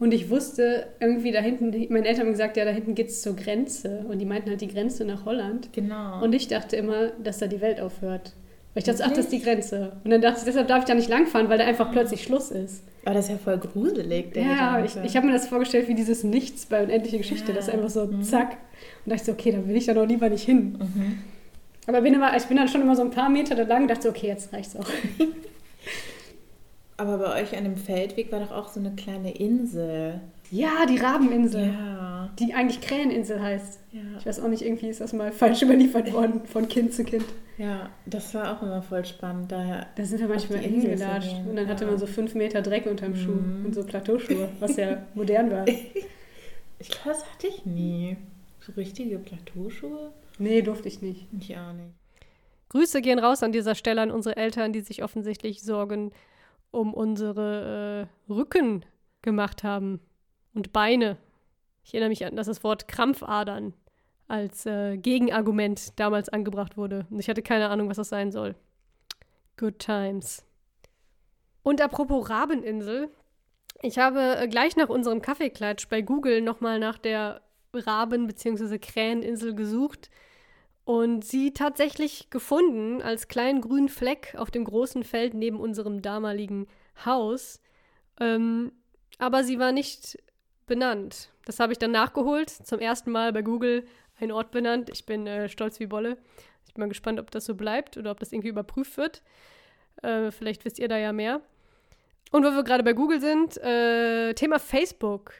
[0.00, 3.22] Und ich wusste irgendwie da hinten, meine Eltern haben gesagt, ja, da hinten geht es
[3.22, 4.04] zur Grenze.
[4.08, 5.72] Und die meinten halt die Grenze nach Holland.
[5.72, 6.24] Genau.
[6.24, 8.32] Und ich dachte immer, dass da die Welt aufhört.
[8.72, 9.40] Weil ich dachte, ach, das ist die?
[9.42, 9.92] Grenze.
[10.04, 12.50] Und dann dachte ich, deshalb darf ich da nicht langfahren, weil da einfach plötzlich Schluss
[12.50, 12.82] ist.
[13.04, 15.08] Aber das ist ja voll gruselig, der Ja, ich, Gedanke.
[15.08, 17.48] ich habe mir das vorgestellt wie dieses Nichts bei Unendliche Geschichte.
[17.50, 17.56] Ja.
[17.56, 18.22] Das ist einfach so Mhm.
[18.22, 18.56] zack.
[19.04, 20.78] Und dachte so, okay, da will ich da noch lieber nicht hin.
[20.78, 21.18] Mhm.
[21.86, 23.88] Aber bin immer, ich bin dann schon immer so ein paar Meter da lang und
[23.90, 24.86] dachte so, okay, jetzt reicht's auch.
[27.00, 30.20] Aber bei euch an dem Feldweg war doch auch so eine kleine Insel.
[30.50, 31.68] Ja, die Rabeninsel.
[31.72, 32.30] Ja.
[32.38, 33.78] Die eigentlich Kräheninsel heißt.
[33.92, 34.00] Ja.
[34.18, 37.24] Ich weiß auch nicht, irgendwie ist das mal falsch überliefert worden von Kind zu Kind.
[37.56, 39.50] Ja, das war auch immer voll spannend.
[39.52, 41.34] Daher, Da sind wir manchmal hingelatscht.
[41.48, 41.90] Und dann hatte ja.
[41.90, 43.66] man so fünf Meter Dreck unterm Schuh Mhm.
[43.66, 45.66] und so Plateauschuhe, was ja modern war.
[45.68, 48.16] ich glaube, das hatte ich nie.
[48.60, 50.12] So richtige Plateauschuhe?
[50.38, 51.26] Nee, durfte ich nicht.
[51.38, 51.94] Ich auch nicht.
[52.70, 56.12] Grüße gehen raus an dieser Stelle an unsere Eltern, die sich offensichtlich Sorgen
[56.70, 58.84] um unsere äh, Rücken
[59.22, 60.00] gemacht haben
[60.54, 61.16] und Beine.
[61.84, 63.74] Ich erinnere mich an, dass das Wort Krampfadern
[64.28, 67.06] als äh, Gegenargument damals angebracht wurde.
[67.10, 68.54] Und ich hatte keine Ahnung, was das sein soll.
[69.56, 70.44] Good times.
[71.62, 73.10] Und apropos Rabeninsel,
[73.82, 77.42] ich habe äh, gleich nach unserem Kaffeeklatsch bei Google nochmal nach der
[77.74, 78.78] Raben- bzw.
[78.78, 80.10] Kräheninsel gesucht
[80.84, 86.66] und sie tatsächlich gefunden als kleinen grünen Fleck auf dem großen Feld neben unserem damaligen
[87.04, 87.60] Haus.
[88.18, 88.72] Ähm,
[89.18, 90.18] aber sie war nicht
[90.66, 91.30] benannt.
[91.44, 92.50] Das habe ich dann nachgeholt.
[92.50, 93.86] Zum ersten Mal bei Google
[94.18, 94.90] ein Ort benannt.
[94.92, 96.16] Ich bin äh, stolz wie Bolle.
[96.66, 99.22] Ich bin mal gespannt, ob das so bleibt oder ob das irgendwie überprüft wird.
[100.02, 101.40] Äh, vielleicht wisst ihr da ja mehr.
[102.30, 105.34] Und wo wir gerade bei Google sind, äh, Thema Facebook.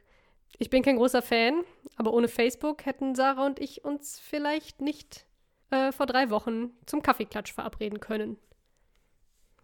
[0.59, 1.63] Ich bin kein großer Fan,
[1.97, 5.25] aber ohne Facebook hätten Sarah und ich uns vielleicht nicht
[5.71, 8.37] äh, vor drei Wochen zum Kaffeeklatsch verabreden können.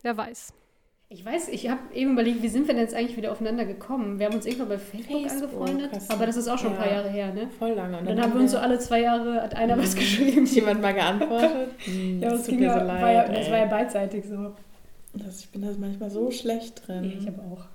[0.03, 0.53] Wer weiß.
[1.09, 4.19] Ich weiß, ich habe eben überlegt, wie sind wir denn jetzt eigentlich wieder aufeinander gekommen?
[4.19, 6.77] Wir haben uns irgendwann bei Facebook, Facebook angefreundet, hast aber das ist auch schon ein
[6.77, 6.95] paar ja.
[6.97, 7.49] Jahre her, ne?
[7.61, 7.99] Voll lange.
[7.99, 10.45] Und dann, haben wir uns so alle zwei Jahre, hat einer was geschrieben.
[10.47, 11.69] jemand mal geantwortet.
[11.85, 13.03] Hm, Ja, das das, tut ging mir ja, so leid.
[13.03, 14.53] war ja, das war ja beidseitig so.
[15.15, 17.05] das, ich bin da manchmal so schlecht drin.
[17.05, 17.67] Ja, ich habe auch.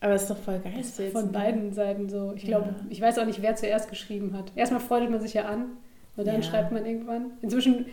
[0.00, 0.74] Aber es ist doch voll geil.
[0.76, 1.32] Jetzt, von ne?
[1.32, 2.34] beiden Seiten so.
[2.36, 2.86] Ich glaube, Ja.
[2.90, 4.52] ich weiß auch nicht, wer zuerst geschrieben hat.
[4.54, 5.70] Erstmal freut man sich ja an
[6.16, 6.42] und dann Ja.
[6.42, 7.32] schreibt man irgendwann.
[7.42, 7.86] Inzwischen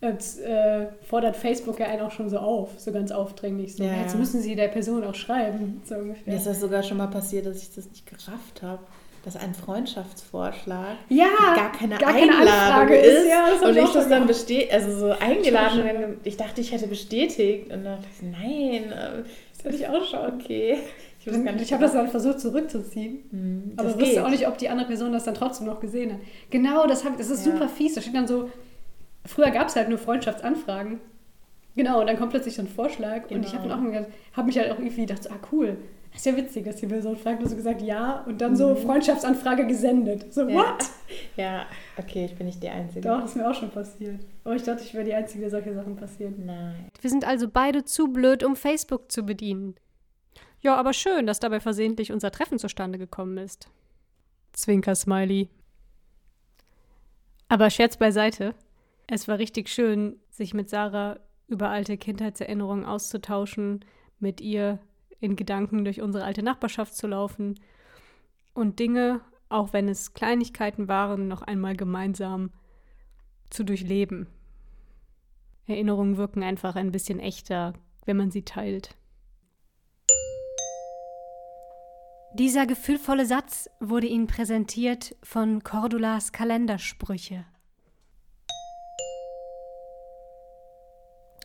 [0.00, 3.76] jetzt, äh, fordert Facebook ja einen auch schon so auf, so ganz aufdringlich.
[3.76, 4.00] So, Ja.
[4.00, 6.32] Jetzt müssen sie der Person auch schreiben, so ungefähr.
[6.32, 8.80] Mir ist das sogar schon mal passiert, dass ich das nicht gerafft habe,
[9.24, 13.18] dass ein Freundschaftsvorschlag ja, gar keine gar keine Einladung Anfrage ist.
[13.22, 13.28] ist.
[13.28, 15.78] Ja, und ich das dann bestätigt, also so eingeladen.
[15.84, 17.66] dann, ich dachte, ich hätte bestätigt.
[17.66, 19.22] Und dann dachte ich, nein, äh,
[19.56, 20.40] Das hatte ich auch schon.
[20.40, 20.78] okay.
[21.24, 23.18] Ich, Ich habe das dann versucht zurückzuziehen.
[23.30, 24.18] Hm, Aber wusste geht.
[24.18, 26.18] auch nicht, ob die andere Person das dann trotzdem noch gesehen hat.
[26.50, 27.52] Genau, das, hab, das ist Ja.
[27.52, 27.94] super fies.
[27.94, 28.50] Da steht dann so,
[29.24, 31.00] früher gab es halt nur Freundschaftsanfragen.
[31.76, 33.30] Genau, und dann kommt plötzlich so ein Vorschlag.
[33.30, 33.76] Und ich habe Genau.
[33.76, 35.76] dann auch habe mich halt auch irgendwie gedacht, so, ah cool,
[36.12, 38.22] das ist ja witzig, dass die Person fragt, und so gesagt, ja.
[38.26, 40.34] Und dann so Freundschaftsanfrage gesendet.
[40.34, 40.50] So, Mhm.
[40.50, 40.56] Ja.
[40.58, 40.84] what?
[41.38, 41.66] Ja,
[41.96, 43.08] okay, ich bin nicht die Einzige.
[43.08, 44.20] Doch, das ist mir auch schon passiert.
[44.44, 46.34] Aber ich dachte, ich wäre die Einzige, der solche Sachen passieren.
[46.44, 46.88] Nein.
[47.00, 49.76] Wir sind also beide zu blöd, um Facebook zu bedienen.
[50.62, 53.68] Ja, aber schön, dass dabei versehentlich unser Treffen zustande gekommen ist.
[54.52, 55.48] Zwinker-Smiley.
[57.48, 58.54] Aber Scherz beiseite.
[59.08, 63.84] Es war richtig schön, sich mit Sarah über alte Kindheitserinnerungen auszutauschen,
[64.20, 64.78] mit ihr
[65.18, 67.58] in Gedanken durch unsere alte Nachbarschaft zu laufen
[68.54, 72.52] und Dinge, auch wenn es Kleinigkeiten waren, noch einmal gemeinsam
[73.50, 74.28] zu durchleben.
[75.66, 78.96] Erinnerungen wirken einfach ein bisschen echter, wenn man sie teilt.
[82.34, 87.44] Dieser gefühlvolle Satz wurde Ihnen präsentiert von Cordulas Kalendersprüche.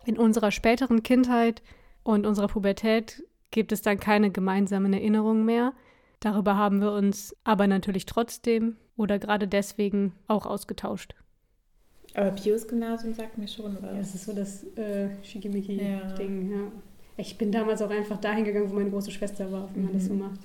[0.06, 1.62] In unserer späteren Kindheit
[2.04, 3.22] und unserer Pubertät
[3.52, 5.74] gibt es dann keine gemeinsamen Erinnerungen mehr.
[6.22, 11.16] Darüber haben wir uns aber natürlich trotzdem oder gerade deswegen auch ausgetauscht.
[12.14, 13.92] Aber Pius Gymnasium sagt mir schon was.
[13.92, 15.24] Ja, das ist so das äh, Ja.
[15.24, 16.72] Schickimicki-Ding, ja.
[17.18, 20.06] Ich bin damals auch einfach dahin gegangen, wo meine große Schwester war, wie man das
[20.06, 20.20] so Mhm.
[20.20, 20.40] macht.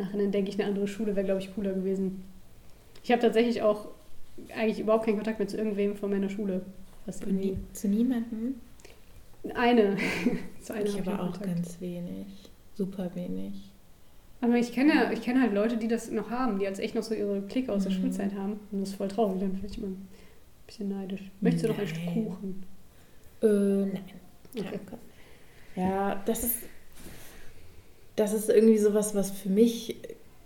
[0.00, 2.22] Nachhinein denke ich, eine andere Schule wäre, glaube ich, cooler gewesen.
[3.02, 3.88] Ich habe tatsächlich auch
[4.56, 6.62] eigentlich überhaupt keinen Kontakt mehr zu irgendwem von meiner Schule.
[7.06, 8.56] Was irgendwie zu niemandem?
[9.54, 9.96] eine.
[10.62, 11.46] zu einer Ich aber auch Kontakt.
[11.46, 12.26] ganz wenig.
[12.74, 13.54] Super wenig.
[14.42, 17.02] Aber ich kenne, ich kenne halt Leute, die das noch haben, die als echt noch
[17.02, 17.96] so ihre Clique aus der Mhm.
[18.02, 18.60] Schulzeit haben.
[18.72, 20.08] Und das ist voll traurig, dann vielleicht immer ein
[20.66, 21.30] bisschen neidisch.
[21.40, 22.14] Möchtest du noch ein Stück Nein.
[22.26, 22.62] Kuchen?
[23.42, 24.00] Äh, nein.
[24.56, 24.78] Okay.
[25.76, 26.56] Ja, das ist,
[28.20, 29.96] das ist irgendwie sowas, was für mich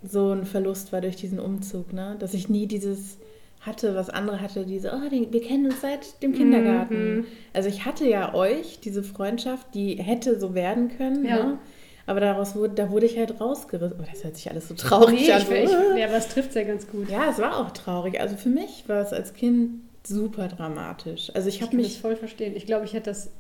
[0.02, 2.16] so ein Verlust war durch diesen Umzug, ne?
[2.18, 3.18] Dass ich nie dieses
[3.60, 7.16] hatte, was andere hatte, diese, oh, den, wir kennen uns seit dem Kindergarten.
[7.16, 7.26] Mhm.
[7.54, 11.36] Also ich hatte ja euch, diese Freundschaft, die hätte so werden können, Ja.
[11.44, 11.58] ne?
[12.06, 13.96] Aber daraus wurde, da wurde ich halt rausgerissen.
[13.98, 15.40] Oh, das hört sich alles so traurig Nee, an.
[15.40, 17.08] ich, ich, ja, aber es trifft ja ganz gut.
[17.10, 18.20] Ja, es war auch traurig.
[18.20, 21.30] Also für mich war es als Kind super dramatisch.
[21.34, 21.98] Also ich Ich habe mich.
[22.00, 22.54] voll verstehen.
[22.56, 23.30] Ich glaube, ich hätte das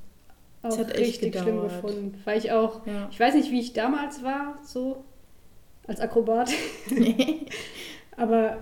[0.64, 1.82] auch richtig schlimm gedauert.
[1.82, 2.20] gefunden.
[2.24, 3.08] Weil ich auch, Ja.
[3.10, 5.04] ich weiß nicht, wie ich damals war, so
[5.86, 6.50] als Akrobat,
[8.16, 8.58] aber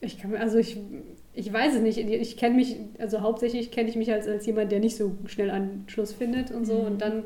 [0.00, 0.78] ich kann mir, also ich,
[1.32, 1.98] ich weiß es nicht.
[1.98, 5.50] Ich kenne mich, also hauptsächlich kenne ich mich als, als jemand, der nicht so schnell
[5.50, 6.86] Anschluss findet und so Mhm.
[6.86, 7.24] und dann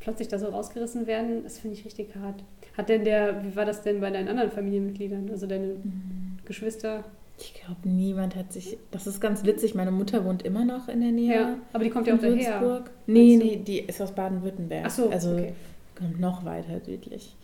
[0.00, 2.44] plötzlich da so rausgerissen werden, das finde ich richtig hart.
[2.76, 6.38] Hat denn der, wie war das denn bei deinen anderen Familienmitgliedern, also deine Mhm.
[6.44, 7.04] Geschwister?
[7.38, 8.78] Ich glaube, niemand hat sich.
[8.90, 9.74] Das ist ganz witzig.
[9.74, 11.34] Meine Mutter wohnt immer noch in der Nähe.
[11.34, 12.60] Ja, aber die kommt ja auch daher.
[12.60, 12.90] Würzburg.
[13.06, 14.84] Nee, nee, die ist aus Baden-Württemberg.
[14.86, 15.52] Ach so, also okay.
[15.94, 17.36] kommt noch weiter südlich.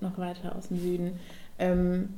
[0.00, 1.12] Noch weiter aus dem Süden.
[1.58, 2.10] Ähm,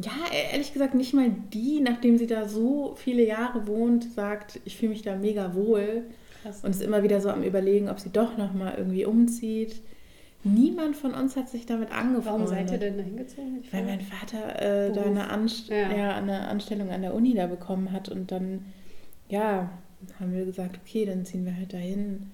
[0.00, 0.12] ja,
[0.52, 4.90] ehrlich gesagt, nicht mal die, nachdem sie da so viele Jahre wohnt, sagt, ich fühle
[4.90, 6.04] mich da mega wohl
[6.42, 6.62] Krass.
[6.62, 9.82] und ist immer wieder so am Überlegen, ob sie doch nochmal irgendwie umzieht.
[10.44, 12.26] Niemand von uns hat sich damit angefreundet.
[12.26, 13.64] Warum seid ihr denn da hingezogen?
[13.72, 15.92] Weil mein Vater äh, da eine, Anst Ja.
[15.94, 16.16] ja.
[16.16, 18.64] eine Anstellung an der Uni da bekommen hat und dann,
[19.28, 19.70] ja,
[20.20, 22.30] haben wir gesagt, okay, dann ziehen wir halt dahin.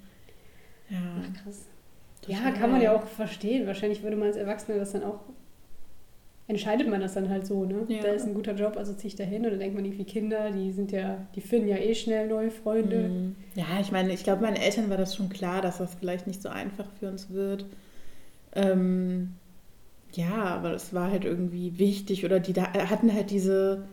[0.91, 1.67] Ja, Ach, krass.
[2.27, 2.53] Ja, Total.
[2.55, 3.67] kann man ja auch verstehen.
[3.67, 5.21] Wahrscheinlich würde man als Erwachsener das dann auch.
[6.47, 7.87] Entscheidet man das dann halt so, ne?
[7.89, 8.03] Ja.
[8.03, 10.05] Da ist ein guter Job, also ziehe ich da hin und dann denkt man irgendwie
[10.05, 13.09] Kinder, die sind ja, die finden ja eh schnell neue Freunde.
[13.09, 13.37] Mhm.
[13.55, 16.43] Ja, ich meine, ich glaube, meinen Eltern war das schon klar, dass das vielleicht nicht
[16.43, 17.65] so einfach für uns wird.
[18.55, 19.35] Ähm,
[20.13, 23.85] ja, aber das war halt irgendwie wichtig oder die da hatten halt diese.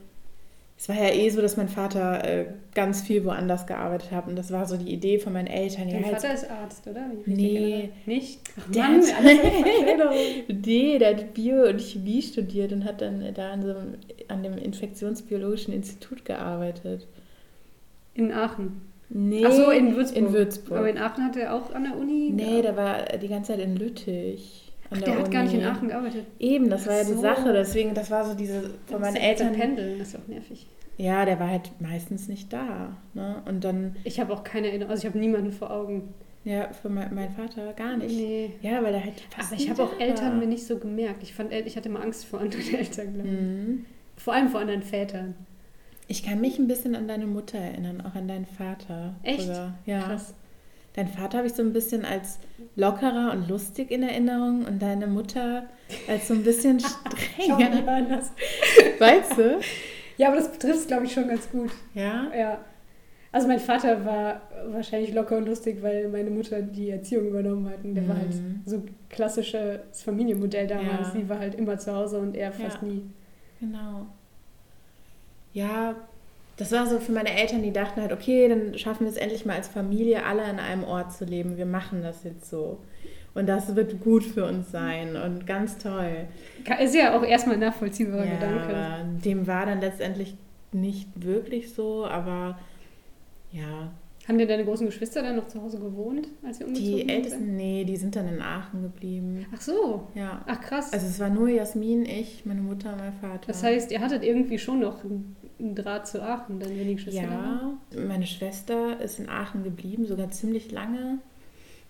[0.77, 4.35] Es war ja eh so, dass mein Vater äh, ganz viel woanders gearbeitet hat und
[4.35, 5.89] das war so die Idee von meinen Eltern.
[5.89, 7.05] Dein ja, Vater ist Arzt, oder?
[7.27, 7.91] Nee.
[8.07, 8.39] Nicht?
[8.59, 10.13] Ach Der Mann, hat-.
[10.65, 13.95] Nee, der hat Bio und Chemie studiert und hat dann da an, so einem,
[14.27, 17.07] an dem Infektionsbiologischen Institut gearbeitet.
[18.15, 18.90] In Aachen.
[19.13, 20.17] Nee, Ach so, in Würzburg.
[20.17, 20.77] In Würzburg.
[20.77, 23.61] Aber in Aachen hat er auch an der Uni nee, der war die ganze Zeit
[23.61, 24.71] in Lüttich.
[24.89, 25.63] Ach, der hat gar nicht Uni.
[25.63, 26.25] in Aachen gearbeitet.
[26.39, 27.21] Eben, das war ja die So.
[27.21, 27.51] Sache.
[27.53, 29.53] Deswegen, das war so diese von meinen Eltern.
[29.53, 30.65] Pendeln, das ist auch nervig.
[30.97, 32.95] Ja, der war halt meistens nicht da.
[33.13, 33.41] Ne?
[33.47, 36.13] Und dann, Ich habe auch keine Erinnerung, also ich habe niemanden vor Augen.
[36.43, 38.15] ja, für mein, mein Vater gar nicht.
[38.15, 38.51] Nee.
[38.61, 40.39] Ja, weil er halt fast Aber ich habe auch Eltern war.
[40.39, 41.23] mir nicht so gemerkt.
[41.23, 43.33] Ich, fand, ich hatte immer Angst vor anderen Eltern, glaube ich.
[43.41, 43.85] Mhm.
[44.17, 45.35] Vor allem vor anderen Vätern.
[46.11, 49.15] Ich kann mich ein bisschen an deine Mutter erinnern, auch an deinen Vater.
[49.23, 49.43] Echt?
[49.47, 49.73] Sogar.
[49.85, 50.01] Ja.
[50.01, 50.33] Krass.
[50.93, 52.37] Dein Vater habe ich so ein bisschen als
[52.75, 55.63] lockerer und lustig in Erinnerung und deine Mutter
[56.09, 56.79] als so ein bisschen
[57.37, 57.87] strenger.
[57.87, 58.31] anders.
[58.99, 59.59] weißt du?
[60.17, 61.71] Ja, aber das betrifft es, glaube ich, schon ganz gut.
[61.93, 62.29] Ja.
[62.37, 62.57] Ja.
[63.31, 67.85] Also mein Vater war wahrscheinlich locker und lustig, weil meine Mutter die Erziehung übernommen hat.
[67.85, 68.61] Und der war halt Mhm.
[68.65, 71.07] so klassisches Familienmodell damals.
[71.07, 71.11] Ja.
[71.13, 72.87] Sie war halt immer zu Hause und er fast Ja.
[72.89, 73.03] nie.
[73.61, 74.07] Genau.
[75.53, 75.95] Ja,
[76.57, 79.45] das war so für meine Eltern, die dachten halt, okay, dann schaffen wir es endlich
[79.45, 81.57] mal als Familie, alle an einem Ort zu leben.
[81.57, 82.77] Wir machen das jetzt so.
[83.33, 86.27] Und das wird gut für uns sein und ganz toll.
[86.81, 89.05] Ist ja auch erstmal ein nachvollziehbarer Ja, Gedanke.
[89.23, 90.35] dem war dann letztendlich
[90.73, 92.59] nicht wirklich so, aber
[93.53, 93.91] ja,
[94.27, 97.09] Haben denn deine großen Geschwister dann noch zu Hause gewohnt, als sie umgezogen die sind?
[97.09, 99.45] Ältesten, nee, die sind dann in Aachen geblieben.
[99.55, 100.07] Ach so.
[100.13, 100.43] Ja.
[100.45, 100.93] Ach krass.
[100.93, 103.47] Also es war nur Jasmin, ich, meine Mutter, mein Vater.
[103.47, 107.23] das heißt, ihr hattet irgendwie schon noch einen Draht zu Aachen, dann wenn die Geschwister
[107.23, 107.73] da?
[107.95, 111.17] Ja, meine Schwester ist in Aachen geblieben, sogar ziemlich lange.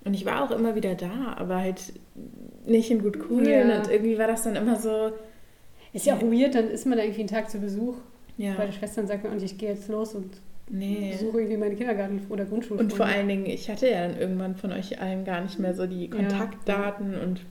[0.04, 1.94] Und ich war auch immer wieder da, aber halt
[2.66, 3.48] nicht in gut cool.
[3.48, 3.62] Ja.
[3.80, 5.12] Und irgendwie war das dann immer so,
[5.94, 7.96] Ist ja auch weird, dann ist man da irgendwie einen Tag zu Besuch.
[8.38, 10.30] ja, Bei den Schwestern sagt man, und ich gehe jetzt los und
[10.72, 11.12] nee.
[11.12, 12.80] besuche irgendwie meine Kindergarten- oder Grundschule.
[12.80, 15.74] Und vor allen Dingen, ich hatte ja dann irgendwann von euch allen gar nicht mehr
[15.74, 17.42] so die Kontaktdaten und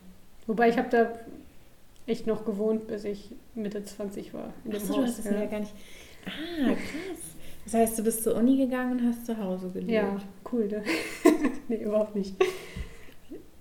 [0.47, 1.12] Wobei ich habe da
[2.07, 4.53] echt noch gewohnt, bis ich Mitte 20 war.
[4.64, 5.33] In Achso, du hast es ja.
[5.33, 5.73] ja gar nicht.
[6.27, 7.21] Ah, krass.
[7.66, 9.91] Das heißt, du bist zur Uni gegangen und hast zu Hause gelebt.
[9.93, 10.18] Ja,
[10.51, 10.83] cool, ne?
[11.68, 12.35] nee, überhaupt nicht.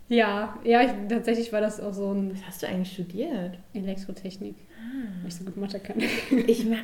[0.07, 3.60] Ja, ja, ich, tatsächlich war das auch so ein Was hast du eigentlich studiert?
[3.74, 5.07] Elektrotechnik, Ah.
[5.22, 6.01] weil ich so gut Mathe kann.
[6.47, 6.78] Ich, ma-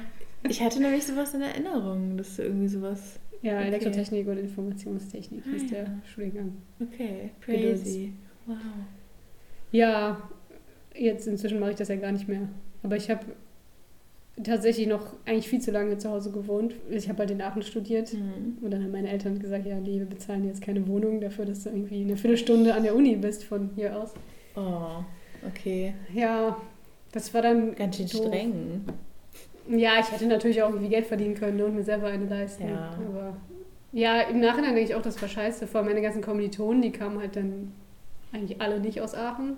[0.49, 3.19] ich hatte nämlich sowas in Erinnerung, dass du irgendwie sowas.
[3.41, 3.67] Ja, Okay.
[3.67, 5.67] Elektrotechnik und Informationstechnik Ah, ja.
[5.69, 6.53] der Studiengang.
[6.81, 8.13] Okay, crazy.
[8.45, 8.57] Wow.
[9.71, 10.29] Ja,
[10.95, 12.47] jetzt inzwischen mache ich das ja gar nicht mehr.
[12.81, 13.25] Aber ich habe
[14.43, 16.73] tatsächlich noch eigentlich viel zu lange zu Hause gewohnt.
[16.89, 18.09] Ich habe halt in Aachen studiert.
[18.09, 18.57] Hm.
[18.61, 21.63] Und dann haben meine Eltern gesagt, ja, nee, wir bezahlen jetzt keine Wohnung dafür, dass
[21.63, 24.13] du irgendwie eine Viertelstunde an der Uni bist von hier aus.
[24.55, 25.03] Oh,
[25.47, 25.93] okay.
[26.13, 26.57] Ja,
[27.11, 28.25] das war dann Ganz schön doof.
[28.27, 28.81] streng.
[29.67, 32.67] Ja, ich hätte natürlich auch irgendwie Geld verdienen können ne, und mir selber eine leisten.
[32.69, 32.93] Ja.
[33.09, 33.35] Aber
[33.91, 35.67] ja, im Nachhinein denke ich auch, das war scheiße.
[35.67, 37.73] Vor allem meine ganzen Kommilitonen, die kamen halt dann
[38.33, 39.57] eigentlich alle nicht aus Aachen.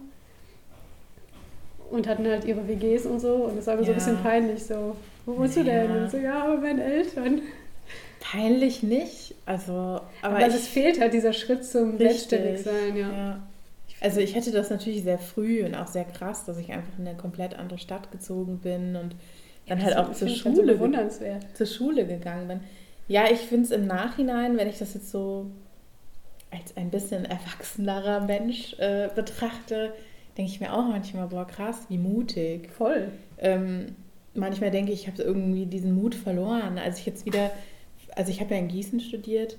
[1.89, 3.33] Und hatten halt ihre WGs und so.
[3.45, 4.03] Und das war mir so ein Ja.
[4.03, 4.63] bisschen peinlich.
[4.65, 4.95] So,
[5.25, 5.89] wo wohnst du denn?
[5.89, 6.03] Ja.
[6.03, 7.41] Und so, ja, bei meinen Eltern.
[8.19, 9.35] Peinlich nicht.
[9.45, 13.11] Also, aber, Aber, ich, es fehlt halt dieser Schritt zum Richtig, Selbstständigsein, ja.
[13.11, 13.47] Ja.
[14.01, 17.07] Also ich hatte das natürlich sehr früh und auch sehr krass, dass ich einfach in
[17.07, 19.15] eine komplett andere Stadt gezogen bin und
[19.67, 21.45] dann halt auch zur so Schule, bewundernswert.
[21.55, 22.59] zur Schule gegangen bin.
[23.07, 25.47] Ja, ich finde es im Nachhinein, wenn ich das jetzt so
[26.51, 29.93] als ein bisschen erwachsenerer Mensch äh, betrachte,
[30.37, 32.69] denke ich mir auch manchmal, boah, krass, wie mutig.
[32.71, 33.11] Voll.
[33.37, 33.95] Ähm,
[34.33, 36.77] manchmal denke ich, ich habe irgendwie diesen Mut verloren.
[36.77, 37.51] Als ich jetzt wieder,
[38.15, 39.57] also ich habe ja in Gießen studiert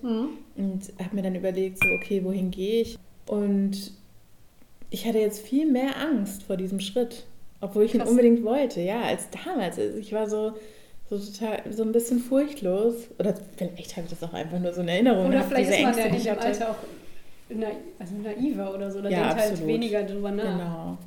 [0.57, 2.99] und habe mir dann überlegt, so, okay, wohin gehe ich?
[3.27, 3.93] Und
[4.91, 7.27] ich hatte jetzt viel mehr Angst vor diesem Schritt,
[7.61, 8.11] obwohl ich ihn Krass.
[8.11, 9.79] unbedingt wollte, ja, als damals.
[9.79, 10.53] Also ich war so,
[11.11, 13.09] so total, so ein bisschen furchtlos.
[13.19, 15.27] Oder vielleicht habe ich das auch einfach nur so in Erinnerung.
[15.27, 16.47] Oder vielleicht ist man Ängste, ja dem hatte.
[16.47, 16.77] Alter auch
[17.51, 17.67] na,
[17.99, 18.99] also naiver oder so.
[18.99, 19.69] Oder Ja, denkt halt absolut.
[19.69, 20.45] weniger drüber nach.
[20.45, 20.99] Genau.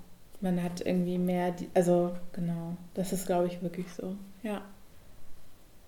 [0.41, 4.61] Man hat irgendwie mehr, die, also genau, das ist glaube ich wirklich so, ja.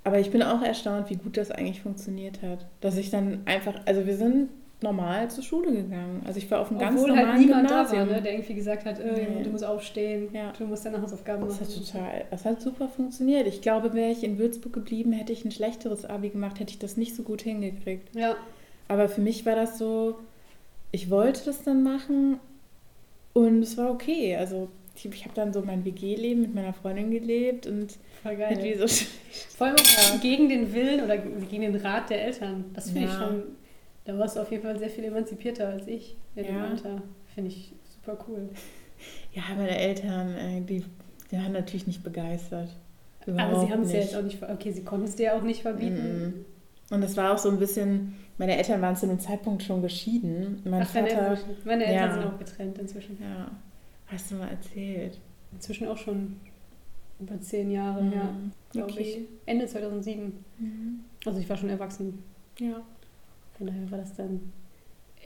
[0.03, 2.68] Aber ich bin auch erstaunt, wie gut das eigentlich funktioniert hat.
[2.82, 4.49] Dass ich dann einfach, also wir sind
[4.84, 6.21] normal zur Schule gegangen.
[6.25, 7.99] Also ich war auf einem ganz Obwohl normalen halt niemand Gymnasium.
[8.01, 9.43] da war, ne, der irgendwie gesagt hat, äh, Nee.
[9.43, 10.51] du musst aufstehen, Ja.
[10.57, 11.67] du musst deine Hausaufgaben Das machen.
[11.75, 13.47] hat total, das hat super funktioniert.
[13.47, 16.79] Ich glaube, wäre ich in Würzburg geblieben, hätte ich ein schlechteres Abi gemacht, hätte ich
[16.79, 18.15] das nicht so gut hingekriegt.
[18.15, 18.36] Ja,
[18.88, 20.19] Aber für mich war das so,
[20.91, 22.39] ich wollte das dann machen
[23.34, 24.36] und es war okay.
[24.36, 28.49] Also ich, ich habe dann so mein WG-Leben mit meiner Freundin gelebt und Voll geil.
[28.55, 28.86] halt wie so
[29.57, 32.65] Vor allem auch gegen den Willen oder gegen den Rat der Eltern.
[32.75, 33.19] Das finde ich Ja.
[33.27, 33.43] schon,
[34.05, 36.65] da warst du auf jeden Fall sehr viel emanzipierter als ich in dem Ja.
[36.67, 37.01] Alter.
[37.33, 38.49] Finde ich super cool.
[39.33, 40.83] Ja, meine Eltern, äh, die,
[41.31, 42.69] die waren natürlich nicht begeistert.
[43.21, 45.33] Aber Überhaupt sie haben es ja jetzt auch nicht, okay, sie konnten es dir ja
[45.37, 46.45] auch nicht verbieten.
[46.89, 50.61] Und das war auch so ein bisschen, meine Eltern waren zu dem Zeitpunkt schon geschieden.
[50.65, 52.13] Mein Ach, Vater, meine Eltern ja.
[52.13, 53.17] sind auch getrennt inzwischen.
[53.21, 53.49] ja,
[54.07, 55.17] hast du mal erzählt.
[55.53, 56.35] Inzwischen auch schon
[57.19, 58.11] über zehn Jahre, Mhm.
[58.13, 58.29] ja,
[58.71, 59.01] glaube Okay.
[59.01, 59.19] ich.
[59.45, 60.33] Ende 2007.
[60.59, 60.99] Mhm.
[61.25, 62.21] Also ich war schon erwachsen.
[62.59, 62.81] Ja.
[63.64, 64.41] Von daher war das dann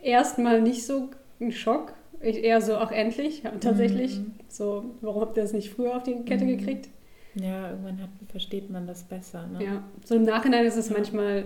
[0.03, 1.09] erstmal nicht so
[1.41, 1.93] ein Schock.
[2.21, 4.19] Ich eher so, auch endlich, ja, tatsächlich.
[4.19, 4.33] Mhm.
[4.47, 6.57] So, warum habt ihr das nicht früher auf die Kette Mhm.
[6.59, 6.89] gekriegt?
[7.33, 9.47] Ja, irgendwann hat, versteht man das besser.
[9.47, 9.63] Ne?
[9.63, 10.95] Ja, so im Nachhinein ist es Ja.
[10.97, 11.45] manchmal,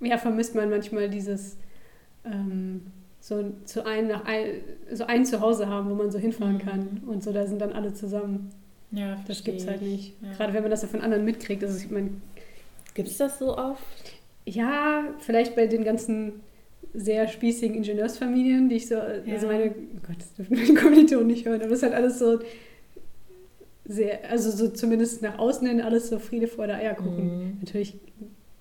[0.00, 1.56] ja, vermisst man manchmal dieses,
[2.26, 2.82] ähm,
[3.20, 4.60] so, zu ein, nach ein,
[4.92, 6.58] so ein Zuhause haben, wo man so hinfahren Mhm.
[6.58, 7.02] kann.
[7.06, 8.50] Und so, da sind dann alle zusammen.
[8.90, 9.88] ja Das versteh gibt's halt ich.
[9.88, 10.22] nicht.
[10.22, 10.32] Ja.
[10.34, 11.62] Gerade wenn man das so von anderen mitkriegt.
[11.64, 12.10] Also ich meine,
[12.94, 14.17] Gibt es das so oft?
[14.46, 16.40] Ja, vielleicht bei den ganzen
[16.94, 19.52] sehr spießigen Ingenieursfamilien, die ich so, also Ja.
[19.52, 22.38] meine, oh Gott, das dürfen meine Kommilitonen nicht hören, aber das ist halt alles so
[23.84, 27.26] sehr, also so zumindest nach außen hin alles so Friede, Freude, Eierkuchen.
[27.38, 27.56] Mhm.
[27.60, 27.94] Natürlich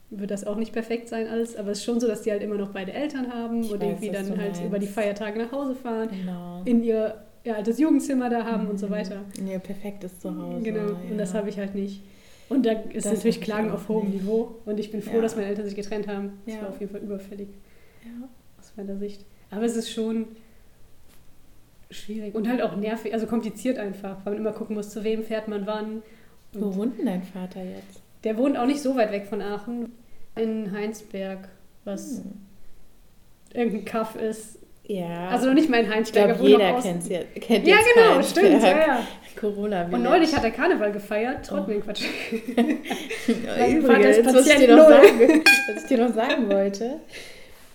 [0.10, 2.42] wird das auch nicht perfekt sein alles, aber es ist schon so, dass die halt
[2.42, 4.64] immer noch beide Eltern haben Ich und weiß, irgendwie dann halt meinst.
[4.64, 6.62] über die Feiertage nach Hause fahren, Genau.
[6.64, 8.92] in ihr, ihr altes Jugendzimmer da haben und so Mhm.
[8.92, 9.22] weiter.
[9.38, 10.62] In ihr perfektes Zuhause.
[10.64, 12.04] Genau, und das habe ich halt nicht.
[12.50, 14.22] Und da ist Das natürlich Klagen auf hohem nicht.
[14.24, 15.22] Niveau und ich bin froh, Ja.
[15.22, 16.40] dass meine Eltern sich getrennt haben.
[16.46, 16.62] Das Ja.
[16.62, 17.50] war auf jeden Fall überfällig
[18.06, 18.28] Ja.
[18.60, 19.26] aus meiner Sicht.
[19.52, 20.28] Aber es ist schon
[21.90, 25.24] schwierig und halt auch nervig, also kompliziert einfach, weil man immer gucken muss, zu wem
[25.24, 26.02] fährt man wann.
[26.54, 28.02] Wo Und wohnt denn dein Vater jetzt?
[28.24, 29.92] der wohnt auch nicht so weit weg von Aachen,
[30.36, 31.48] in Heinsberg,
[31.86, 32.32] was Hm.
[33.54, 34.57] irgendein Kaff ist.
[34.90, 35.28] Ja.
[35.30, 38.46] Also noch nicht mal in ich noch jeder kennt's ja, kennt Ja, genau, Heinsberg.
[38.48, 39.08] stimmt, ja, ja.
[39.40, 41.56] Corona Und neulich hat er Karneval gefeiert, Oh.
[41.56, 42.04] Trottmann, Quatsch.
[43.58, 47.00] Mein Übrigens, was ich, dir noch sagen, was ich dir noch sagen wollte.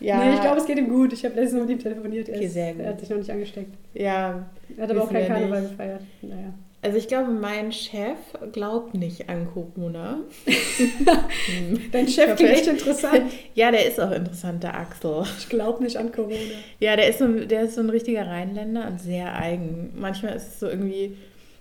[0.00, 1.12] Ja, Nee, ich glaube, es geht ihm gut.
[1.12, 2.28] Ich habe letztens mit ihm telefoniert.
[2.28, 2.82] Er, Okay, sehr gut.
[2.82, 3.72] er hat sich noch nicht angesteckt.
[3.94, 4.44] ja,
[4.76, 5.70] Er hat aber auch kein Karneval nicht.
[5.72, 6.00] gefeiert.
[6.22, 6.52] Naja.
[6.82, 8.18] Also ich glaube, mein Chef
[8.52, 10.18] glaubt nicht an Corona.
[11.92, 13.22] Dein Chef klingt echt interessant.
[13.54, 15.22] Ja, der ist auch interessant, der Axel.
[15.38, 16.34] Ich glaube nicht an Corona.
[16.80, 19.92] Ja, der ist, so, ein- der ist so ein richtiger Rheinländer und sehr eigen.
[19.94, 21.16] Manchmal ist es so irgendwie,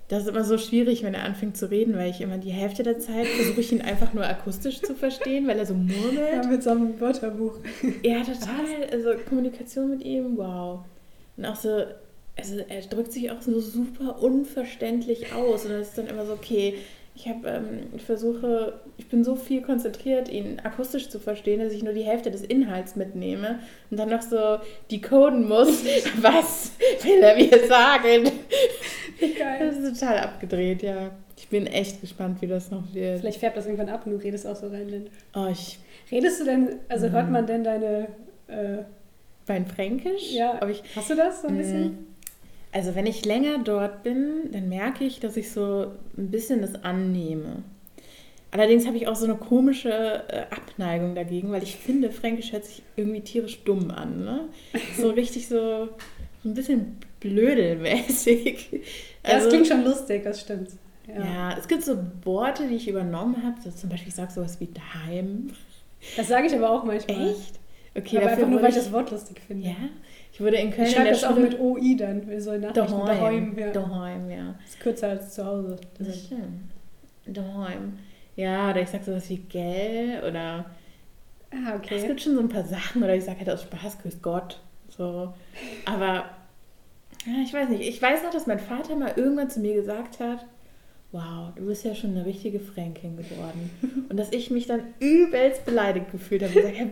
[0.07, 2.83] das ist immer so schwierig, wenn er anfängt zu reden, weil ich immer die Hälfte
[2.83, 6.49] der Zeit versuche ich ihn einfach nur akustisch zu verstehen, weil er so Ja, murmelt.
[6.49, 7.55] mit so einem Wörterbuch.
[8.03, 8.89] Ja, total.
[8.91, 10.79] Also Kommunikation mit ihm, wow.
[11.37, 11.83] Und auch so,
[12.41, 15.65] also er drückt sich auch so super unverständlich aus.
[15.65, 16.75] Und das ist dann immer so, okay,
[17.15, 21.73] ich habe, ähm, ich versuche, ich bin so viel konzentriert, ihn akustisch zu verstehen, dass
[21.73, 24.57] ich nur die Hälfte des Inhalts mitnehme und dann noch so
[24.89, 25.83] decoden muss,
[26.21, 26.71] was
[27.03, 28.31] will er mir sagen.
[29.19, 29.67] Das Geil.
[29.69, 31.11] ist total abgedreht, ja.
[31.37, 33.19] Ich bin echt gespannt, wie das noch wird.
[33.19, 35.13] Vielleicht färbt das irgendwann ab und du redest auch so rheinländisch.
[35.35, 35.79] Oh, ich,
[36.11, 37.11] Redest du denn, also Mhm.
[37.11, 38.07] hört man denn deine,
[38.47, 38.83] äh,
[39.47, 40.31] mein Fränkisch?
[40.33, 42.07] ja, ich, hast du das so ein bisschen?
[42.71, 46.83] Also wenn ich länger dort bin, dann merke ich, dass ich so ein bisschen das
[46.83, 47.63] annehme.
[48.51, 49.89] Allerdings habe ich auch so eine komische
[50.27, 54.25] äh, Abneigung dagegen, weil ich finde, Fränkisch hört sich irgendwie tierisch dumm an.
[54.25, 54.49] Ne?
[54.97, 55.89] So richtig so,
[56.43, 58.69] so ein bisschen blödelmäßig.
[58.71, 58.79] ja,
[59.23, 60.69] Also, das klingt schon lustig, das stimmt.
[61.07, 61.23] Ja.
[61.23, 61.57] ja.
[61.57, 63.55] es gibt so Worte, die ich übernommen habe.
[63.61, 65.51] So zum Beispiel, ich sage sowas wie daheim.
[66.17, 67.31] Das sage ich aber auch manchmal.
[67.31, 67.59] Echt?
[67.95, 69.67] Okay, aber einfach nur, weil ich das Wort lustig finde.
[69.67, 69.75] Ja,
[70.33, 72.51] ich wurde in Köln Ich in der das auch Schule mit OI dann, wie so
[72.51, 72.89] in Nachrichten.
[73.05, 73.55] daheim.
[73.55, 73.71] Daheim, ja.
[73.71, 74.55] Daheim, ja.
[74.65, 75.77] ist kürzer als zu Hause.
[75.97, 76.71] Das stimmt.
[77.25, 77.97] Daheim.
[78.35, 80.65] Ja, oder ich sag sowas wie gell oder
[81.53, 82.07] Ah, es okay.
[82.07, 84.61] gibt schon so ein paar Sachen oder ich sage halt aus Spaß, grüß Gott.
[84.87, 85.33] So.
[85.85, 86.25] Aber
[87.25, 87.81] ja, ich weiß nicht.
[87.81, 90.45] Ich weiß noch, dass mein Vater mal irgendwann zu mir gesagt hat,
[91.11, 93.69] wow, du bist ja schon eine richtige Fränkin geworden.
[94.09, 96.91] Und dass ich mich dann übelst beleidigt gefühlt habe und gesagt habe,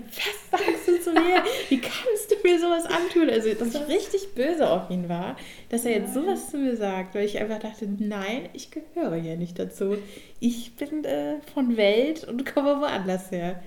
[0.51, 0.78] was sagst
[1.09, 1.43] du mir?
[1.69, 3.29] Wie kannst du mir sowas antun?
[3.29, 5.35] Also, dass ich richtig böse auf ihn war,
[5.69, 9.37] dass er jetzt sowas zu mir sagt, weil ich einfach dachte, nein, ich gehöre hier
[9.37, 9.97] nicht dazu.
[10.39, 13.61] Ich bin äh, von Welt und komme woanders her.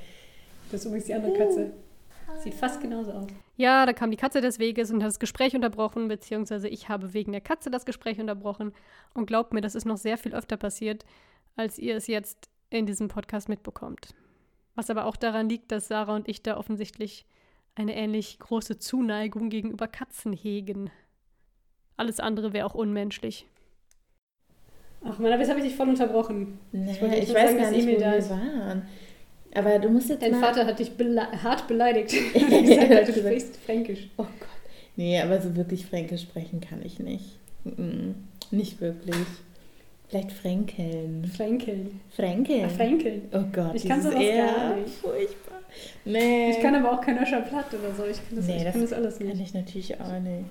[0.70, 1.72] Das ist übrigens die andere Katze.
[2.43, 3.26] Sieht fast genauso aus.
[3.57, 7.12] Ja, da kam die Katze des Weges und hat das Gespräch unterbrochen, beziehungsweise ich habe
[7.12, 8.72] wegen der Katze das Gespräch unterbrochen.
[9.14, 11.05] Und glaubt mir, das ist noch sehr viel öfter passiert,
[11.57, 14.14] als ihr es jetzt in diesem Podcast mitbekommt.
[14.74, 17.26] Was aber auch daran liegt, dass Sarah und ich da offensichtlich
[17.74, 20.90] eine ähnlich große Zuneigung gegenüber Katzen hegen.
[21.96, 23.46] Alles andere wäre auch unmenschlich.
[25.04, 26.58] Ach man, aber jetzt habe ich dich voll unterbrochen.
[26.70, 28.82] Nee, Ich wollte ich, weiß sagen, gar nicht, Emil wo da wir waren.
[29.54, 30.40] Aber du musst jetzt Dein mal...
[30.40, 32.10] Vater hat dich bele hart beleidigt.
[32.32, 34.08] Gesagt, er hat du sprichst Fränkisch.
[34.16, 34.48] Oh Gott.
[34.96, 37.36] Nee, aber so wirklich Fränkisch sprechen kann ich nicht.
[37.64, 38.12] Mm,
[38.50, 39.16] Nicht wirklich.
[40.12, 41.24] Vielleicht Fränkeln.
[41.24, 42.00] Fränkeln.
[42.10, 42.64] Fränkeln.
[42.66, 43.22] Ach, Fränkeln.
[43.32, 44.90] Oh Gott, Ich kann sowas eher gar nicht.
[44.96, 45.58] Furchtbar.
[46.04, 46.50] Nee.
[46.50, 48.04] Ich kann aber auch kein Öscher Platt oder so.
[48.04, 49.40] Ich kann das, nee, ich das, kann das alles kann nicht.
[49.40, 50.44] ich natürlich auch nicht.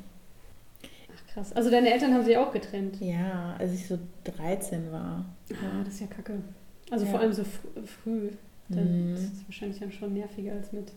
[1.16, 1.54] Ach krass.
[1.54, 3.00] Also deine Eltern haben sich auch getrennt.
[3.02, 5.26] Ja, als ich so 13 war.
[5.52, 6.42] Ah, das ist ja kacke.
[6.90, 7.12] Also Ja.
[7.12, 8.30] vor allem so fr früh.
[8.68, 9.14] Dann Mhm.
[9.14, 10.92] Das ist wahrscheinlich dann schon nerviger als mit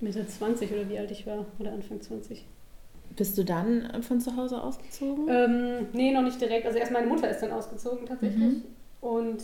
[0.00, 1.44] Mitte 20 oder wie alt ich war.
[1.58, 2.46] Oder Anfang 20.
[3.16, 5.26] Bist du dann von zu Hause ausgezogen?
[5.28, 6.66] Ähm, nee, noch nicht direkt.
[6.66, 8.38] Also erst meine Mutter ist dann ausgezogen tatsächlich.
[8.40, 8.62] Mhm.
[9.00, 9.42] Und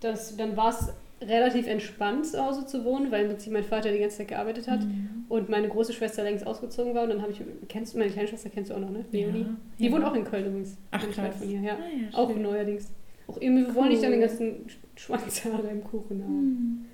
[0.00, 0.88] das, dann war es
[1.22, 4.68] relativ entspannt, zu Hause zu wohnen, weil im Prinzip mein Vater die ganze Zeit gearbeitet
[4.68, 5.24] hat Mhm.
[5.28, 7.02] und meine große Schwester längst ausgezogen war.
[7.04, 9.04] Und dann habe ich, kennst du, meine kleine Schwester kennst du auch noch, ne?
[9.12, 9.40] Leonie.
[9.40, 9.46] Ja,
[9.78, 9.92] Die ja.
[9.92, 10.76] wohnt auch in Köln übrigens.
[10.90, 11.36] Ach, krass.
[11.38, 11.74] von hier, ja.
[11.74, 11.76] Ah,
[12.12, 12.88] ja, Auch neuerdings.
[13.26, 14.26] Auch irgendwie, wir wollen nicht dann den Cool.
[14.28, 14.54] ganzen
[14.96, 16.86] Schwanzhaare im Kuchen haben.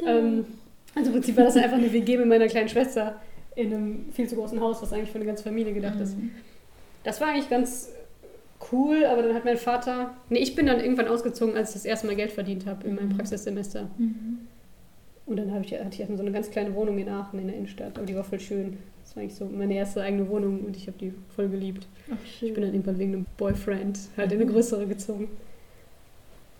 [0.00, 0.06] Mhm.
[0.06, 0.44] Ähm,
[0.94, 3.20] also im Prinzip war das einfach eine WG mit meiner kleinen Schwester
[3.56, 6.16] in einem viel zu großen Haus, was eigentlich für eine ganze Familie gedacht ist.
[6.16, 6.30] Mhm.
[7.02, 7.90] Das war eigentlich ganz
[8.72, 10.14] cool, aber dann hat mein Vater.
[10.28, 12.94] Nee, ich bin dann irgendwann ausgezogen, als ich das erste Mal Geld verdient habe in
[12.94, 13.16] meinem Mhm.
[13.16, 13.88] Praxissemester.
[13.98, 14.38] Mhm.
[15.26, 17.48] Und dann habe ich, hatte ich erstmal so eine ganz kleine Wohnung in Aachen in
[17.48, 18.76] der Innenstadt, aber die war voll schön.
[19.02, 21.86] Das war eigentlich so meine erste eigene Wohnung und ich habe die voll geliebt.
[22.12, 22.16] Ach.
[22.40, 25.28] Ich bin dann irgendwann wegen einem Boyfriend halt in eine größere gezogen.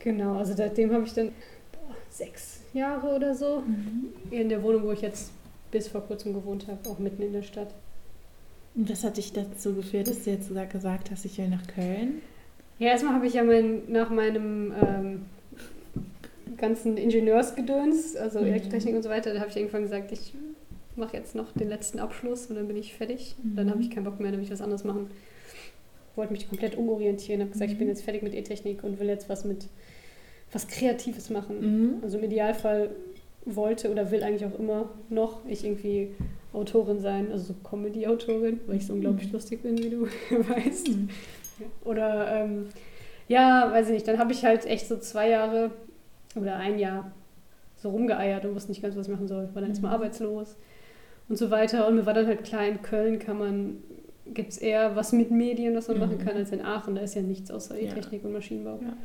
[0.00, 1.28] Genau, also seitdem habe ich dann
[1.72, 4.08] boah, sechs Jahre oder so Mhm.
[4.30, 5.32] in der Wohnung, wo ich jetzt
[5.76, 7.68] bis vor kurzem gewohnt habe, auch mitten in der Stadt.
[8.74, 11.66] Und was hat dich dazu geführt, dass du jetzt sogar gesagt hast, ich will nach
[11.66, 12.20] Köln?
[12.78, 15.24] Ja, erstmal habe ich ja mein, nach meinem ähm,
[16.56, 18.46] ganzen Ingenieursgedöns, also Mhm.
[18.46, 20.34] Elektrotechnik und so weiter, da habe ich irgendwann gesagt, ich
[20.94, 23.34] mache jetzt noch den letzten Abschluss und dann bin ich fertig.
[23.42, 23.56] Mhm.
[23.56, 25.10] Dann habe ich keinen Bock mehr, dann will ich was anderes machen.
[26.14, 27.92] Wollte mich komplett umorientieren, habe gesagt, ich bin Mhm.
[27.92, 29.66] jetzt fertig mit E-Technik und will jetzt was mit
[30.52, 31.60] was Kreatives machen.
[31.60, 31.94] Mhm.
[32.02, 32.90] Also im Idealfall
[33.46, 36.14] wollte oder will eigentlich auch immer noch ich irgendwie
[36.52, 40.88] Autorin sein, also so Comedy-Autorin, weil ich so unglaublich lustig bin, wie du weißt.
[40.88, 41.08] Mhm.
[41.84, 42.66] Oder ähm,
[43.28, 45.70] ja, weiß ich nicht, dann habe ich halt echt so zwei Jahre
[46.34, 47.12] oder ein Jahr
[47.76, 49.48] so rumgeeiert und wusste nicht ganz, was ich machen soll.
[49.54, 49.96] War dann erstmal Mhm.
[49.96, 50.56] arbeitslos
[51.28, 51.86] und so weiter.
[51.88, 53.76] Und mir war dann halt klar, in Köln kann man,
[54.26, 56.24] gibt es eher was mit Medien, was man machen Mhm.
[56.24, 56.94] kann, als in Aachen.
[56.94, 57.90] Da ist ja nichts außer Ja.
[57.90, 58.78] E-Technik und Maschinenbau.
[58.82, 58.96] Ja.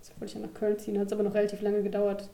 [0.00, 2.28] Deshalb wollte ich ja nach Köln ziehen, hat es aber noch relativ lange gedauert.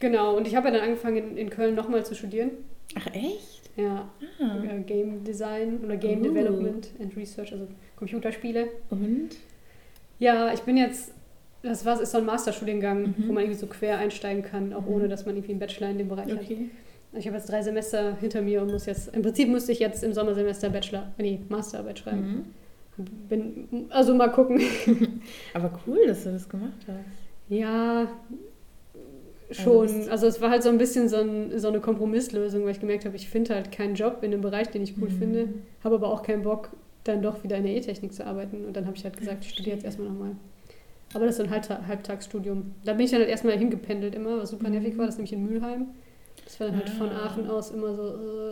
[0.00, 2.50] Genau, und ich habe ja dann angefangen in, in Köln nochmal zu studieren.
[2.94, 3.62] Ach, echt?
[3.76, 4.08] Ja,
[4.40, 4.56] Ah.
[4.64, 6.24] äh, Game Design oder Game Oh.
[6.24, 7.66] Development and Research, also
[7.96, 8.68] Computerspiele.
[8.90, 9.30] Und?
[10.18, 11.12] Ja, ich bin jetzt,
[11.62, 13.14] das war, ist so ein Masterstudiengang, Mhm.
[13.28, 14.92] wo man irgendwie so quer einsteigen kann, auch Mhm.
[14.92, 16.40] ohne dass man irgendwie einen Bachelor in dem Bereich hat.
[16.42, 16.70] Okay.
[17.12, 19.78] Also Ich habe jetzt drei Semester hinter mir und muss jetzt, im Prinzip müsste ich
[19.78, 22.44] jetzt im Sommersemester Bachelor, nee, Masterarbeit schreiben.
[22.98, 23.04] Mhm.
[23.28, 24.58] Bin, also mal gucken.
[25.54, 26.96] Aber cool, dass du das gemacht hast.
[27.50, 28.08] Ja,
[29.50, 29.86] schon.
[29.86, 32.80] das- Also es war halt so ein bisschen so, ein, so eine Kompromisslösung, weil ich
[32.80, 35.18] gemerkt habe, ich finde halt keinen Job in dem Bereich, den ich cool Mhm.
[35.18, 35.48] finde,
[35.84, 36.70] habe aber auch keinen Bock,
[37.04, 38.64] dann doch wieder in der E-Technik zu arbeiten.
[38.64, 40.32] Und dann habe ich halt gesagt, ich studiere jetzt erstmal nochmal.
[41.14, 42.74] Aber das ist so ein Halbta Halbtagsstudium.
[42.84, 44.98] Da bin ich dann halt erstmal hingependelt immer, was super nervig Mhm.
[44.98, 45.86] war, das ist nämlich in Mülheim.
[46.44, 47.26] Das war dann halt von Ah.
[47.26, 48.02] Aachen aus immer so,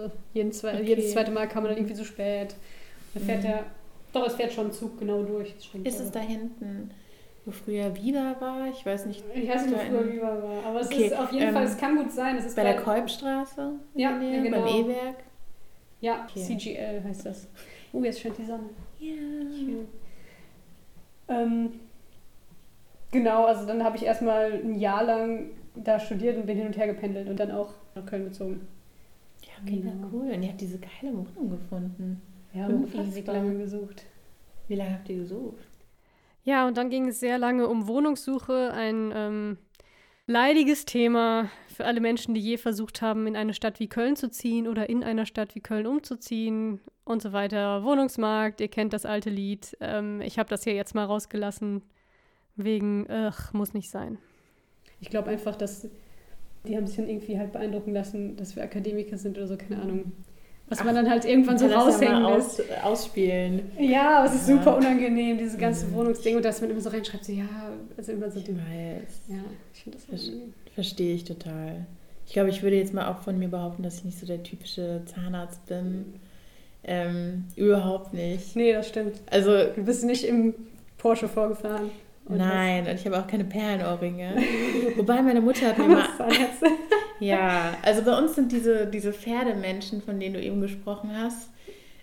[0.06, 0.84] äh, jeden zwei, Okay.
[0.84, 2.54] jedes zweite Mal kam man dann irgendwie zu spät.
[3.12, 3.46] Da fährt Mhm.
[3.46, 3.64] der,
[4.12, 5.54] doch, es fährt schon ein Zug genau durch.
[5.84, 6.10] Ist es aber.
[6.12, 6.90] da hinten,
[7.44, 8.68] wo früher Viva war?
[8.68, 9.22] Ich weiß nicht.
[9.34, 11.64] Ich weiß nicht, wo früher Viva war, aber es Okay, ist auf jeden ähm, Fall,
[11.64, 12.36] es kann gut sein.
[12.36, 13.72] Es ist Bei der Kolbstraße?
[13.94, 14.62] Ja, ja, genau.
[14.62, 15.16] Beim E-Werk?
[16.00, 16.40] Ja, Okay.
[16.40, 17.48] CGL heißt das.
[17.92, 18.70] Oh, jetzt scheint die Sonne.
[18.98, 19.12] Ja.
[19.56, 19.86] Schön.
[21.28, 21.70] Ähm,
[23.10, 26.76] genau, also dann habe ich erstmal ein Jahr lang da studiert und bin hin und
[26.76, 28.66] her gependelt und dann auch nach Köln gezogen.
[29.42, 30.08] Ja, mega Genau.
[30.12, 30.30] cool.
[30.30, 32.20] Und ihr habt diese geile Wohnung gefunden.
[32.52, 33.04] Ja, Unfassbar.
[33.06, 34.04] ewig lange gesucht.
[34.68, 35.58] Wie lange habt ihr gesucht?
[36.44, 39.58] Ja, und dann ging es sehr lange um Wohnungssuche, ein ähm,
[40.26, 44.30] leidiges Thema für alle Menschen, die je versucht haben, in eine Stadt wie Köln zu
[44.30, 47.82] ziehen oder in einer Stadt wie Köln umzuziehen und so weiter.
[47.82, 49.76] Wohnungsmarkt, ihr kennt das alte Lied.
[49.80, 51.82] Ähm, ich habe das hier jetzt mal rausgelassen,
[52.56, 54.18] wegen, ach, muss nicht sein.
[55.00, 55.88] Ich glaube einfach, dass
[56.66, 59.82] die haben sich dann irgendwie halt beeindrucken lassen, dass wir Akademiker sind oder so, keine
[59.82, 60.12] Ahnung.
[60.68, 62.60] Was man dann halt irgendwann so ja raushängen mal lässt.
[62.60, 63.70] aus, ausspielen.
[63.78, 64.56] Ja, aber es ist Ja.
[64.56, 65.94] super unangenehm, dieses ganze Mhm.
[65.94, 66.36] Wohnungsding.
[66.36, 67.44] Und dass man immer so reinschreibt, so, ja,
[67.96, 69.20] also immer so Ich weiß.
[69.28, 69.36] Ja,
[69.74, 70.54] ich finde das unangenehm.
[70.74, 71.86] Verstehe ich total.
[72.26, 74.42] Ich glaube, ich würde jetzt mal auch von mir behaupten, dass ich nicht so der
[74.42, 76.14] typische Zahnarzt bin.
[76.82, 78.56] Ähm, überhaupt nicht.
[78.56, 79.16] Nee, das stimmt.
[79.30, 80.54] Also, Du bist nicht im
[80.98, 81.90] Porsche vorgefahren.
[82.26, 84.36] Und nein, und ich habe auch keine Perlenohrringe.
[84.96, 86.06] Wobei meine Mutter hat mir mal.
[87.20, 91.50] Ja, also bei uns sind diese, diese Pferdemenschen, von denen du eben gesprochen hast,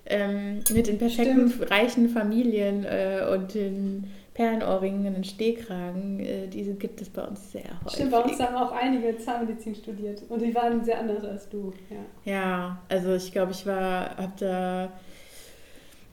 [0.05, 6.73] ähm, mit den perfekten, reichen Familien äh, und den Perlenohrringen und einen Stehkragen, äh, diese
[6.73, 7.93] gibt es bei uns sehr häufig.
[7.93, 11.73] Stimmt, bei uns haben auch einige Zahnmedizin studiert und die waren sehr anders als du.
[11.89, 14.89] Ja, ja also ich glaube, ich war, hab da.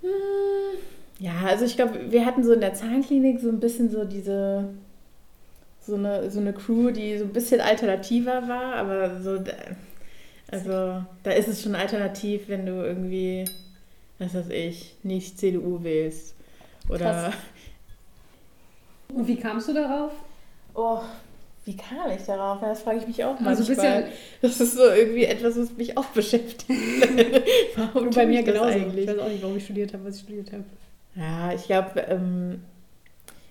[0.03, 0.09] Hm,
[1.21, 4.69] ja, also ich glaube, wir hatten so in der Zahnklinik so ein bisschen so diese.
[5.89, 9.43] So eine, so eine Crew, die so ein bisschen alternativer war, aber so.
[10.51, 13.47] Also da ist es schon alternativ, wenn du irgendwie,
[14.19, 16.35] was weiß ich, nicht CDU wählst.
[16.91, 16.99] Oder.
[16.99, 17.35] Krass.
[19.15, 20.13] Und wie kamst du darauf?
[20.75, 21.01] Oh,
[21.65, 22.61] wie kam ich darauf?
[22.61, 23.49] Das frage ich mich auch mal.
[23.49, 24.05] Also bisschen,
[24.43, 26.67] das ist so irgendwie etwas, was mich auch beschäftigt.
[27.77, 28.65] warum bei mir genauso.
[28.65, 29.05] Eigentlich?
[29.05, 30.65] Ich weiß auch nicht, warum ich studiert habe, was ich studiert habe.
[31.15, 32.63] Ja, ich glaube, ähm,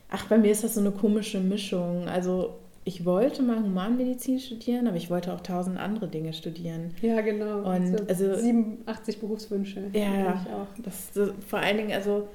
[0.10, 2.08] ach, bei mir ist das so eine komische Mischung.
[2.08, 6.93] Also ich wollte mal Humanmedizin studieren, aber ich wollte auch tausend andere Dinge studieren.
[7.01, 7.60] Ja, genau.
[7.60, 9.89] Und also, also 87 Berufswünsche.
[9.93, 10.68] Ja, ich auch.
[10.84, 12.30] Das, so, vor allen Dingen, also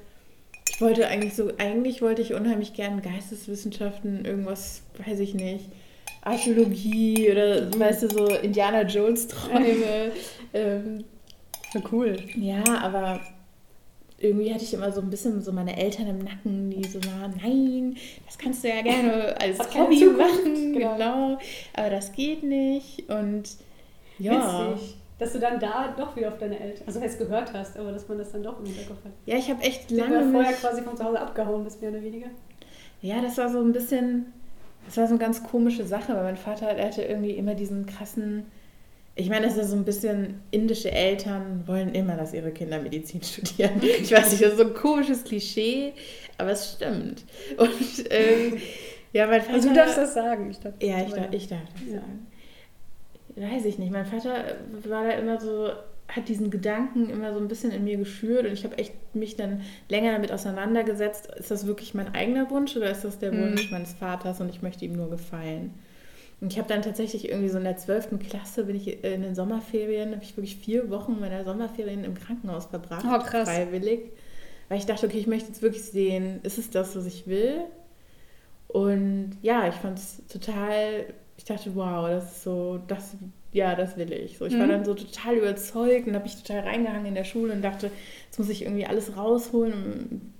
[0.69, 5.69] ich wollte eigentlich so, eigentlich wollte ich unheimlich gern Geisteswissenschaften, irgendwas, weiß ich nicht,
[6.21, 10.11] Archäologie oder, weißt du, so Indiana Jones Träume.
[10.53, 11.03] ähm,
[11.91, 12.17] cool.
[12.35, 13.21] Ja, aber
[14.23, 17.33] irgendwie hatte ich immer so ein bisschen so meine Eltern im Nacken, die so waren,
[17.43, 20.93] nein, das kannst du ja gerne als Hobby machen, genau.
[20.95, 21.37] genau.
[21.73, 23.43] aber das geht nicht und
[24.19, 24.71] ja.
[24.71, 24.97] Witzig.
[25.19, 28.07] Dass du dann da doch wieder auf deine Eltern, also heißt gehört hast, aber dass
[28.07, 29.11] man das dann doch im Hinterkopf hat.
[29.25, 30.19] Ja, ich habe echt lange.
[30.19, 32.27] Du vorher quasi von zu Hause abgehauen bist, mehr oder weniger.
[33.01, 34.33] Ja, das war so ein bisschen,
[34.85, 38.45] das war so eine ganz komische Sache, weil mein Vater, hatte irgendwie immer diesen krassen,
[39.15, 43.21] ich meine, das ist so ein bisschen indische Eltern wollen immer, dass ihre Kinder Medizin
[43.23, 43.81] studieren.
[43.81, 45.93] Ich weiß nicht, das ist so ein komisches Klischee,
[46.37, 47.23] aber es stimmt.
[47.57, 48.57] Und ähm,
[49.11, 49.53] ja, mein Vater.
[49.53, 50.49] Also du darfst das sagen.
[50.49, 51.99] Ich darf, ja, ich darf, ich darf das ja.
[51.99, 52.27] sagen
[53.35, 55.69] weiß ich nicht, mein Vater war da immer so,
[56.07, 59.35] hat diesen Gedanken immer so ein bisschen in mir geschürt und ich habe echt mich
[59.35, 63.41] dann länger damit auseinandergesetzt, ist das wirklich mein eigener Wunsch oder ist das der mhm.
[63.41, 65.73] Wunsch meines Vaters und ich möchte ihm nur gefallen?
[66.43, 68.19] Und ich habe dann tatsächlich irgendwie so in der 12.
[68.19, 72.65] Klasse, bin ich in den Sommerferien, habe ich wirklich vier Wochen meiner Sommerferien im Krankenhaus
[72.65, 73.49] verbracht, oh, krass.
[73.49, 74.11] freiwillig,
[74.69, 77.61] weil ich dachte, okay, ich möchte jetzt wirklich sehen, ist es das, was ich will?
[78.67, 81.05] Und ja, ich fand es total
[81.37, 83.15] ich dachte, wow, das ist so, das,
[83.51, 84.37] ja, das will ich.
[84.37, 84.59] So, ich mhm.
[84.59, 87.91] war dann so total überzeugt und habe mich total reingehangen in der Schule und dachte,
[88.25, 90.33] jetzt muss ich irgendwie alles rausholen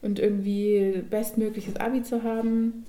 [0.00, 2.84] und irgendwie bestmögliches Abi zu haben,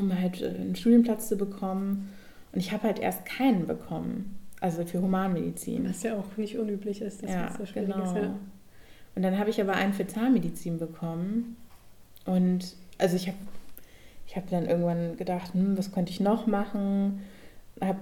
[0.00, 2.08] um halt äh, einen Studienplatz zu bekommen.
[2.52, 4.36] Und ich habe halt erst keinen bekommen.
[4.60, 5.88] Also für Humanmedizin.
[5.88, 8.02] Was ja auch nicht unüblich ist, dass ja, so genau.
[8.02, 8.16] ist.
[8.16, 8.34] Ja.
[9.14, 11.56] Und dann habe ich aber einen für Zahnmedizin bekommen.
[12.26, 13.38] Und also ich habe
[14.26, 17.20] ich habe dann irgendwann gedacht, hm, was könnte ich noch machen?
[17.80, 17.98] Habe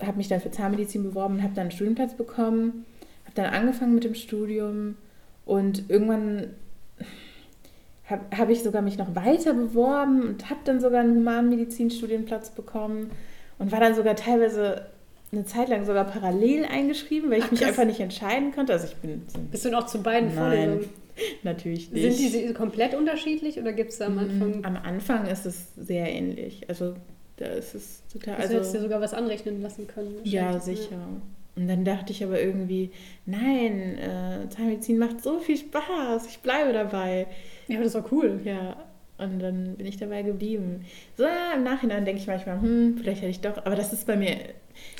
[0.00, 2.86] hab mich dann für Zahnmedizin beworben und habe dann einen Studienplatz bekommen.
[3.24, 4.96] Habe dann angefangen mit dem Studium
[5.44, 6.54] und irgendwann
[8.10, 13.10] habe hab ich sogar mich noch weiter beworben und habe dann sogar einen Humanmedizin-Studienplatz bekommen
[13.58, 14.86] und war dann sogar teilweise
[15.32, 18.72] eine Zeit lang sogar parallel eingeschrieben, weil ich Ach, mich einfach nicht entscheiden konnte.
[18.72, 19.22] Also ich bin.
[19.50, 20.88] Bist du noch zu beiden Vorlesungen?
[21.42, 22.02] Natürlich nicht.
[22.02, 24.64] Sind diese komplett unterschiedlich oder gibt es am Anfang?
[24.64, 26.68] Am Anfang ist es sehr ähnlich.
[26.68, 26.94] Also
[27.36, 28.36] da ist es total.
[28.36, 30.16] Also, also hättest du sogar was anrechnen lassen können.
[30.24, 30.98] Ja, sicher.
[31.56, 32.90] Und dann dachte ich aber irgendwie,
[33.26, 37.26] nein, äh, Zahnmedizin macht so viel Spaß, ich bleibe dabei.
[37.70, 38.40] Ja, aber das war cool.
[38.44, 38.76] Ja,
[39.18, 40.84] und dann bin ich dabei geblieben.
[41.16, 44.16] So im Nachhinein denke ich manchmal, hm, vielleicht hätte ich doch, aber das ist bei
[44.16, 44.36] mir,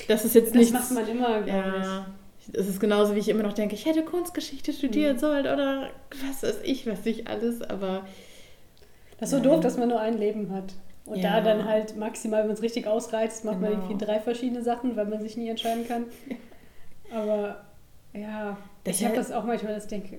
[0.07, 0.73] das ist jetzt nicht.
[0.73, 2.21] Das macht man immer, glaube ja, ich
[2.53, 5.19] es ist genauso, wie ich immer noch denke, ich hätte Kunstgeschichte studieren mhm.
[5.19, 5.89] sollen oder
[6.27, 8.05] was weiß ich, was ich alles, aber.
[9.19, 10.73] Das ist so doof, dass man nur ein Leben hat.
[11.05, 11.39] Und ja.
[11.39, 13.71] da dann halt maximal, wenn man es richtig ausreizt, macht genau.
[13.71, 16.05] man irgendwie drei verschiedene Sachen, weil man sich nie entscheiden kann.
[17.13, 17.63] Aber
[18.13, 20.17] ja, das ich habe das auch manchmal, dass ich denke,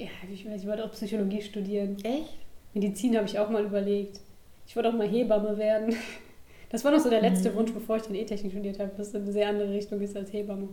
[0.00, 1.96] ja, ich, ich wollte auch Psychologie studieren.
[2.02, 2.38] Echt?
[2.72, 4.20] Medizin habe ich auch mal überlegt.
[4.66, 5.94] Ich wollte auch mal Hebamme werden.
[6.72, 7.56] Das war noch so der letzte mhm.
[7.56, 10.68] Wunsch, bevor ich dann E-Technik studiert habe, was eine sehr andere Richtung ist als Hebamme.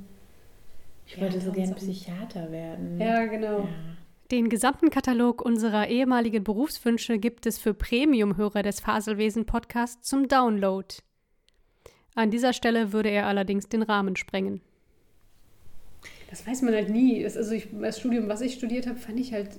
[1.08, 3.02] Ich ja, wollte so gern Psychiater werden.
[3.02, 3.62] Ja, genau.
[3.62, 3.70] Ja.
[4.30, 10.88] Den gesamten Katalog unserer ehemaligen Berufswünsche gibt es für Premium-Hörer des Faselwesen-Podcasts zum Download.
[12.14, 14.62] An dieser Stelle würde er allerdings den Rahmen sprengen.
[16.30, 17.24] Das weiß man halt nie.
[17.24, 19.50] Also ich, das Studium, was ich studiert habe, fand ich halt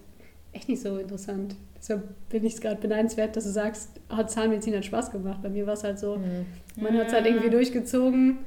[0.52, 1.56] echt nicht so interessant.
[1.76, 5.40] Deshalb bin ich es gerade beneidenswert, dass du sagst, oh, Zahnmedizin hat Spaß gemacht.
[5.42, 6.46] Bei mir war es halt so, mhm.
[6.82, 8.38] man hat es halt irgendwie durchgezogen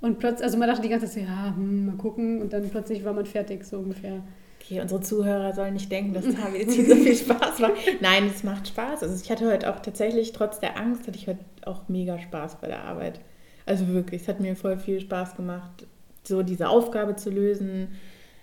[0.00, 2.40] und plötzlich, also man dachte die ganze Zeit, ja, hm, mal gucken.
[2.40, 4.22] Und dann plötzlich war man fertig, so ungefähr.
[4.60, 7.74] Okay, unsere Zuhörer sollen nicht denken, dass Zahnmedizin so viel Spaß macht.
[8.00, 9.02] Nein, es macht Spaß.
[9.02, 12.60] Also ich hatte heute auch tatsächlich, trotz der Angst, hatte ich heute auch mega Spaß
[12.60, 13.20] bei der Arbeit.
[13.64, 15.86] Also wirklich, es hat mir voll viel Spaß gemacht,
[16.26, 17.88] so diese Aufgabe zu lösen.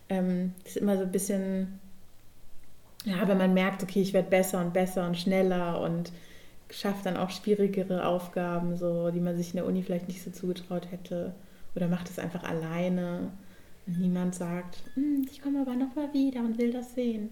[0.09, 1.79] Ähm, ist immer so ein bisschen,
[3.05, 6.11] Ja, aber man merkt, okay, ich werde besser und besser und schneller und
[6.69, 10.31] schafft dann auch schwierigere Aufgaben, so, die man sich in der Uni vielleicht nicht so
[10.31, 11.33] zugetraut hätte.
[11.75, 13.31] Oder macht es einfach alleine.
[13.85, 17.29] Und niemand sagt, hm, ich komme aber nochmal wieder und will das sehen.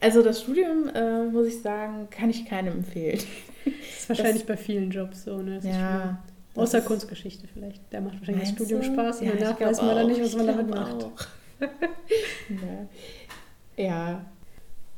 [0.00, 3.20] Also das Studium, äh, muss ich sagen, kann ich keinem empfehlen.
[3.64, 5.58] Das ist wahrscheinlich das, bei vielen Jobs so, ne?
[5.64, 6.22] ja.
[6.56, 7.80] Außer Kunstgeschichte vielleicht.
[7.92, 8.86] Der macht wahrscheinlich das Studium du?
[8.86, 11.06] Spaß und ja, danach weiß man dann nicht, was man damit macht.
[13.76, 13.84] ja.
[13.84, 14.24] ja.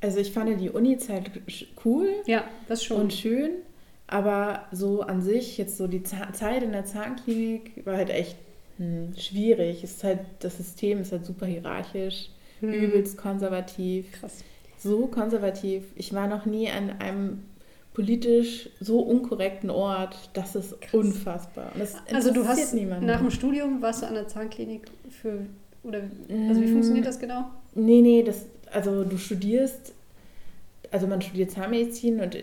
[0.01, 1.31] Also ich fand die Uni-Zeit
[1.85, 2.09] cool.
[2.27, 3.01] Ja, das schon.
[3.01, 3.51] Und schön.
[4.07, 8.37] Aber so an sich, jetzt so die Zeit in der Zahnklinik war halt echt
[8.79, 9.85] hm, schwierig.
[9.85, 12.31] Es ist halt, das System ist halt super hierarchisch,
[12.61, 12.73] hm.
[12.73, 14.11] übelst konservativ.
[14.13, 14.45] Krass.
[14.79, 15.85] So konservativ.
[15.97, 17.43] Ich war noch nie an einem
[17.99, 20.95] politisch so unkorrekten Ort, das ist Krass.
[20.95, 21.73] unfassbar.
[21.77, 23.07] Das also du hast niemanden.
[23.07, 25.47] nach dem Studium warst du an der Zahnklinik für
[25.83, 26.03] oder
[26.49, 27.47] also wie funktioniert das genau?
[27.75, 29.95] Nee, nee, das also du studierst
[30.93, 32.37] also man studiert Zahnmedizin und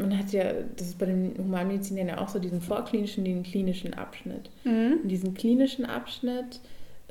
[0.00, 0.44] man hat ja,
[0.76, 4.48] das ist bei den Humanmedizinern ja auch so, diesen vorklinischen, den klinischen Abschnitt.
[4.64, 5.00] Mhm.
[5.02, 6.60] In diesem klinischen Abschnitt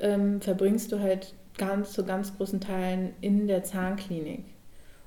[0.00, 4.44] ähm, verbringst du halt ganz zu ganz großen Teilen in der Zahnklinik.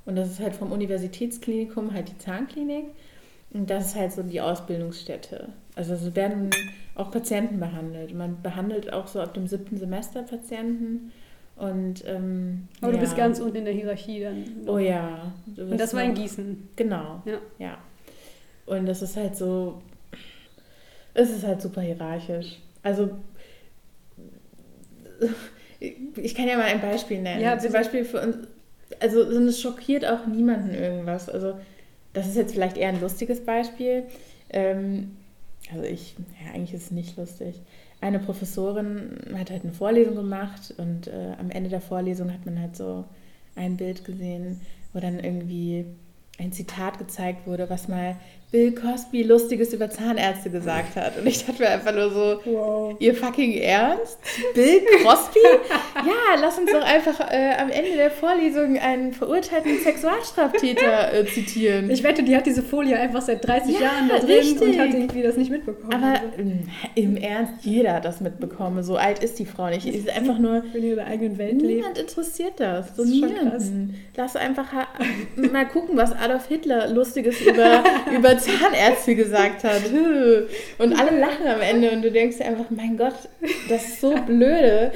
[0.06, 2.86] Und das ist halt vom Universitätsklinikum halt die Zahnklinik.
[3.51, 5.49] Und das ist halt so die Ausbildungsstätte.
[5.76, 6.49] Also es werden
[6.95, 8.14] auch Patienten behandelt.
[8.14, 11.12] Man behandelt auch so ab dem siebten Semester Patienten.
[11.56, 12.97] Und, ähm, Aber ja.
[12.97, 14.43] du bist ganz unten in der Hierarchie dann.
[14.68, 15.34] Oh ja.
[15.58, 16.70] Und das war in Gießen.
[16.76, 17.22] Genau.
[17.26, 17.39] Ja.
[17.60, 17.78] ja.
[18.66, 19.82] Und das ist halt so,
[21.14, 22.60] es ist halt super hierarchisch.
[22.84, 23.10] Also,
[26.16, 27.41] ich kann ja mal ein Beispiel nennen.
[27.41, 28.47] Ja, Zum Beispiel für uns,
[29.00, 31.30] also es schockiert auch niemanden irgendwas.
[31.30, 31.56] Also,
[32.14, 34.04] das ist jetzt vielleicht eher ein lustiges Beispiel.
[34.50, 35.18] Ähm,
[35.72, 37.62] also ich, ja, eigentlich ist es nicht lustig
[38.06, 42.60] eine Professorin hat halt eine Vorlesung gemacht und äh, am Ende der Vorlesung hat man
[42.60, 43.06] halt so
[43.56, 44.62] ein Bild gesehen,
[44.93, 45.86] wo dann irgendwie
[46.38, 48.18] ein Zitat gezeigt wurde, was mal
[48.52, 51.18] Bill Cosby Lustiges über Zahnärzte gesagt hat.
[51.18, 52.96] Und ich dachte mir einfach nur so, wow.
[53.00, 54.18] ihr fucking Ernst?
[54.54, 55.39] Bill Cosby?
[55.96, 61.89] ja, lass uns doch einfach äh, am Ende der Vorlesung einen verurteilten Sexualstraftäter äh, zitieren.
[61.89, 64.62] Ich wette, die hat diese Folie einfach seit 30 ja, Jahren da drin richtig.
[64.62, 65.93] und hat irgendwie das nicht mitbekommen.
[65.93, 68.84] Aber ähm, im Ernst, jeder hat das mitbekommen.
[68.84, 69.84] So alt ist die Frau nicht.
[69.84, 70.64] Sie ist einfach nur...
[70.74, 71.76] Wenn ihr ihre eigene Welt lebt.
[71.78, 72.96] Niemand interessiert das.
[72.96, 73.96] So das niemanden.
[74.16, 74.72] Lass einfach
[75.52, 77.84] mal gucken, was Adolf Hitler Lustiges über,
[78.16, 79.81] über Zahnärzte gesagt hat.
[80.79, 83.15] Und alle lachen am Ende und du denkst dir einfach, mein Gott,
[83.69, 84.91] das ist so blöde.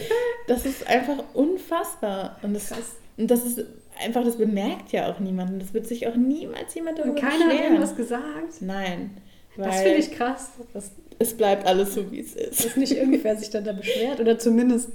[0.47, 2.37] Das ist einfach unfassbar.
[2.41, 2.71] Und das,
[3.17, 3.65] und das ist
[4.03, 5.61] einfach, das bemerkt ja auch niemand.
[5.61, 7.57] Das wird sich auch niemals jemand darüber Und keiner beschweren.
[7.57, 8.61] hat irgendwas gesagt?
[8.61, 9.11] Nein.
[9.57, 10.51] Das finde ich krass.
[10.73, 12.63] Das, es bleibt alles so, wie es ist.
[12.63, 14.89] Dass nicht irgendwer sich dann da beschwert oder zumindest,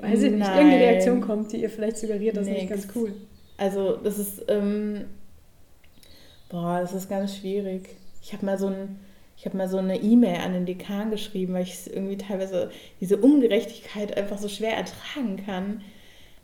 [0.00, 3.14] weiß ich nicht, irgendeine Reaktion kommt, die ihr vielleicht suggeriert, das ist nicht ganz cool.
[3.56, 5.04] Also das ist, ähm,
[6.54, 7.88] Boah, das ist ganz schwierig.
[8.22, 9.00] Ich habe mal so ein,
[9.36, 13.16] ich habe mal so eine E-Mail an den Dekan geschrieben, weil ich irgendwie teilweise diese
[13.16, 15.80] Ungerechtigkeit einfach so schwer ertragen kann.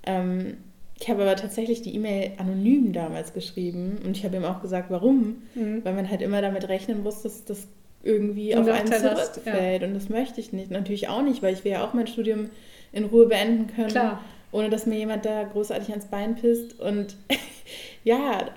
[0.04, 0.56] Ähm,
[0.98, 4.90] ich habe aber tatsächlich die E-Mail anonym damals geschrieben und ich habe ihm auch gesagt,
[4.90, 5.42] warum.
[5.54, 5.84] Mhm.
[5.84, 7.68] Weil man halt immer damit rechnen muss, dass das
[8.02, 9.82] irgendwie auf einen zurückfällt.
[9.82, 9.86] Ja.
[9.86, 10.72] Und das möchte ich nicht.
[10.72, 12.50] Natürlich auch nicht, weil ich will ja auch mein Studium
[12.90, 13.90] in Ruhe beenden können.
[13.90, 14.24] Klar.
[14.50, 16.80] Ohne dass mir jemand da großartig ans Bein pisst.
[16.80, 17.16] Und
[18.04, 18.50] ja,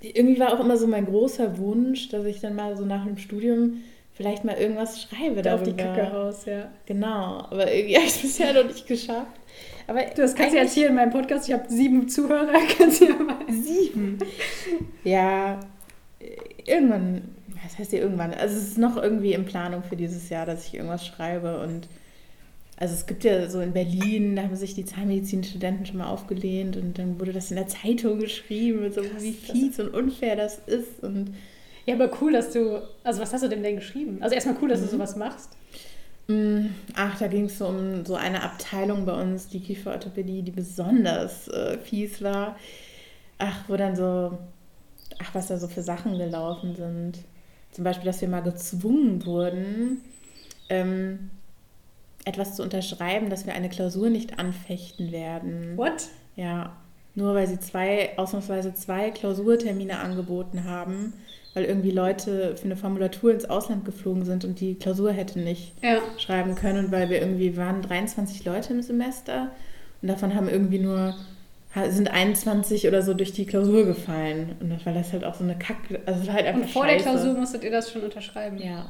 [0.00, 3.18] irgendwie war auch immer so mein großer Wunsch, dass ich dann mal so nach dem
[3.18, 3.82] Studium
[4.12, 6.70] vielleicht mal irgendwas schreibe da Auf die Kacke raus, ja.
[6.86, 9.40] Genau, aber irgendwie habe ich es bisher noch nicht geschafft.
[9.86, 13.06] Aber das kannst du jetzt hier in meinem Podcast, ich habe sieben Zuhörer, kannst du
[13.06, 13.38] ja mal.
[13.48, 14.18] Sieben?
[15.04, 15.60] Ja,
[16.64, 17.22] irgendwann,
[17.64, 18.32] was heißt hier irgendwann?
[18.32, 21.88] Also es ist noch irgendwie in Planung für dieses Jahr, dass ich irgendwas schreibe und
[22.80, 26.78] also es gibt ja so in Berlin, da haben sich die Zahnmedizinstudenten schon mal aufgelehnt
[26.78, 31.02] und dann wurde das in der Zeitung geschrieben, so wie fies und unfair das ist.
[31.02, 31.34] Und
[31.84, 34.22] ja, aber cool, dass du, also was hast du denn denn geschrieben?
[34.22, 34.84] Also erstmal cool, dass mhm.
[34.86, 35.50] du sowas machst.
[36.28, 40.50] Mm, ach, da ging es so um so eine Abteilung bei uns, die Kieferorthopädie, die
[40.50, 42.56] besonders äh, fies war.
[43.36, 44.38] Ach, wo dann so,
[45.18, 47.18] ach, was da so für Sachen gelaufen sind.
[47.72, 49.98] Zum Beispiel, dass wir mal gezwungen wurden,
[50.70, 51.30] ähm,
[52.24, 55.76] etwas zu unterschreiben, dass wir eine Klausur nicht anfechten werden.
[55.76, 56.08] What?
[56.36, 56.76] Ja,
[57.14, 61.14] nur weil sie zwei, ausnahmsweise zwei Klausurtermine angeboten haben,
[61.54, 65.74] weil irgendwie Leute für eine Formulatur ins Ausland geflogen sind und die Klausur hätte nicht
[65.82, 65.98] ja.
[66.18, 69.50] schreiben können und weil wir irgendwie waren 23 Leute im Semester
[70.00, 71.14] und davon haben irgendwie nur
[71.88, 75.44] sind 21 oder so durch die Klausur gefallen und das, weil das halt auch so
[75.44, 77.04] eine Kack, also halt einfach Und vor Scheiße.
[77.04, 78.58] der Klausur musstet ihr das schon unterschreiben?
[78.58, 78.86] Ja.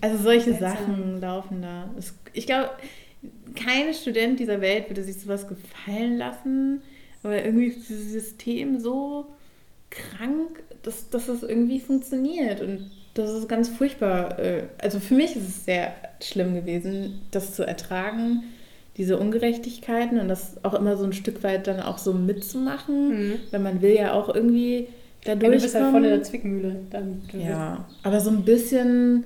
[0.00, 1.88] Also solche Sachen laufen da.
[2.32, 2.70] Ich glaube,
[3.54, 6.82] kein Student dieser Welt würde sich sowas gefallen lassen.
[7.22, 9.26] weil irgendwie ist dieses System so
[9.90, 12.60] krank, dass, dass es irgendwie funktioniert.
[12.60, 14.38] Und das ist ganz furchtbar.
[14.38, 15.92] äh, Also für mich ist es sehr
[16.22, 18.44] schlimm gewesen, das zu ertragen,
[18.96, 23.34] diese Ungerechtigkeiten und das auch immer so ein Stück weit dann auch so mitzumachen, Mhm.
[23.50, 24.88] weil man will ja auch irgendwie
[25.24, 26.22] da Ja, du bist halt voll in der.
[26.22, 26.76] Zwickmühle.
[26.90, 29.24] Dann, Ja, aber so ein bisschen,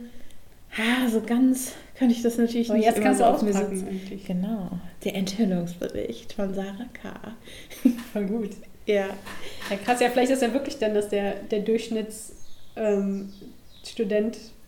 [0.77, 3.53] ha, so ganz könnte ich das natürlich Aber nicht jetzt kannst so du auf mir
[3.53, 4.21] sitzen.
[4.27, 4.71] Genau,
[5.05, 7.37] der Enthüllungsbericht von Sarah K.
[8.13, 8.51] Voll gut.
[8.87, 9.09] Ja,
[9.71, 12.37] Ja, krass, ja, vielleicht ist ja wirklich dann, dass der, der Durchschnittsstudent
[12.77, 13.31] ähm,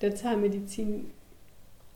[0.01, 1.07] der Zahnmedizin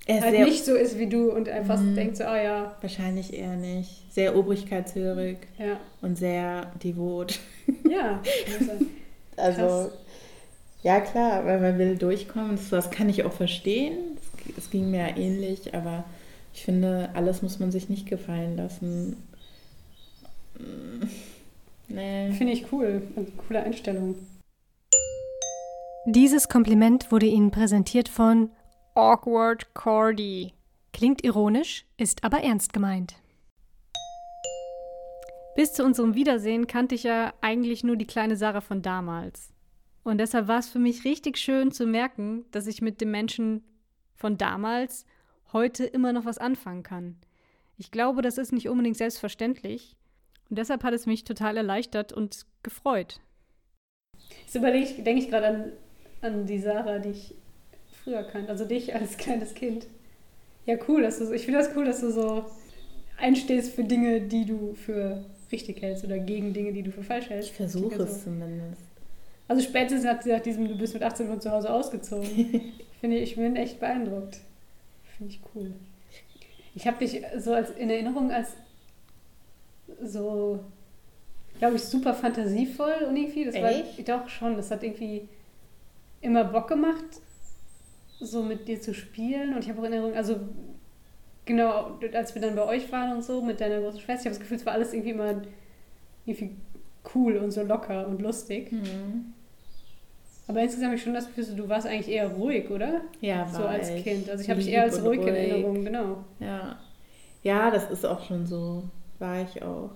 [0.06, 1.96] er halt nicht so ist wie du und einfach Mhm.
[1.96, 7.38] denkt so, ah ja, wahrscheinlich eher nicht, sehr obrigkeitshörig ja, und sehr devot.
[7.88, 8.22] ja.
[9.38, 9.90] Also, Krass.
[10.86, 14.16] Ja klar, weil man will durchkommen, das, das kann ich auch verstehen.
[14.56, 16.04] Es, ging mir ja ähnlich, aber
[16.54, 19.16] ich finde, alles muss man sich nicht gefallen lassen.
[20.58, 21.06] Mm,
[21.88, 22.32] Nee.
[22.32, 23.02] Finde ich cool.
[23.16, 24.16] Eine coole Einstellung.
[26.06, 28.50] Dieses Kompliment wurde Ihnen präsentiert von
[28.94, 30.52] Awkward Cordy.
[30.92, 33.16] Klingt ironisch, ist aber ernst gemeint.
[35.54, 39.50] Bis zu unserem Wiedersehen kannte ich ja eigentlich nur die kleine Sarah von damals.
[40.06, 43.64] Und deshalb war es für mich richtig schön zu merken, dass ich mit dem Menschen
[44.14, 45.04] von damals
[45.52, 47.16] heute immer noch was anfangen kann.
[47.76, 49.96] Ich glaube, das ist nicht unbedingt selbstverständlich.
[50.48, 53.20] Und deshalb hat es mich total erleichtert und gefreut.
[54.42, 55.72] Jetzt überlege ich, denke ich gerade an,
[56.20, 57.34] an die Sarah, die ich
[58.04, 58.50] früher kannte.
[58.50, 59.88] Also dich als kleines Kind.
[60.66, 62.44] Ja, cool, dass du so, ich finde das cool, dass du so
[63.18, 67.28] einstehst für Dinge, die du für richtig hältst oder gegen Dinge, die du für falsch
[67.28, 67.50] hältst.
[67.50, 68.85] Ich versuche denke es zumindest.
[69.48, 72.28] Also spätestens nach, nach diesem, du bist mit 18 von zu Hause ausgezogen.
[73.00, 74.38] finde ich, ich bin echt beeindruckt.
[75.16, 75.72] Finde ich cool.
[76.74, 78.54] Ich habe dich so als in Erinnerung als
[80.02, 80.60] so,
[81.58, 83.44] glaube ich, super fantasievoll und irgendwie.
[83.44, 84.08] Das Echt?
[84.08, 84.56] war doch schon.
[84.56, 85.28] Das hat irgendwie
[86.20, 87.04] immer Bock gemacht,
[88.20, 89.54] so mit dir zu spielen.
[89.54, 90.40] Und ich habe auch Erinnerung, also
[91.44, 94.34] genau, als wir dann bei euch waren und so mit deiner großen Schwester, ich habe
[94.34, 95.42] das Gefühl, es war alles irgendwie immer
[96.26, 96.56] irgendwie
[97.14, 98.72] cool und so locker und lustig.
[98.72, 99.32] Mhm.
[100.48, 103.00] Aber insgesamt habe ich schon das Gefühl, so, du warst eigentlich eher ruhig, oder?
[103.20, 104.04] Ja, so war als ich.
[104.04, 104.30] Kind.
[104.30, 106.24] Also ich habe dich eher als und ruhig in Erinnerung, genau.
[106.38, 106.78] Ja.
[107.42, 108.84] ja, das ist auch schon so.
[109.18, 109.90] War ich auch.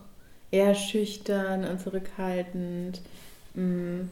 [0.51, 3.01] Eher schüchtern und zurückhaltend.
[3.55, 4.09] Mm.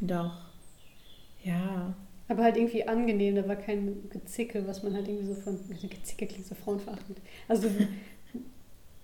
[0.00, 0.36] Doch.
[1.42, 1.94] Ja.
[2.28, 5.58] Aber halt irgendwie angenehm, da war kein Gezicke, was man halt irgendwie so von.
[5.68, 7.18] Gezicke klingt so frauenverachtend.
[7.48, 7.68] Also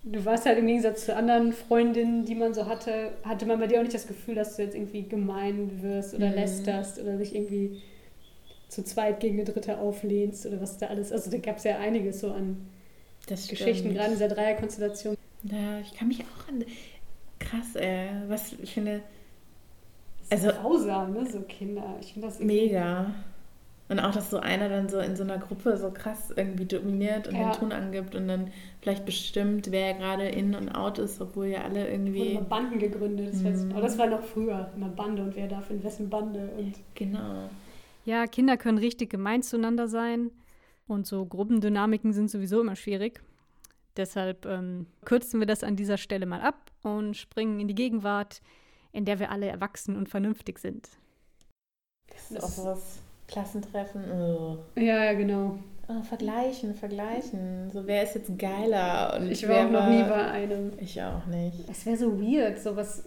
[0.05, 3.67] du, warst halt im Gegensatz zu anderen Freundinnen, die man so hatte, hatte man bei
[3.67, 6.35] dir auch nicht das Gefühl, dass du jetzt irgendwie gemein wirst oder Mhm.
[6.35, 7.83] lästerst oder dich irgendwie
[8.69, 11.13] zu zweit gegen eine Dritte auflehnst oder was da alles.
[11.13, 12.57] Also da gab es ja einiges so an
[13.27, 15.17] Geschichten, gerade in dieser Dreierkonstellation.
[15.45, 16.65] Ja, ich kann mich auch an.
[17.39, 18.09] Krass, ey.
[18.29, 19.03] Was ich finde.
[20.31, 21.27] Also- grausam, ne?
[21.31, 21.97] So Kinder.
[22.01, 23.13] Ich finde das irgendwie- Mega.
[23.91, 27.27] Und auch, dass so einer dann so in so einer Gruppe so krass irgendwie dominiert
[27.27, 27.51] und Ja.
[27.51, 31.63] den Ton angibt und dann vielleicht bestimmt, wer gerade in und out ist, obwohl ja
[31.63, 32.33] alle wurden irgendwie.
[32.35, 33.35] immer Banden gegründet.
[33.45, 33.73] Das, Mhm.
[33.73, 36.51] aber das war noch früher, eine Bande und wer darf in wessen Bande.
[36.57, 37.51] Und Genau.
[38.05, 40.31] Ja, Kinder können richtig gemein zueinander sein
[40.87, 43.21] und so Gruppendynamiken sind sowieso immer schwierig.
[43.97, 48.41] Deshalb ähm, kürzen wir das an dieser Stelle mal ab und springen in die Gegenwart,
[48.93, 50.89] in der wir alle erwachsen und vernünftig sind.
[52.09, 53.01] Das ist auch sowas.
[53.31, 54.03] Klassentreffen.
[54.13, 54.59] Oh.
[54.79, 55.59] ja, ja, genau.
[55.89, 57.71] Oh, vergleichen, vergleichen.
[57.73, 59.17] So, wer ist jetzt geiler?
[59.19, 60.73] Und Ich war auch noch nie bei einem.
[60.79, 61.69] Ich auch nicht.
[61.69, 63.05] Es wäre so weird, sowas.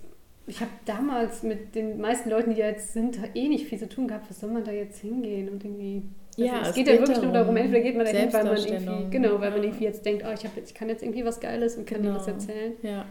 [0.48, 4.08] Ich habe damals mit den meisten Leuten, die jetzt sind, eh nicht viel zu tun
[4.10, 4.30] gehabt.
[4.30, 6.04] Was soll man da jetzt hingehen und irgendwie.
[6.36, 8.12] Ja, also es es geht ja geht wirklich nur darum, darum, entweder geht man da
[8.12, 9.66] hin, weil man irgendwie, genau, weil man Ja.
[9.66, 12.02] irgendwie jetzt denkt, oh, ich, hab jetzt, ich kann jetzt irgendwie was Geiles und kann
[12.02, 12.20] dir Genau.
[12.20, 12.74] was erzählen.
[12.82, 13.06] Ja.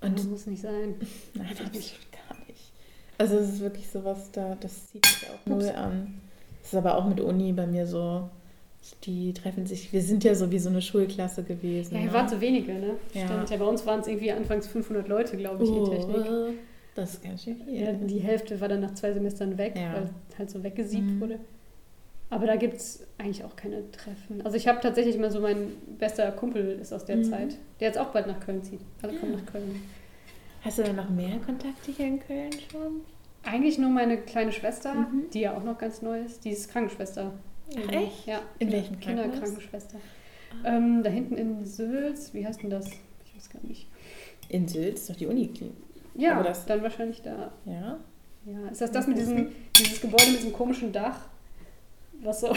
[0.00, 0.94] Und das muss nicht sein.
[1.34, 1.98] nein, gar nicht.
[3.18, 6.20] Also es ist wirklich sowas, da, das zieht mich auch null an.
[6.62, 8.28] Das ist aber auch mit Uni bei mir so.
[9.04, 11.94] Die treffen sich, wir sind ja so wie so eine Schulklasse gewesen.
[11.94, 12.14] Ja, hier ne?
[12.14, 12.94] waren so wenige, ne?
[13.12, 13.26] Ja.
[13.26, 13.50] Stimmt.
[13.50, 16.16] Ja, bei uns waren es irgendwie anfangs 500 Leute, glaube ich, in Technik.
[16.30, 16.46] Oh,
[16.94, 17.74] das ist ganz schön viel.
[17.80, 19.94] Ja, die Hälfte war dann nach zwei Semestern weg, Ja.
[19.94, 21.20] weil halt so weggesiebt Mhm.
[21.20, 21.38] wurde.
[22.30, 24.42] Aber da gibt es eigentlich auch keine Treffen.
[24.44, 27.24] Also ich habe tatsächlich mal so, mein bester Kumpel ist aus der Mhm.
[27.24, 28.80] Zeit, der jetzt auch bald nach Köln zieht.
[29.02, 29.38] Alle kommen Ja.
[29.38, 29.82] nach Köln.
[30.62, 33.00] Hast du dann noch mehr Kontakte hier in Köln schon?
[33.44, 35.30] Eigentlich nur meine kleine Schwester, Mhm.
[35.32, 36.44] die ja auch noch ganz neu ist.
[36.44, 37.32] Die ist Krankenschwester.
[37.76, 38.26] Ach, echt?
[38.26, 38.40] Ja.
[38.58, 39.30] In welchem Krankenhaus?
[39.32, 39.98] Kinderkrankenschwester.
[40.64, 42.88] Ähm, da hinten in Sülz, wie heißt denn das?
[43.24, 43.88] Ich weiß gar nicht.
[44.48, 45.74] In Sülz, ist doch die Uniklinik.
[46.14, 47.52] Ja, dann wahrscheinlich da.
[47.64, 47.98] Ja.
[48.46, 49.48] Ja, ist das das mit diesem
[49.78, 51.28] dieses Gebäude mit diesem komischen Dach,
[52.22, 52.48] was so.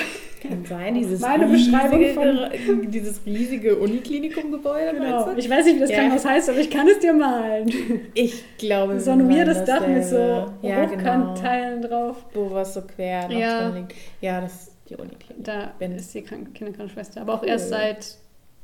[0.42, 4.94] Kann sein, dieses Meine Beschreibung riesige, dieses riesige Uniklinikum-Gebäude.
[4.98, 5.32] Genau.
[5.36, 5.98] Ich weiß nicht, wie das Ja.
[5.98, 7.70] Krankenhaus heißt, aber ich kann es dir malen.
[8.14, 10.18] Ich glaube, So ein weirdes Dach mit so
[10.62, 10.92] ja, genau.
[11.02, 12.26] Hochkantteilen drauf.
[12.34, 13.70] Wo was so quer Ja.
[13.70, 13.96] drin liegt.
[14.22, 15.44] Ja, das ist die Uniklinik.
[15.44, 17.22] Da Wenn- ist die Kranken Kinderkrankenschwester.
[17.22, 17.50] Aber auch Cool.
[17.50, 18.18] erst seit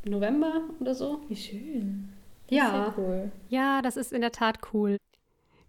[0.05, 1.19] November oder so.
[1.27, 2.09] Wie schön.
[2.49, 2.93] Ja.
[2.97, 3.31] Cool.
[3.49, 4.97] Ja, das ist in der Tat cool.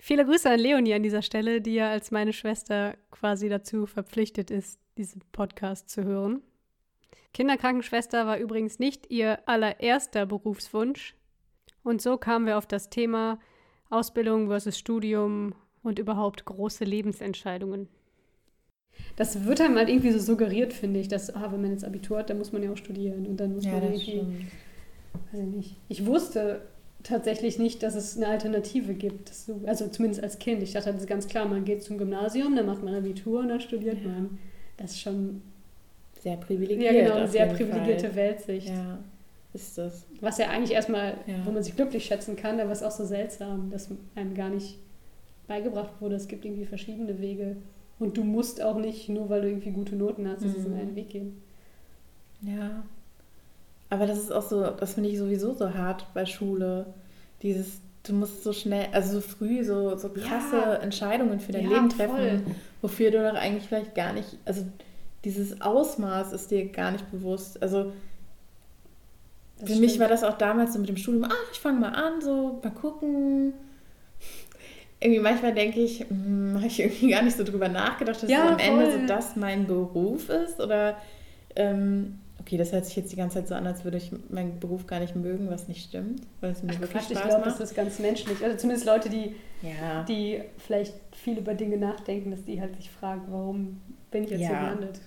[0.00, 4.50] Viele Grüße an Leonie an dieser Stelle, die ja als meine Schwester quasi dazu verpflichtet
[4.50, 6.42] ist, diesen Podcast zu hören.
[7.32, 11.14] Kinderkrankenschwester war übrigens nicht ihr allererster Berufswunsch.
[11.82, 13.38] Und so kamen wir auf das Thema
[13.90, 17.88] Ausbildung versus Studium und überhaupt große Lebensentscheidungen.
[19.16, 22.18] Das wird einem halt irgendwie so suggeriert, finde ich, dass, ah, wenn man jetzt Abitur
[22.18, 23.26] hat, dann muss man ja auch studieren.
[23.26, 24.02] Und dann muss Ja, man irgendwie.
[24.02, 24.42] stimmt.
[25.32, 25.76] Weiß ich nicht.
[25.88, 26.62] Ich wusste
[27.04, 29.30] tatsächlich nicht, dass es eine Alternative gibt.
[29.46, 30.62] Du, also zumindest als Kind.
[30.62, 33.48] Ich dachte, das ist ganz klar, man geht zum Gymnasium, dann macht man Abitur und
[33.48, 34.08] dann studiert Ja.
[34.08, 34.38] man.
[34.78, 35.42] Das ist schon
[36.22, 36.92] Sehr ja, privilegiert.
[36.92, 38.16] genau, eine sehr privilegierte Fall.
[38.16, 38.68] Weltsicht.
[38.68, 38.98] Ja,
[39.54, 40.04] ist das.
[40.20, 41.44] Was ja eigentlich erstmal, Ja.
[41.44, 44.48] wo man sich glücklich schätzen kann, aber es ist auch so seltsam, dass einem gar
[44.48, 44.78] nicht
[45.46, 46.16] beigebracht wurde.
[46.16, 47.56] Es gibt irgendwie verschiedene Wege.
[47.98, 50.78] Und du musst auch nicht, nur weil du irgendwie gute Noten hast, diesen Mhm.
[50.80, 51.42] einen Weg gehen.
[52.42, 52.82] Ja.
[53.90, 56.86] Aber das ist auch so, das finde ich sowieso so hart bei Schule.
[57.42, 60.74] Dieses, du musst so schnell, also so früh so, so krasse Ja.
[60.74, 62.42] Entscheidungen für dein Ja, Leben voll.
[62.82, 64.64] Wofür du doch eigentlich vielleicht gar nicht, also
[65.24, 67.60] dieses Ausmaß ist dir gar nicht bewusst.
[67.62, 67.92] Also
[69.60, 70.02] Das für mich stimmt.
[70.02, 72.70] war das auch damals so mit dem Studium, ach, ich fange mal an, so, mal
[72.70, 73.52] gucken.
[75.00, 78.48] Irgendwie manchmal denke ich, hm, habe ich irgendwie gar nicht so drüber nachgedacht, dass Ja,
[78.48, 79.00] am Ende voll.
[79.00, 80.60] so das mein Beruf ist.
[80.60, 80.96] Oder,
[81.54, 82.18] ähm,
[82.48, 84.86] okay, das hört sich jetzt die ganze Zeit so an, als würde ich meinen Beruf
[84.86, 87.44] gar nicht mögen, was nicht stimmt, weil es mir Ach, wirklich Quatsch, ich Spaß glaube,
[87.44, 88.42] das ist ganz menschlich.
[88.42, 92.90] Also zumindest Leute, die, Ja, die vielleicht viel über Dinge nachdenken, dass die halt sich
[92.90, 94.98] fragen, warum bin ich jetzt hier Ja, gelandet?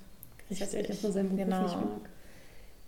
[0.50, 0.88] Das heißt, richtig.
[0.90, 1.62] dass man seinen Beruf Genau.
[1.64, 2.10] nicht mag.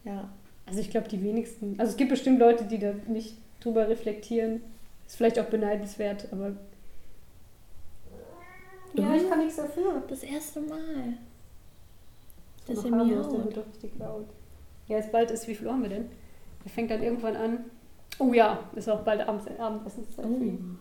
[0.06, 0.30] ja.
[0.68, 4.62] Also ich glaube, die wenigsten, also es gibt bestimmt Leute, die da nicht drüber reflektieren.
[5.08, 6.52] Ist vielleicht auch beneidenswert, aber
[8.94, 10.04] ja, ich kann nichts dafür.
[10.08, 11.18] Das erste Mal.
[12.68, 13.46] Das ist mir miaut.
[14.88, 16.10] Ja, jetzt bald ist, wie viel Uhr haben wir denn?
[16.64, 17.66] Er fängt dann irgendwann an.
[18.20, 20.78] Oh ja, ist auch bald Abends, Abendessenszeit für ihn.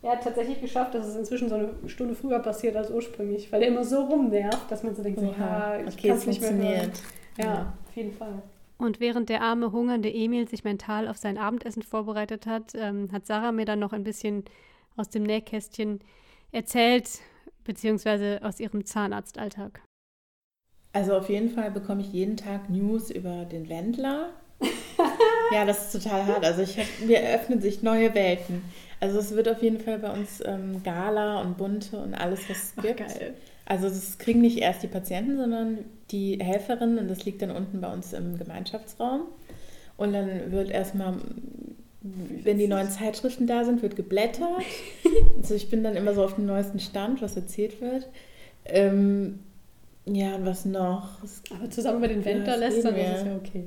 [0.00, 3.62] Er hat tatsächlich geschafft, dass es inzwischen so eine Stunde früher passiert als ursprünglich, weil
[3.62, 6.50] er immer so rumnervt, dass man so denkt, ja, ich okay, kann es nicht mehr
[6.52, 6.62] hören.
[6.62, 7.02] funktioniert.
[7.36, 8.42] Ja, auf jeden Fall.
[8.78, 13.26] Und während der arme, hungernde Emil sich mental auf sein Abendessen vorbereitet hat, ähm, hat
[13.26, 14.44] Sarah mir dann noch ein bisschen
[14.96, 16.00] aus dem Nähkästchen
[16.52, 17.20] erzählt,
[17.64, 19.80] beziehungsweise aus ihrem Zahnarztalltag.
[20.92, 24.30] Also auf jeden Fall bekomme ich jeden Tag News über den Wendler.
[25.52, 26.44] ja, das ist total hart.
[26.44, 28.62] Also ich hab, mir eröffnen sich neue Welten.
[29.00, 32.56] Also es wird auf jeden Fall bei uns ähm, Gala und Bunte und alles, was
[32.56, 32.98] es Ach, gibt.
[32.98, 33.34] geil.
[33.64, 37.80] Also das kriegen nicht erst die Patienten, sondern die Helferinnen und das liegt dann unten
[37.80, 39.22] bei uns im Gemeinschaftsraum.
[39.98, 41.16] Und dann wird erstmal,
[42.00, 44.48] wenn die neuen Zeitschriften da sind, wird geblättert.
[45.40, 48.08] Also ich bin dann immer so auf dem neuesten Stand, was erzählt wird.
[48.64, 49.38] Ähm,
[50.14, 51.22] ja, und was noch?
[51.22, 53.30] Es Aber zusammen über den Wendler Ja, reden das ist wir.
[53.30, 53.64] ja okay.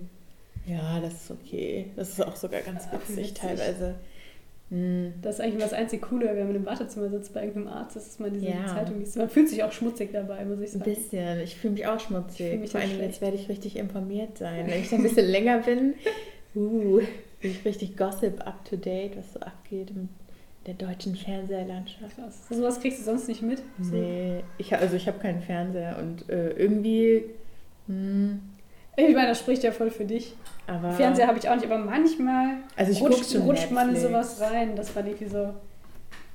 [0.67, 1.91] Ja, das ist okay.
[1.95, 3.33] Das ist auch sogar ganz Ja, witzig witzig.
[3.33, 3.95] teilweise.
[4.69, 5.13] Hm.
[5.21, 8.07] Das ist eigentlich das einzig Coole, wenn man im Wartezimmer sitzt bei irgendeinem Arzt, ist,
[8.07, 8.65] dass man diese Ja.
[8.67, 9.17] Zeitung liest.
[9.17, 10.83] Man fühlt sich auch schmutzig dabei, muss ich Ein sagen.
[10.85, 11.39] bisschen.
[11.41, 12.59] Ich fühle mich auch schmutzig.
[12.59, 14.67] mich Vor allem jetzt werde ich richtig informiert sein.
[14.67, 15.95] Wenn ich da ein bisschen länger bin,
[16.55, 16.99] uh,
[17.41, 20.07] bin ich richtig Gossip up to date, was so abgeht in
[20.67, 22.15] der deutschen Fernseherlandschaft.
[22.15, 22.47] Krass.
[22.49, 23.63] So was kriegst du sonst nicht mit?
[23.81, 23.95] So.
[23.95, 27.23] Nee, ich, also ich habe keinen Fernseher und äh, irgendwie,
[27.87, 28.39] hm,
[28.95, 30.35] Ich meine, das spricht ja voll für dich.
[30.67, 34.07] aber Fernseher habe ich auch nicht, aber manchmal also ich rutscht, schon rutscht man Netflix.
[34.07, 34.75] sowas rein.
[34.75, 35.49] Das war irgendwie so,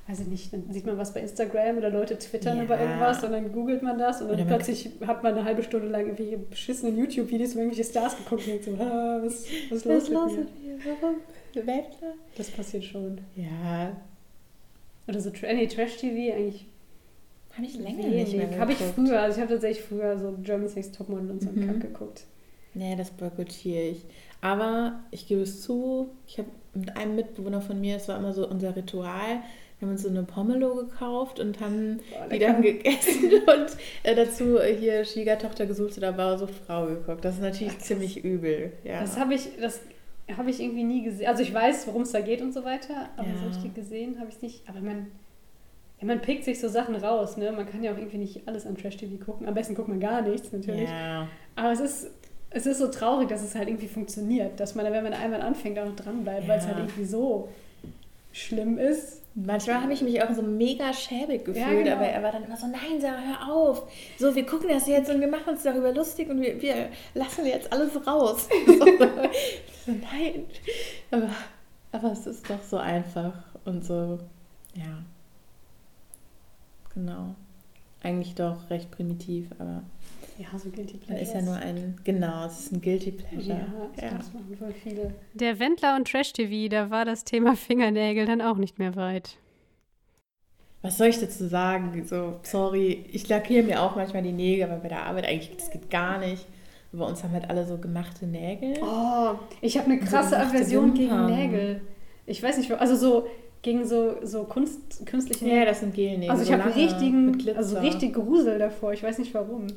[0.07, 2.63] weiß ich nicht, dann sieht man was bei Instagram oder Leute twittern Ja.
[2.63, 5.63] über irgendwas und dann googelt man das und dann Oder plötzlich hat man eine halbe
[5.63, 9.85] Stunde lang irgendwelche beschissenen YouTube-Videos über irgendwelche Stars geguckt und denkt so, ah, was, was
[9.85, 10.77] Was los los mit mir?
[11.01, 11.15] Warum?
[11.53, 12.13] Wendler?
[12.37, 13.19] Das passiert schon.
[13.35, 13.95] Ja,
[15.07, 16.65] Oder so nee, Trash-TV eigentlich
[17.57, 20.75] habe ich länger nicht mehr Habe ich früher, also ich habe tatsächlich früher so Germany's
[20.75, 21.67] Next Topmodel und so einen Mhm.
[21.67, 22.25] Kack geguckt.
[22.73, 24.05] Nee, das boykottiere ich.
[24.41, 28.33] Aber ich gebe es zu, ich habe mit einem Mitbewohner von mir, es war immer
[28.33, 29.41] so unser Ritual,
[29.79, 34.15] wir haben uns so eine Pomelo gekauft und haben Boah, die dann gegessen und äh,
[34.15, 37.25] dazu äh, hier Schwiegertochter gesucht oder Bauersucht Frau geguckt.
[37.25, 38.73] Das ist natürlich Ach, ziemlich übel.
[38.83, 39.01] Ja.
[39.01, 39.81] Das habe ich, das
[40.35, 41.27] habe ich irgendwie nie gesehen.
[41.27, 43.37] Also ich weiß, worum es da geht und so weiter, aber Ja.
[43.37, 44.67] so richtig gesehen habe ich es nicht.
[44.69, 45.07] Aber man,
[46.01, 47.51] ja, man pickt sich so Sachen raus, ne?
[47.51, 49.47] Man kann ja auch irgendwie nicht alles an Trash-TV gucken.
[49.47, 50.89] Am besten guckt man gar nichts, natürlich.
[50.89, 51.27] ja.
[51.55, 52.11] Aber es ist,
[52.49, 54.59] es ist so traurig, dass es halt irgendwie funktioniert.
[54.59, 56.71] Dass man, wenn man einmal anfängt, auch noch dranbleibt, weil es Ja.
[56.71, 57.49] halt irgendwie so
[58.33, 59.21] schlimm ist.
[59.39, 61.91] Manchmal habe ich mich auch so mega schäbig gefühlt, ja, genau.
[61.97, 63.83] aber er war dann immer so, nein, Sarah, hör auf.
[64.17, 67.45] So, wir gucken das jetzt und wir machen uns darüber lustig und wir, wir lassen
[67.45, 68.49] jetzt alles raus.
[69.85, 70.45] so, nein.
[71.11, 71.29] Aber,
[71.91, 74.17] aber es ist doch so einfach und so,
[74.73, 75.03] ja.
[76.95, 77.35] Genau.
[78.01, 79.83] Eigentlich doch recht primitiv, aber.
[80.37, 81.21] Ja, so Guilty Pleasure.
[81.21, 83.57] Ist ja nur ein, genau, es ist ein Guilty Pleasure.
[83.97, 84.17] Ja, ja.
[84.17, 85.13] das machen voll viele.
[85.33, 89.37] Der Wendler und Trash TV, da war das Thema Fingernägel dann auch nicht mehr weit.
[90.83, 92.05] Was soll ich dazu sagen?
[92.05, 95.71] So, sorry, ich lackiere mir auch manchmal die Nägel, aber bei der Arbeit eigentlich, das
[95.71, 96.45] geht gar nicht.
[96.93, 98.75] Bei uns haben halt alle so gemachte Nägel.
[98.81, 101.81] Oh, ich habe eine krasse so Aversion gegen Nägel.
[102.25, 103.27] Ich weiß nicht, also so
[103.61, 105.59] gegen so, so Kunst, künstliche Nägel.
[105.59, 106.29] Ja, das sind Gelnägel.
[106.29, 108.93] Also ich so habe richtigen, also richtig Grusel davor.
[108.93, 109.67] Ich weiß nicht warum.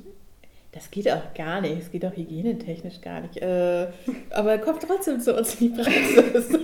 [0.73, 1.79] Das geht auch gar nicht.
[1.79, 3.37] Es geht auch hygienetechnisch gar nicht.
[3.39, 3.89] Äh,
[4.31, 6.49] aber kommt trotzdem zu uns in die Praxis.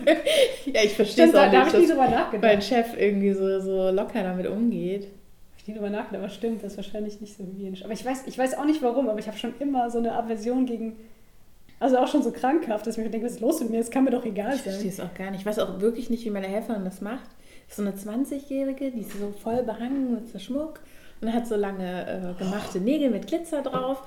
[0.67, 2.43] ja, ich verstehe es auch da, nicht, da dass nachgedacht.
[2.43, 5.09] mein Chef irgendwie so, so locker damit umgeht.
[5.59, 7.83] Ich nie drüber nachgedacht, aber stimmt, das ist wahrscheinlich nicht so hygienisch.
[7.83, 10.13] Aber ich weiß, ich weiß auch nicht warum, aber ich habe schon immer so eine
[10.13, 10.95] Aversion gegen,
[11.81, 13.79] also auch schon so krankhaft, dass ich mir denke, was ist los mit mir?
[13.79, 14.57] Das kann mir doch egal sein.
[14.59, 15.41] Ich verstehe es auch gar nicht.
[15.41, 17.29] Ich weiß auch wirklich nicht, wie meine Helferin das macht.
[17.69, 20.79] So eine 20-Jährige, die ist so voll behangen mit so Schmuck
[21.27, 24.03] und hat so lange äh, gemachte Nägel mit Glitzer drauf.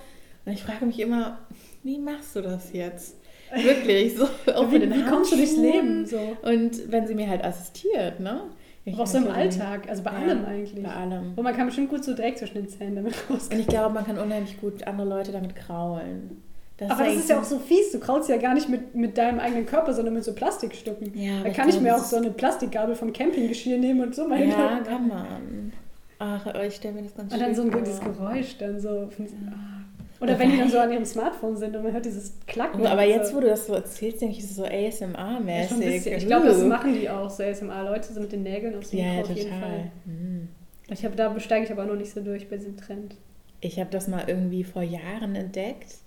[0.46, 1.40] Und ich frage mich immer,
[1.84, 3.18] wie machst du das jetzt?
[3.56, 6.06] Wirklich, so auch wie, wie kommst du durchs Leben?
[6.06, 6.20] So?
[6.44, 8.44] Und wenn sie mir halt assistiert, ne?
[8.86, 10.82] Ich auch so im Alltag, also bei ja, allem eigentlich.
[10.82, 11.34] Bei allem.
[11.36, 13.52] Und man kann bestimmt gut so Dreck zwischen den Zähnen damit rauskommen.
[13.52, 16.42] Und ich glaube, man kann unheimlich gut andere Leute damit kraulen.
[16.78, 17.92] Das aber das ist ja auch so fies.
[17.92, 21.12] Du kraulst ja gar nicht mit, mit deinem eigenen Körper, sondern mit so Plastikstücken.
[21.14, 24.42] Ja, da kann ich, mir auch so eine Plastikgabel vom Campinggeschirr nehmen und so mal
[24.48, 25.74] Ja, kann man.
[26.20, 27.48] Ach, ich stelle mir das ganz schön vor.
[27.48, 29.10] Und dann so dieses Geräusch dann so.
[29.18, 29.80] Ja.
[30.22, 32.86] Oder wenn die dann so an ihrem Smartphone sind und man hört dieses Klacken.
[32.86, 36.06] Aber jetzt, wo du das so erzählst, denke ich, ist es so ASMR-mäßig.
[36.06, 39.08] Ja, ich glaube, das machen die auch, so ASMR-Leute, so mit den Nägeln aufs Mikro
[39.08, 39.92] ja, auf jeden Fall.
[40.06, 40.50] Mhm.
[40.90, 43.16] Ich hab, da besteige ich aber noch nicht so durch bei diesem Trend.
[43.62, 46.00] Ich habe das mal irgendwie vor Jahren entdeckt.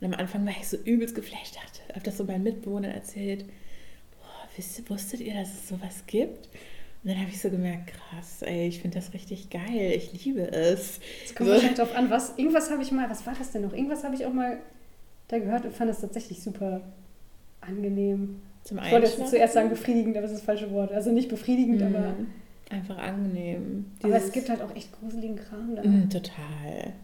[0.00, 1.58] Und am Anfang war ich so übelst geflasht,
[1.88, 3.46] habe das so meinen Mitbewohnern erzählt.
[4.20, 6.50] Boah, wisst, wusstet ihr, dass es sowas gibt?
[7.04, 10.50] Und dann habe ich so gemerkt, krass, ey, ich finde das richtig geil, ich liebe
[10.50, 11.00] es.
[11.22, 11.52] Es kommt so.
[11.54, 13.74] wahrscheinlich darauf an, was, irgendwas habe ich mal, was war das denn noch?
[13.74, 14.58] Irgendwas habe ich auch mal
[15.28, 16.80] da gehört und fand das tatsächlich super
[17.60, 18.40] angenehm.
[18.62, 20.92] Zum ich wollte jetzt zuerst sagen befriedigend, aber das ist das falsche Wort.
[20.92, 21.94] Also nicht befriedigend, mhm.
[21.94, 22.14] aber...
[22.70, 23.84] Einfach angenehm.
[23.98, 25.82] Dieses, aber es gibt halt auch echt gruseligen Kram da.
[25.82, 26.94] Mm, total.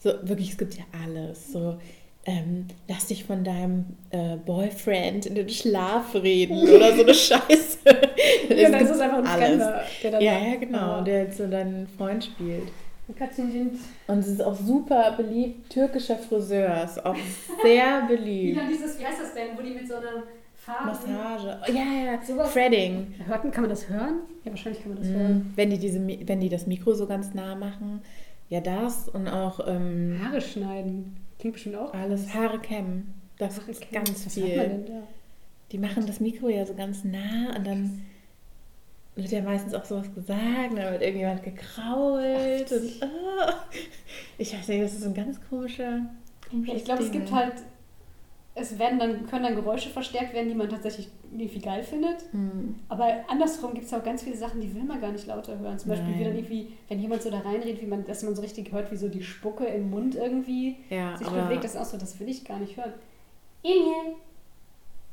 [0.00, 1.52] So, wirklich, es gibt ja alles.
[1.52, 1.78] So,
[2.24, 7.78] ähm, lass dich von deinem äh, Boyfriend in den Schlaf reden oder so eine Scheiße.
[7.84, 11.86] ja, dann ist einfach ein Fremder, der dann Ja, ja, genau, der jetzt so deinen
[11.86, 12.68] Freund spielt.
[14.06, 15.70] Und es ist auch super beliebt.
[15.70, 17.16] Türkischer Friseur ist auch
[17.62, 18.60] sehr beliebt.
[18.60, 20.24] Wie, dieses, wie heißt das denn, wo die mit so einer
[20.54, 20.88] Farbe...
[20.88, 21.58] Massage.
[21.66, 22.52] Oh, ja, ja, Sowas.
[22.52, 23.14] Threading.
[23.26, 24.20] Hört, kann man das hören?
[24.44, 25.52] Ja, wahrscheinlich kann man das mm, hören.
[25.56, 28.02] Wenn die, diese, wenn die das Mikro so ganz nah machen.
[28.50, 29.66] Ja, das und auch...
[29.66, 31.16] Ähm, Haare schneiden.
[31.38, 31.92] Klingt bestimmt auch.
[31.94, 33.14] Alles Haare kämmen.
[33.38, 35.04] Das Haare ist ganz Was viel.
[35.70, 38.02] Die machen das Mikro ja so ganz nah und dann
[39.14, 42.72] wird ja meistens auch sowas gesagt, dann wird irgendjemand gekrault.
[42.72, 43.52] Und, oh.
[44.38, 46.06] Ich weiß nicht, das ist ein ganz komischer.
[46.52, 47.54] komischer ich glaube, es gibt halt
[48.58, 52.32] es werden dann, können dann Geräusche verstärkt werden, die man tatsächlich irgendwie geil findet.
[52.32, 52.76] Mhm.
[52.88, 55.78] Aber andersrum gibt es auch ganz viele Sachen, die will man gar nicht lauter hören.
[55.78, 58.42] Zum Beispiel, wie dann irgendwie, wenn jemand so da reinredet, wie man, dass man so
[58.42, 61.64] richtig hört, wie so die Spucke im Mund irgendwie ja, sich bewegt.
[61.64, 62.92] Das ist auch so, das will ich gar nicht hören.
[63.62, 64.16] Emil!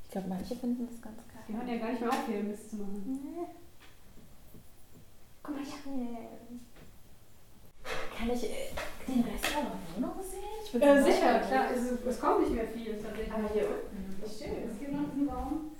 [0.06, 1.44] Ich glaube, manche finden das ganz geil.
[1.48, 3.04] Die hören ja gar nicht mehr auf, hier Mist zu machen.
[3.06, 3.46] Nee.
[5.44, 6.18] Guck mal, hier.
[8.18, 8.72] Kann ich äh,
[9.08, 10.55] den Rest auch noch Wohnung sehen?
[10.74, 11.66] Äh, sicher, klar.
[11.74, 13.32] Es, es, kommt nicht mehr viel tatsächlich.
[13.32, 14.22] Aber hier unten.
[14.22, 14.72] Das stimmt.
[14.72, 15.72] Es gibt noch einen Raum.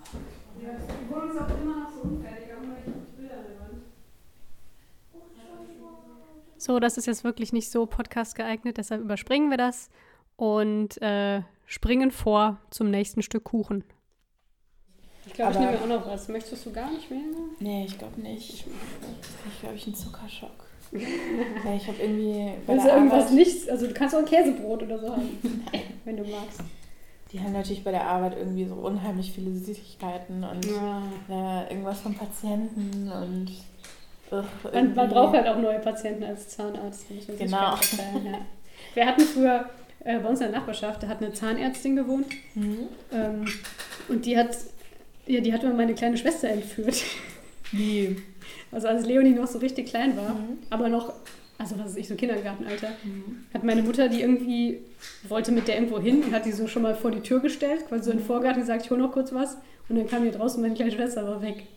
[0.62, 3.82] Ja, die Wohnung ist auch immer noch so unfertig, aber ich Bilder Wand.
[6.58, 9.90] So, das ist jetzt wirklich nicht so podcast geeignet, deshalb überspringen wir das
[10.38, 13.84] und äh, springen vor zum nächsten Stück Kuchen.
[15.28, 16.28] Ich glaube, ich nehme auch noch was.
[16.28, 17.20] Möchtest du gar nicht mehr?
[17.60, 18.50] Nee, ich glaube nicht.
[18.50, 22.52] Ich, ich glaube, ich einen Zuckerschock ja, ich habe irgendwie.
[22.68, 23.70] Willst du irgendwas nichts?
[23.70, 25.40] Also, du kannst auch ein Käsebrot oder so haben.
[25.44, 25.82] Nein.
[26.06, 26.62] Wenn du magst.
[27.32, 31.02] Die haben natürlich bei der Arbeit irgendwie so unheimlich viele Süßigkeiten und ja.
[31.30, 33.52] äh, irgendwas von Patienten und.
[34.32, 34.44] Ugh,
[34.74, 37.06] man, man, braucht halt auch neue Patienten als Zahnarzt.
[37.38, 37.58] Genau.
[37.58, 37.78] Ja.
[38.94, 39.70] Wir hatten früher
[40.06, 42.28] äh, bei uns in der Nachbarschaft, da hat eine Zahnärztin gewohnt.
[42.54, 42.88] Mhm.
[43.12, 43.46] Ähm,
[44.08, 44.56] und die hat,
[45.26, 47.04] ja, die hat immer meine kleine Schwester entführt.
[47.72, 48.18] Wie?
[48.76, 50.58] Also als Leonie noch so richtig klein war, mhm.
[50.70, 51.14] aber noch,
[51.58, 53.46] also was ist ich, so Kindergartenalter, mhm.
[53.54, 54.80] hat meine Mutter die irgendwie,
[55.30, 57.88] wollte mit der irgendwo hin und hat die so schon mal vor die Tür gestellt,
[57.88, 59.58] quasi so in den Vorgarten gesagt, ich hole noch kurz was.
[59.88, 61.68] Und dann kam die draußen, meine kleine Schwester war weg.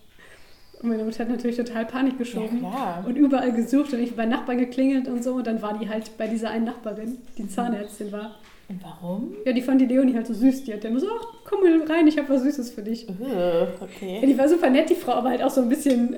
[0.82, 2.62] Und meine Mutter hat natürlich total Panik geschoben.
[2.62, 3.04] Ja.
[3.06, 5.34] Und überall gesucht und ich bei Nachbarn geklingelt und so.
[5.34, 8.36] Und dann war die halt bei dieser einen Nachbarin, die Zahnärztin war.
[8.68, 9.34] Und warum?
[9.44, 10.64] Ja, die fand die Leonie halt so süß.
[10.64, 13.08] Die hat dann so, ach, komm mal rein, ich habe was Süßes für dich.
[13.08, 14.24] Äh, Ja, okay.
[14.24, 16.16] die war super nett, die Frau, aber halt auch so ein bisschen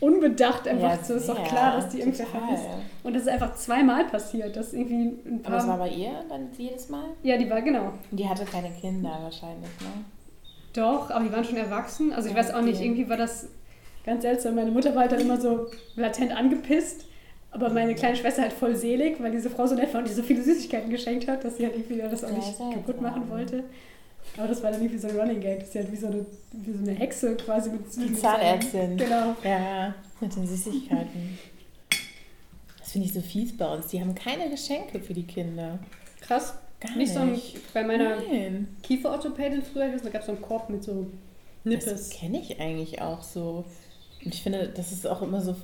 [0.00, 0.90] unbedacht einfach.
[0.96, 2.40] Ja, so ist doch klar, dass die irgendwer total.
[2.42, 2.64] vermisst.
[3.02, 4.56] Und das ist einfach zweimal passiert.
[4.56, 4.94] Das irgendwie
[5.28, 5.86] ein Aber das war paar.
[5.88, 7.04] bei ihr dann jedes Mal?
[7.22, 7.92] Ja, die war genau.
[8.10, 10.04] Und die hatte keine Kinder wahrscheinlich, ne?
[10.74, 12.12] Doch, aber die waren schon erwachsen.
[12.12, 13.48] Also ich Ja, weiß auch nicht, irgendwie war das
[14.04, 14.54] ganz seltsam.
[14.54, 15.66] Meine Mutter war halt dann immer so
[15.96, 17.06] latent angepisst.
[17.50, 20.12] Aber meine kleine Schwester halt voll selig, weil diese Frau so nett war und die
[20.12, 23.64] so viele Süßigkeiten geschenkt hat, dass sie halt irgendwie das auch nicht kaputt machen wollte.
[24.38, 26.24] Aber das war dann irgendwie so ein Running Gag, dass sie halt wie so eine,
[26.52, 28.96] wie so eine Hexe quasi mit Die Zahnärztin.
[28.96, 29.34] Genau.
[29.44, 31.38] Ja, mit den Süßigkeiten.
[32.78, 33.88] Das finde ich so fies bei uns.
[33.88, 35.78] Die haben keine Geschenke für die Kinder.
[36.20, 36.54] Krass.
[36.80, 37.40] Gar Nicht so ein,
[37.74, 38.68] bei meiner Nein.
[38.84, 41.06] Kieferorthopädin früher, ich weiß, da gab es so einen Korb mit so
[41.64, 42.10] Das Nippes.
[42.10, 43.64] kenne ich eigentlich auch so.
[44.24, 45.56] Und ich finde, das ist auch immer so,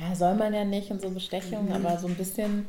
[0.00, 1.72] ja, soll man ja nicht und so Bestechung, Mhm.
[1.72, 2.66] aber so ein bisschen,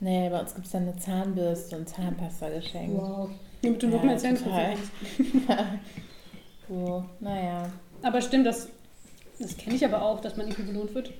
[0.00, 2.96] nee, bei uns gibt es dann eine Zahnbürste und Zahnpasta geschenkt.
[2.98, 3.28] Wow.
[3.62, 4.92] Damit du noch Ja, mehr putzen kannst.
[6.68, 7.70] So, naja.
[8.02, 8.68] Aber stimmt, das,
[9.38, 11.12] das kenne ich aber auch, dass man irgendwie belohnt wird.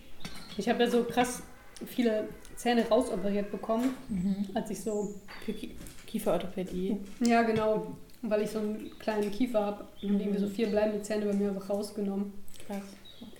[0.56, 1.42] Ich habe ja so krass
[1.86, 4.46] viele Zähne rausoperiert bekommen, Mhm.
[4.54, 5.14] als ich so,
[5.44, 5.74] Für Ki
[6.06, 6.98] Kieferorthopädie.
[7.24, 10.20] ja genau, weil ich so einen kleinen Kiefer habe und Mhm.
[10.20, 12.32] irgendwie so vier bleibende Zähne bei mir einfach rausgenommen.
[12.66, 12.82] Krass.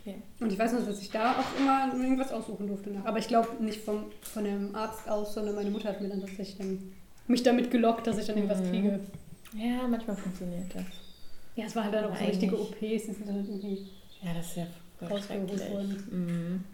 [0.01, 0.17] Okay.
[0.41, 2.91] Und ich weiß noch, dass ich da auch immer irgendwas aussuchen durfte.
[2.91, 3.05] Nach.
[3.05, 6.21] Aber ich glaube nicht vom, von dem Arzt aus, sondern meine Mutter hat mir dann
[6.21, 6.93] tatsächlich dann
[7.27, 8.71] mich damit gelockt, dass ich dann irgendwas Mhm.
[8.71, 9.01] kriege.
[9.57, 10.85] Ja, manchmal funktioniert das.
[11.57, 13.87] Ja, es war halt dann auch so richtige OPs, die sind dann halt irgendwie
[14.23, 14.67] Ja, das ist ja
[15.09, 16.05] Rausgeholt worden.
[16.11, 16.65] Mhm.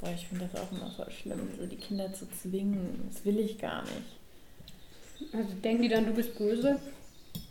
[0.00, 3.08] Boah, ich finde das auch immer voll schlimm, so die Kinder zu zwingen.
[3.12, 5.32] Das will ich gar nicht.
[5.34, 6.78] Also denken die dann, du bist böse?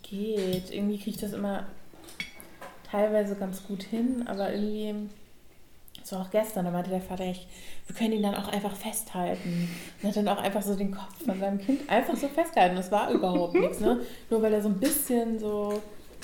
[0.03, 0.72] Geht.
[0.72, 1.65] Irgendwie kriege ich das immer
[2.89, 4.93] teilweise ganz gut hin, aber irgendwie,
[6.03, 7.47] so auch gestern, da meinte der Vater, ich,
[7.87, 9.69] wir können ihn dann auch einfach festhalten.
[10.01, 12.75] Und hat dann auch einfach so den Kopf von seinem Kind einfach so festgehalten.
[12.75, 14.01] Das war überhaupt nichts, ne?
[14.29, 15.81] Nur weil er so ein bisschen so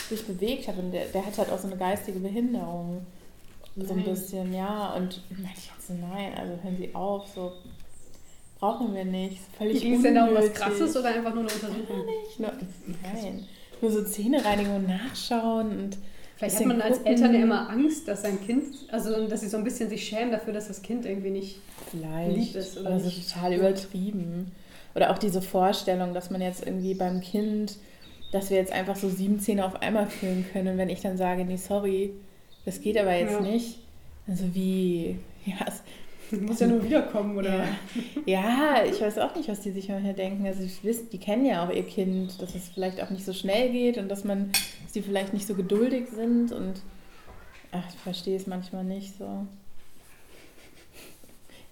[0.09, 3.05] sich bewegt hat und der, der hat halt auch so eine geistige Behinderung.
[3.75, 4.93] So ein bisschen, ja.
[4.93, 7.53] Und meinte ich jetzt so, nein, also hören Sie auf, so
[8.59, 9.39] brauchen wir nicht.
[9.57, 10.53] Völlig Ging es denn da um was.
[10.53, 12.05] Krasses oder einfach nur eine Untersuchung?
[12.05, 12.53] Nicht, nur,
[13.03, 13.45] nein.
[13.81, 15.97] Nur so Zähnereinigung nachschauen und
[16.37, 17.13] Vielleicht hat man als gucken.
[17.13, 20.31] Eltern ja immer Angst, dass sein Kind, also dass sie so ein bisschen sich schämen
[20.31, 21.59] dafür, dass das Kind irgendwie nicht.
[21.91, 22.35] vielleicht.
[22.37, 23.27] Lieb ist oder aber so nicht.
[23.33, 24.51] total übertrieben.
[24.95, 27.77] Oder auch diese Vorstellung, dass man jetzt irgendwie beim Kind,
[28.31, 30.69] dass wir jetzt einfach so sieben Zähne auf einmal füllen können.
[30.69, 32.13] Und wenn ich dann sage, nee, sorry,
[32.65, 33.41] das geht aber jetzt Ja.
[33.41, 33.79] nicht.
[34.27, 35.65] Also wie, ja,
[36.41, 37.65] Muss ja nur wiederkommen, oder?
[38.25, 38.79] Ja.
[38.79, 40.45] ja, ich weiß auch nicht, was die sich manchmal denken.
[40.45, 43.33] Also ich wissen, die kennen ja auch ihr Kind, dass es vielleicht auch nicht so
[43.33, 44.51] schnell geht und dass man,
[44.83, 46.81] dass die vielleicht nicht so geduldig sind und
[47.71, 49.45] ach, ich verstehe es manchmal nicht so.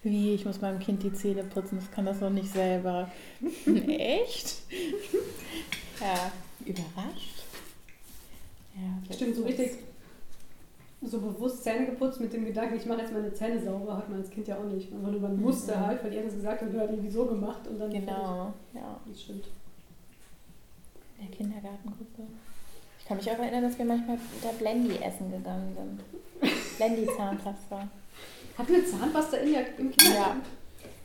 [0.02, 3.10] Wie, ich muss meinem Kind die Zähne putzen, das kann das doch nicht selber.
[3.88, 4.58] Echt?
[6.00, 6.30] ja,
[6.64, 7.42] überrascht.
[8.76, 9.70] Ja, Stimmt, so richtig
[11.02, 14.20] so bewusst Zähne geputzt mit dem Gedanken, ich mache jetzt meine Zähne sauber, hat man
[14.20, 14.92] als Kind ja auch nicht.
[14.92, 17.26] Einfach nur man wusste halt, weil die Eltern es gesagt haben, du hast irgendwie so
[17.26, 17.90] gemacht und dann.
[17.90, 19.00] Genau, ja.
[19.06, 19.46] Das stimmt.
[21.18, 22.22] In der Kindergartengruppe.
[22.98, 26.50] Ich kann mich auch erinnern, dass wir manchmal mit der Blendy essen gegangen sind.
[26.76, 27.88] Blendy Zahnpasta.
[28.58, 30.40] Hatten wir Zahnpasta in der, im Kindergarten?
[30.40, 30.55] Kann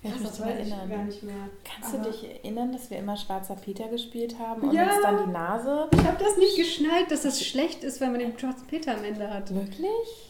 [0.04, 0.90] mich das weiß ich erinnern.
[0.90, 1.36] gar nicht mehr.
[1.64, 4.84] Kannst Aber- du dich erinnern, dass wir immer Schwarzer Peter gespielt haben und Ja.
[4.86, 5.88] uns dann die Nase?
[5.94, 9.04] Ich habe das nicht geschnallt, dass das schlecht ist, wenn man den schwarzen Peter am
[9.04, 9.54] Ende hat.
[9.54, 9.90] Wirklich?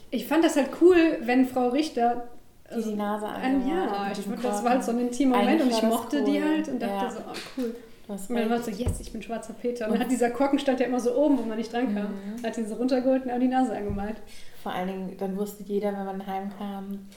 [0.09, 2.27] Ich fand das halt cool, wenn Frau Richter.
[2.75, 5.37] Die die Nase ein, angemalt hat ja, ich fand, das war halt so ein intimer
[5.39, 6.43] Moment und ich mochte die cool.
[6.49, 7.11] halt und dachte Ja.
[7.11, 7.75] so, oh cool.
[8.07, 9.85] Und dann war es so, yes, ich bin schwarzer Peter.
[9.85, 12.07] Und dann hat dieser Korken stand ja immer so oben, wo man nicht dran kam.
[12.07, 12.43] Mhm.
[12.45, 14.17] Hat ihn so runtergeholt und hat die Nase angemalt.
[14.63, 17.07] Vor allen Dingen, dann wusste jeder, wenn man heimkam,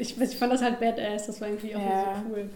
[0.00, 2.22] Ich, ich fand das halt badass, das war irgendwie auch Ja.
[2.26, 2.50] so cool.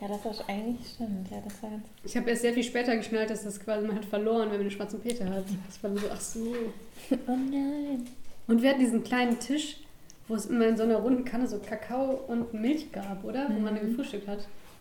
[0.00, 1.30] ja, das war eigentlich stimmt.
[1.30, 3.96] Ja, das war ganz Ich habe erst sehr viel später geschnallt, dass das quasi man
[3.96, 5.44] hat verloren, wenn man den schwarzen Peter hat.
[5.66, 6.46] Das war so, ach so.
[7.26, 8.06] Oh nein.
[8.48, 9.78] Und wir hatten diesen kleinen Tisch,
[10.28, 13.46] wo es immer in so einer runden Kanne so Kakao und Milch gab, oder?
[13.50, 14.40] Wo man dann gefrühstückt hat.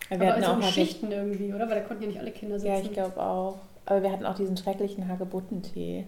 [0.09, 1.69] Ja, Aber wir hatten also auch in Schichten irgendwie, oder?
[1.69, 2.71] Weil da konnten ja nicht alle Kinder sitzen.
[2.73, 3.57] Ja, ich glaube auch.
[3.85, 6.05] Aber wir hatten auch diesen schrecklichen Hagebuttentee.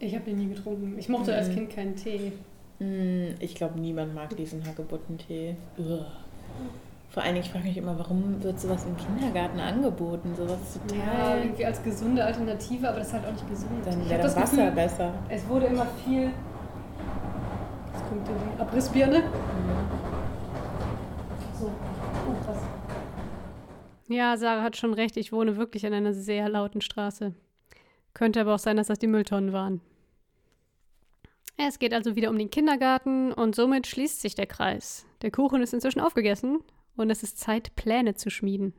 [0.00, 0.96] Ich habe den nie getrunken.
[0.98, 1.54] Ich mochte als Mhm.
[1.54, 2.32] Kind keinen Tee.
[2.78, 5.56] Hm, Ich glaube, niemand mag diesen Hagebuttentee.
[5.78, 6.04] Ugh.
[7.10, 10.34] Vor allen Dingen, ich frage mich immer, warum wird sowas im Kindergarten angeboten?
[10.36, 11.38] Sowas ist Ja, total.
[11.38, 13.70] irgendwie als gesunde Alternative, aber das ist halt auch nicht gesund.
[13.84, 15.14] Dann Ich wäre hab das Wasser Gefühl, besser.
[15.28, 16.24] Es wurde immer viel.
[17.92, 19.22] Jetzt kommt die Abrissbirne.
[21.58, 21.66] So.
[21.66, 22.58] Oh, was?
[24.08, 27.32] Ja, Sarah hat schon recht, ich wohne wirklich an einer sehr lauten Straße.
[28.14, 29.80] Könnte aber auch sein, dass das die Mülltonnen waren.
[31.60, 35.04] Es geht also wieder um den Kindergarten und somit schließt sich der Kreis.
[35.22, 36.60] Der Kuchen ist inzwischen aufgegessen
[36.96, 38.74] und es ist Zeit, Pläne zu schmieden.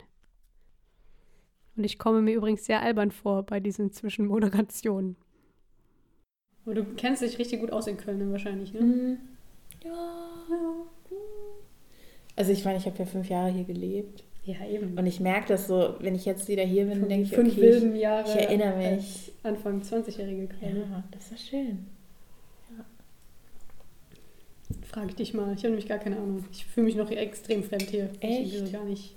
[1.76, 5.18] Und ich komme mir übrigens sehr albern vor bei diesen Zwischenmoderationen.
[6.66, 8.82] Aber du kennst dich richtig gut aus in Köln wahrscheinlich, ne?
[8.82, 9.18] Mhm.
[9.84, 10.26] Ja.
[12.38, 14.24] Also ich meine, ich habe ja fünf Jahre hier gelebt.
[14.46, 14.98] Ja, eben.
[14.98, 17.62] Und ich merke das so, wenn ich jetzt wieder hier bin, denke ich, fünf okay,
[17.62, 18.30] wilden ich, Jahre.
[18.30, 18.88] ich erinnere mich.
[18.88, 20.78] als Anfang 20-Jährige Köln.
[20.90, 21.88] Ja, das war schön.
[24.92, 25.52] Frage ich dich mal.
[25.54, 26.44] Ich habe nämlich gar keine Ahnung.
[26.52, 28.10] Ich fühle mich noch extrem fremd hier.
[28.22, 28.54] Echt?
[28.54, 29.16] Ich gar nicht.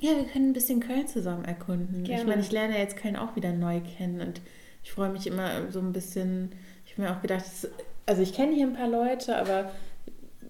[0.00, 2.04] Ja, wir können ein bisschen Köln zusammen erkunden.
[2.04, 2.22] Gerne.
[2.22, 4.40] Ich meine, ich lerne jetzt Köln auch wieder neu kennen und
[4.82, 6.50] ich freue mich immer so ein bisschen.
[6.84, 7.68] Ich habe mir auch gedacht, es-
[8.06, 9.72] also ich kenne hier ein paar Leute, aber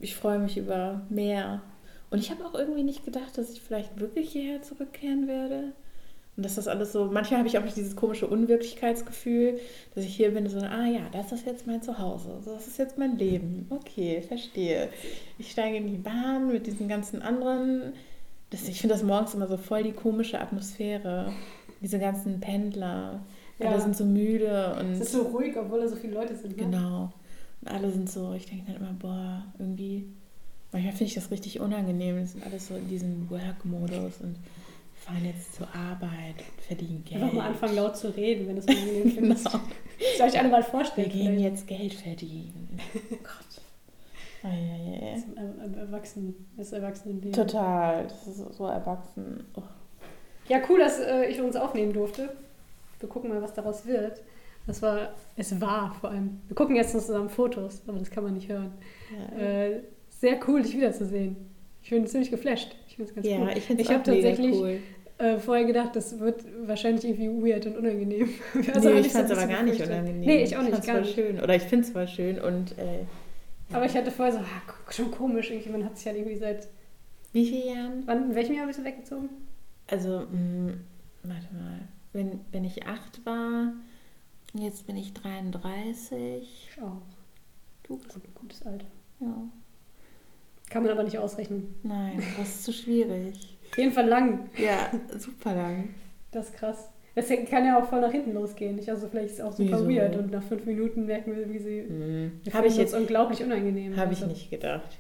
[0.01, 1.63] ich freue mich über mehr.
[2.11, 5.73] Und ich habe auch irgendwie nicht gedacht, dass ich vielleicht wirklich hierher zurückkehren werde.
[6.37, 9.59] Und dass das alles so, manchmal habe ich auch dieses komische Unwirklichkeitsgefühl,
[9.95, 12.79] dass ich hier bin und so, ah ja, das ist jetzt mein Zuhause, das ist
[12.79, 13.67] jetzt mein Leben.
[13.71, 14.91] Okay, verstehe.
[15.39, 17.95] Ich steige in die Bahn mit diesen ganzen anderen.
[18.51, 21.33] Das, ich finde das morgens immer so voll die komische Atmosphäre.
[21.81, 23.21] Diese ganzen Pendler.
[23.59, 23.71] Ja.
[23.71, 24.93] Alle sind so müde und.
[24.93, 26.57] Es ist so ruhig, obwohl da so viele Leute sind.
[26.57, 26.65] Ne?
[26.65, 27.13] Genau.
[27.63, 30.05] Und alle sind so, ich denke dann immer, boah, irgendwie,
[30.71, 32.19] manchmal finde ich das richtig unangenehm.
[32.19, 34.37] Die sind alles so in diesem Work-Modus und
[35.07, 37.23] fahren jetzt zur Arbeit und verdienen Geld.
[37.23, 39.15] Einfach mal anfangen laut zu reden, wenn es unangenehm.
[39.17, 39.61] Genau.
[40.19, 41.09] Soll ich alle mal Wir vorstellen?
[41.11, 41.41] gehen vielleicht?
[41.41, 42.79] jetzt Geld verdienen.
[43.11, 43.63] Oh Gott.
[44.43, 45.15] Ei.
[45.15, 45.25] Das
[45.71, 47.33] ist Erwachsenen, das Erwachsenenleben.
[47.33, 49.45] Total, das ist so erwachsen.
[49.55, 49.63] Oh.
[50.49, 52.29] Ja, cool, dass äh, ich uns aufnehmen durfte.
[53.01, 54.23] Wir gucken mal, was daraus wird.
[54.67, 56.41] Das war, es war vor allem.
[56.49, 58.73] Wir gucken jetzt noch zusammen Fotos, aber das kann man nicht hören.
[59.39, 59.81] Ja, Äh,
[60.11, 61.37] sehr cool, dich wiederzusehen.
[61.83, 62.75] Ich bin ziemlich geflasht.
[62.89, 63.51] Ich finde es ganz ja cool.
[63.57, 64.81] ich finde es Ich habe tatsächlich cool.
[65.19, 68.29] Äh, vorher gedacht, das wird wahrscheinlich irgendwie weird und unangenehm.
[68.55, 70.21] nee, Also hatte ich fand es aber gar nicht unangenehm.
[70.21, 71.15] Nee, ich auch nicht, gar voll nicht.
[71.15, 71.41] schön.
[71.41, 73.05] Oder ich finde es voll schön und äh,
[73.73, 76.69] Aber ich hatte vorher so, ah, schon komisch, irgendwie, man hat sich ja irgendwie seit,
[77.33, 78.03] wie viele Jahren?
[78.07, 79.29] wann, in welchem Jahr bist du weggezogen?
[79.89, 80.75] Also, mh,
[81.23, 81.81] warte mal.
[82.13, 83.73] Wenn, wenn ich acht war,
[84.55, 86.43] jetzt bin ich 33.
[86.43, 87.03] Ich auch.
[87.85, 88.01] Du?
[88.07, 88.87] Das ist ein gutes Alter.
[89.21, 89.35] Ja.
[90.71, 91.75] Kann man aber nicht ausrechnen.
[91.83, 93.56] Nein, das ist zu schwierig.
[93.71, 94.49] Auf jeden Fall lang.
[94.57, 95.91] Ja, super lang.
[96.33, 96.89] Das ist krass.
[97.15, 98.77] Das kann ja auch voll nach hinten losgehen.
[98.77, 98.91] Nicht?
[98.91, 99.89] Also vielleicht ist es auch super Wieso?
[99.89, 101.81] weird und nach fünf Minuten merken wir, wie sie.
[101.81, 102.33] Hm.
[102.45, 103.97] wir Habe ich jetzt unglaublich unangenehm.
[103.97, 104.99] Habe ich Also, nicht gedacht.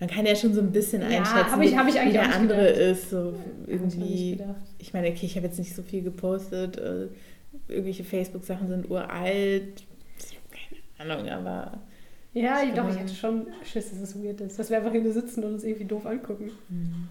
[0.00, 2.32] Man kann ja schon so ein bisschen Ja, einschätzen, hab ich- hab ich wie der
[2.32, 2.78] andere gedacht.
[2.80, 3.10] ist.
[3.10, 3.34] So
[3.66, 4.30] ich irgendwie.
[4.36, 4.62] gedacht.
[4.78, 6.76] Ich meine, okay, ich habe jetzt nicht so viel gepostet.
[6.78, 7.08] Äh,
[7.66, 9.82] irgendwelche Facebook-Sachen sind uralt.
[10.96, 11.78] Keine Ahnung, aber.
[12.34, 14.56] Ja, Ich doch, ich hatte schon Schiss, dass es weird ist.
[14.60, 16.52] Dass wir einfach hier nur sitzen und uns irgendwie doof angucken.
[16.68, 17.08] Hm.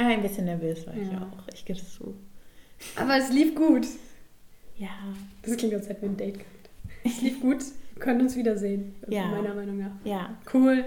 [0.00, 1.18] Aber ein bisschen nervös war ich Ja.
[1.18, 1.48] auch.
[1.52, 2.14] Ich gebe es zu.
[2.96, 3.86] Aber es lief gut.
[4.76, 4.88] Ja.
[5.42, 6.70] Das klingt, als hätten wir ein Date gehabt.
[7.04, 7.58] Es lief gut.
[7.94, 8.94] Wir können uns wiedersehen.
[9.08, 9.26] Ja.
[9.26, 9.92] Meiner Meinung nach.
[10.04, 10.84] Ja, Cool.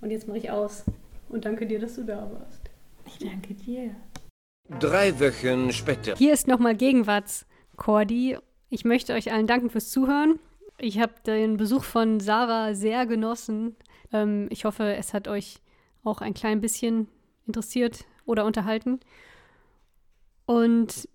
[0.00, 0.84] Und jetzt mache ich aus.
[1.28, 2.60] Und danke dir, dass du da warst.
[3.06, 3.94] ich danke dir.
[4.78, 6.14] Drei Wochen später.
[6.16, 7.46] Hier ist nochmal Gegenwarts,
[7.76, 8.36] Cordi.
[8.70, 10.38] Ich möchte euch allen danken fürs Zuhören.
[10.78, 13.74] Ich habe den Besuch von Sarah sehr genossen.
[14.12, 15.56] Ähm, ich hoffe, es hat euch
[16.04, 17.08] auch ein klein bisschen
[17.46, 19.00] interessiert oder unterhalten.
[20.46, 21.08] Und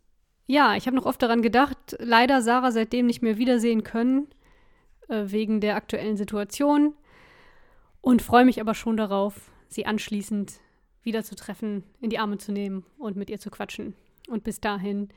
[0.46, 4.28] ja, ich habe noch oft daran gedacht, leider Sarah seitdem nicht mehr wiedersehen können,
[5.08, 6.94] äh, wegen der aktuellen Situation.
[8.02, 10.60] Und freue mich aber schon darauf, sie anschließend
[11.04, 13.96] wieder zu treffen, in die Arme zu nehmen und mit ihr zu quatschen.
[14.28, 15.10] Und bis dahin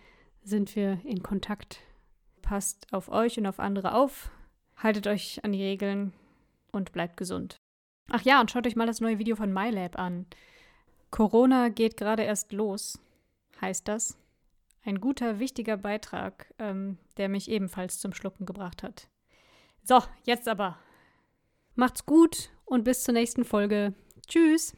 [0.43, 1.81] sind wir in Kontakt.
[2.43, 4.31] Passt auf euch und auf andere auf,
[4.77, 6.13] haltet euch an die Regeln
[6.71, 7.57] und bleibt gesund.
[8.11, 10.27] Ach ja, und schaut euch mal das neue Video von MyLab an.
[11.11, 12.99] Corona geht gerade erst los,
[13.61, 14.19] heißt das.
[14.85, 19.09] Ein guter, wichtiger Beitrag, ähm, der mich ebenfalls zum Schlucken gebracht hat.
[19.83, 20.79] So, jetzt aber.
[21.75, 23.95] Macht's gut und bis zur nächsten Folge.
[24.27, 24.75] Tschüss.